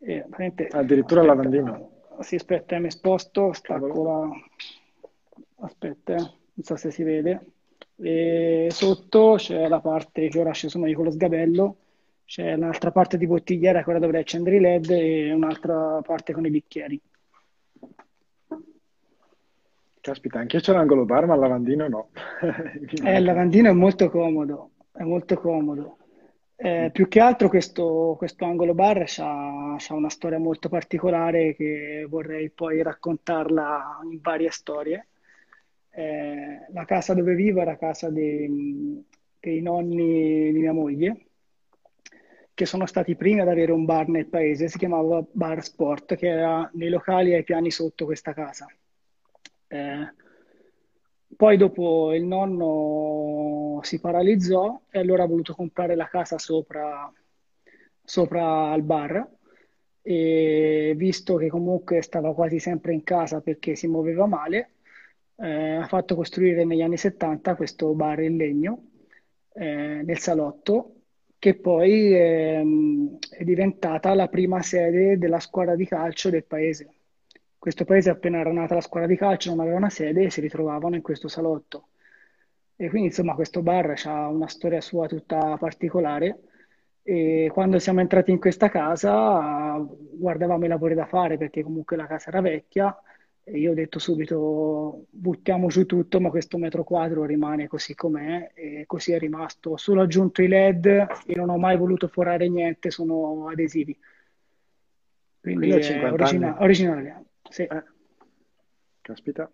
E, 0.01 0.27
Addirittura 0.73 1.21
il 1.21 1.27
lavandino 1.29 1.91
si 2.19 2.35
aspetta, 2.35 2.81
mi 2.81 2.91
sposto, 2.91 3.53
stacco 3.53 4.03
la... 4.03 4.29
Aspetta, 5.61 6.15
eh, 6.15 6.17
non 6.19 6.65
so 6.65 6.75
se 6.75 6.91
si 6.91 7.05
vede. 7.05 7.53
E 7.95 8.67
sotto 8.73 9.35
c'è 9.37 9.69
la 9.69 9.81
parte 9.81 10.27
che 10.27 10.41
ora 10.41 10.53
ci 10.53 10.69
sono 10.69 10.87
io 10.87 10.97
con 10.97 11.05
lo 11.05 11.13
sgabello, 11.13 11.77
c'è 12.29 12.53
un'altra 12.53 12.91
parte 12.91 13.17
di 13.17 13.27
bottigliera, 13.27 13.83
quella 13.83 13.99
dove 13.99 14.19
accendere 14.19 14.57
i 14.57 14.61
LED 14.61 14.91
e 14.91 15.33
un'altra 15.33 16.03
parte 16.03 16.35
con 16.35 16.45
i 16.45 16.51
bicchieri. 16.51 17.01
Caspita, 19.99 20.39
anche 20.39 20.57
io 20.57 20.63
c'è 20.63 20.75
l'angolo 20.75 21.07
bar, 21.07 21.25
ma 21.25 21.33
il 21.33 21.41
lavandino 21.41 21.89
no. 21.89 22.11
eh, 23.03 23.17
il 23.17 23.25
lavandino 23.25 23.71
è 23.71 23.73
molto 23.73 24.11
comodo, 24.11 24.73
è 24.93 25.05
molto 25.05 25.37
comodo. 25.37 25.97
Eh, 26.55 26.91
più 26.93 27.09
che 27.09 27.21
altro 27.21 27.49
questo, 27.49 28.15
questo 28.19 28.45
angolo 28.45 28.75
bar 28.75 29.07
ha 29.17 29.77
una 29.89 30.11
storia 30.11 30.39
molto 30.39 30.69
particolare 30.69 31.55
che 31.55 32.05
vorrei 32.11 32.51
poi 32.51 32.83
raccontarla 32.83 34.01
in 34.03 34.21
varie 34.21 34.51
storie. 34.51 35.07
Eh, 35.89 36.67
la 36.73 36.85
casa 36.85 37.15
dove 37.15 37.35
vivo 37.35 37.63
era 37.63 37.79
casa 37.79 38.11
dei, 38.11 39.03
dei 39.41 39.63
nonni 39.63 40.53
di 40.53 40.59
mia 40.59 40.75
moglie, 40.75 41.28
che 42.59 42.67
sono 42.67 42.87
stati 42.87 43.13
i 43.13 43.17
primi 43.17 43.39
ad 43.39 43.47
avere 43.47 43.71
un 43.71 43.85
bar 43.85 44.09
nel 44.09 44.27
paese, 44.27 44.67
si 44.67 44.79
chiamava 44.79 45.25
Bar 45.31 45.63
Sport, 45.63 46.17
che 46.17 46.27
era 46.27 46.69
nei 46.75 46.89
locali 46.89 47.33
ai 47.33 47.45
piani 47.45 47.71
sotto 47.71 48.05
questa 48.05 48.33
casa. 48.33 48.67
Eh, 49.69 50.13
poi 51.37 51.57
dopo 51.57 52.13
il 52.15 52.25
nonno 52.25 53.79
si 53.85 54.01
paralizzò 54.01 54.77
e 54.91 54.99
allora 54.99 55.23
ha 55.23 55.29
voluto 55.29 55.55
comprare 55.55 55.95
la 55.95 56.09
casa 56.09 56.37
sopra, 56.37 57.13
sopra 58.03 58.73
al 58.73 58.83
bar 58.83 59.25
e 60.03 60.95
visto 60.97 61.37
che 61.37 61.47
comunque 61.47 62.03
stava 62.03 62.35
quasi 62.35 62.59
sempre 62.59 62.93
in 62.93 63.05
casa 63.05 63.41
perché 63.41 63.77
si 63.77 63.87
muoveva 63.87 64.27
male, 64.27 64.71
eh, 65.37 65.77
ha 65.77 65.87
fatto 65.87 66.17
costruire 66.17 66.65
negli 66.65 66.83
anni 66.83 66.97
70 66.97 67.55
questo 67.55 67.95
bar 67.95 68.19
in 68.19 68.37
legno 68.37 68.83
eh, 69.53 70.03
nel 70.03 70.19
salotto 70.19 70.95
che 71.39 71.55
poi 71.55 72.15
eh, 72.15 72.65
è 73.31 73.45
diventata 73.45 74.15
la 74.15 74.29
prima 74.29 74.61
sede 74.63 75.19
della 75.19 75.41
squadra 75.41 75.77
di 75.77 75.87
calcio 75.87 76.31
del 76.31 76.45
paese. 76.45 76.95
Questo 77.59 77.85
paese 77.85 78.11
appena 78.11 78.39
era 78.39 78.53
nata 78.53 78.75
la 78.75 78.81
squadra 78.81 79.09
di 79.09 79.17
calcio 79.17 79.51
non 79.51 79.61
aveva 79.61 79.77
una 79.77 79.91
sede 79.91 80.25
e 80.25 80.31
si 80.31 80.41
ritrovavano 80.41 80.97
in 80.97 81.03
questo 81.03 81.29
salotto. 81.29 81.89
E 82.77 82.89
quindi 82.89 83.09
insomma 83.09 83.35
questo 83.35 83.63
bar 83.63 83.95
ha 84.05 84.29
una 84.29 84.49
storia 84.49 84.81
sua 84.81 85.07
tutta 85.07 85.57
particolare. 85.59 86.41
E 87.03 87.51
quando 87.53 87.79
siamo 87.79 88.01
entrati 88.01 88.31
in 88.31 88.39
questa 88.39 88.69
casa 88.69 89.79
guardavamo 89.79 90.65
i 90.65 90.69
lavori 90.69 90.95
da 90.95 91.07
fare 91.07 91.37
perché 91.39 91.63
comunque 91.63 91.97
la 91.97 92.07
casa 92.07 92.29
era 92.29 92.41
vecchia 92.41 92.97
io 93.53 93.71
ho 93.73 93.75
detto 93.75 93.99
subito 93.99 95.07
buttiamo 95.11 95.69
giù 95.69 95.87
tutto 95.87 96.21
ma 96.21 96.31
questo 96.31 96.59
metro 96.59 96.85
quadro 96.85 97.25
rimane 97.25 97.67
così 97.69 97.95
com'è 97.95 98.51
e 98.55 98.85
così 98.87 99.13
è 99.13 99.19
rimasto. 99.19 99.71
Ho 99.71 99.77
solo 99.77 100.03
aggiunto 100.03 100.43
i 100.43 100.49
led 100.49 100.87
e 100.87 101.35
non 101.35 101.51
ho 101.51 101.59
mai 101.59 101.77
voluto 101.77 102.09
forare 102.09 102.49
niente, 102.49 102.91
sono 102.91 103.49
adesivi. 103.49 103.97
Quindi, 105.41 105.71
Quindi 105.71 105.87
è 105.87 106.11
origina- 106.11 106.57
originale. 106.61 107.25
Sì. 107.49 107.63
Eh. 107.63 107.83
Caspita. 109.01 109.51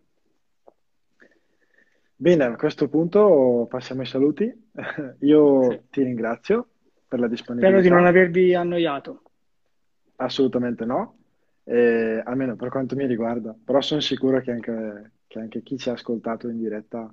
Bene, 2.16 2.44
a 2.44 2.56
questo 2.56 2.88
punto 2.88 3.66
passiamo 3.68 4.00
ai 4.00 4.06
saluti. 4.06 4.52
Io 5.20 5.70
sì. 5.70 5.80
ti 5.90 6.02
ringrazio 6.02 6.68
per 7.06 7.20
la 7.20 7.28
disponibilità. 7.28 7.78
Spero 7.78 7.82
di 7.82 7.94
non 7.94 8.06
avervi 8.06 8.54
annoiato. 8.54 9.22
Assolutamente 10.16 10.84
no, 10.84 11.18
eh, 11.64 12.22
almeno 12.24 12.56
per 12.56 12.68
quanto 12.68 12.94
mi 12.94 13.06
riguarda, 13.06 13.56
però 13.64 13.80
sono 13.80 14.00
sicuro 14.00 14.40
che 14.40 14.50
anche, 14.50 15.12
che 15.26 15.38
anche 15.38 15.62
chi 15.62 15.76
ci 15.78 15.88
ha 15.88 15.92
ascoltato 15.92 16.48
in 16.48 16.58
diretta 16.58 17.12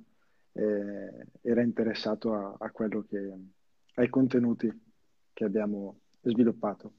eh, 0.52 1.26
era 1.40 1.62
interessato 1.62 2.34
a, 2.34 2.54
a 2.58 2.70
quello 2.70 3.04
che, 3.08 3.32
ai 3.94 4.08
contenuti 4.08 4.70
che 5.32 5.44
abbiamo 5.44 6.00
sviluppato. 6.22 6.92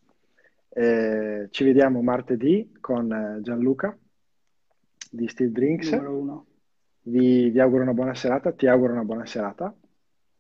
Eh, 0.70 1.48
ci 1.52 1.64
vediamo 1.64 2.02
martedì 2.02 2.76
con 2.80 3.40
Gianluca 3.42 3.96
di 5.12 5.28
Steel 5.28 5.52
Drinks. 5.52 5.92
Vi, 7.06 7.50
vi, 7.50 7.60
auguro 7.60 7.84
una 7.84 7.94
buona 7.94 8.16
serata, 8.16 8.54
ti 8.54 8.66
auguro 8.66 8.94
una 8.94 9.04
buona 9.04 9.26
serata. 9.26 9.76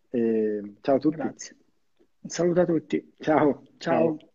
E 0.09 0.73
ciao 0.81 0.95
a 0.95 0.99
tutti. 0.99 1.17
Grazie. 1.17 1.57
Un 2.21 2.29
saluto 2.29 2.61
a 2.61 2.65
tutti. 2.65 3.13
Ciao. 3.19 3.63
Ciao. 3.77 4.17
ciao. 4.17 4.31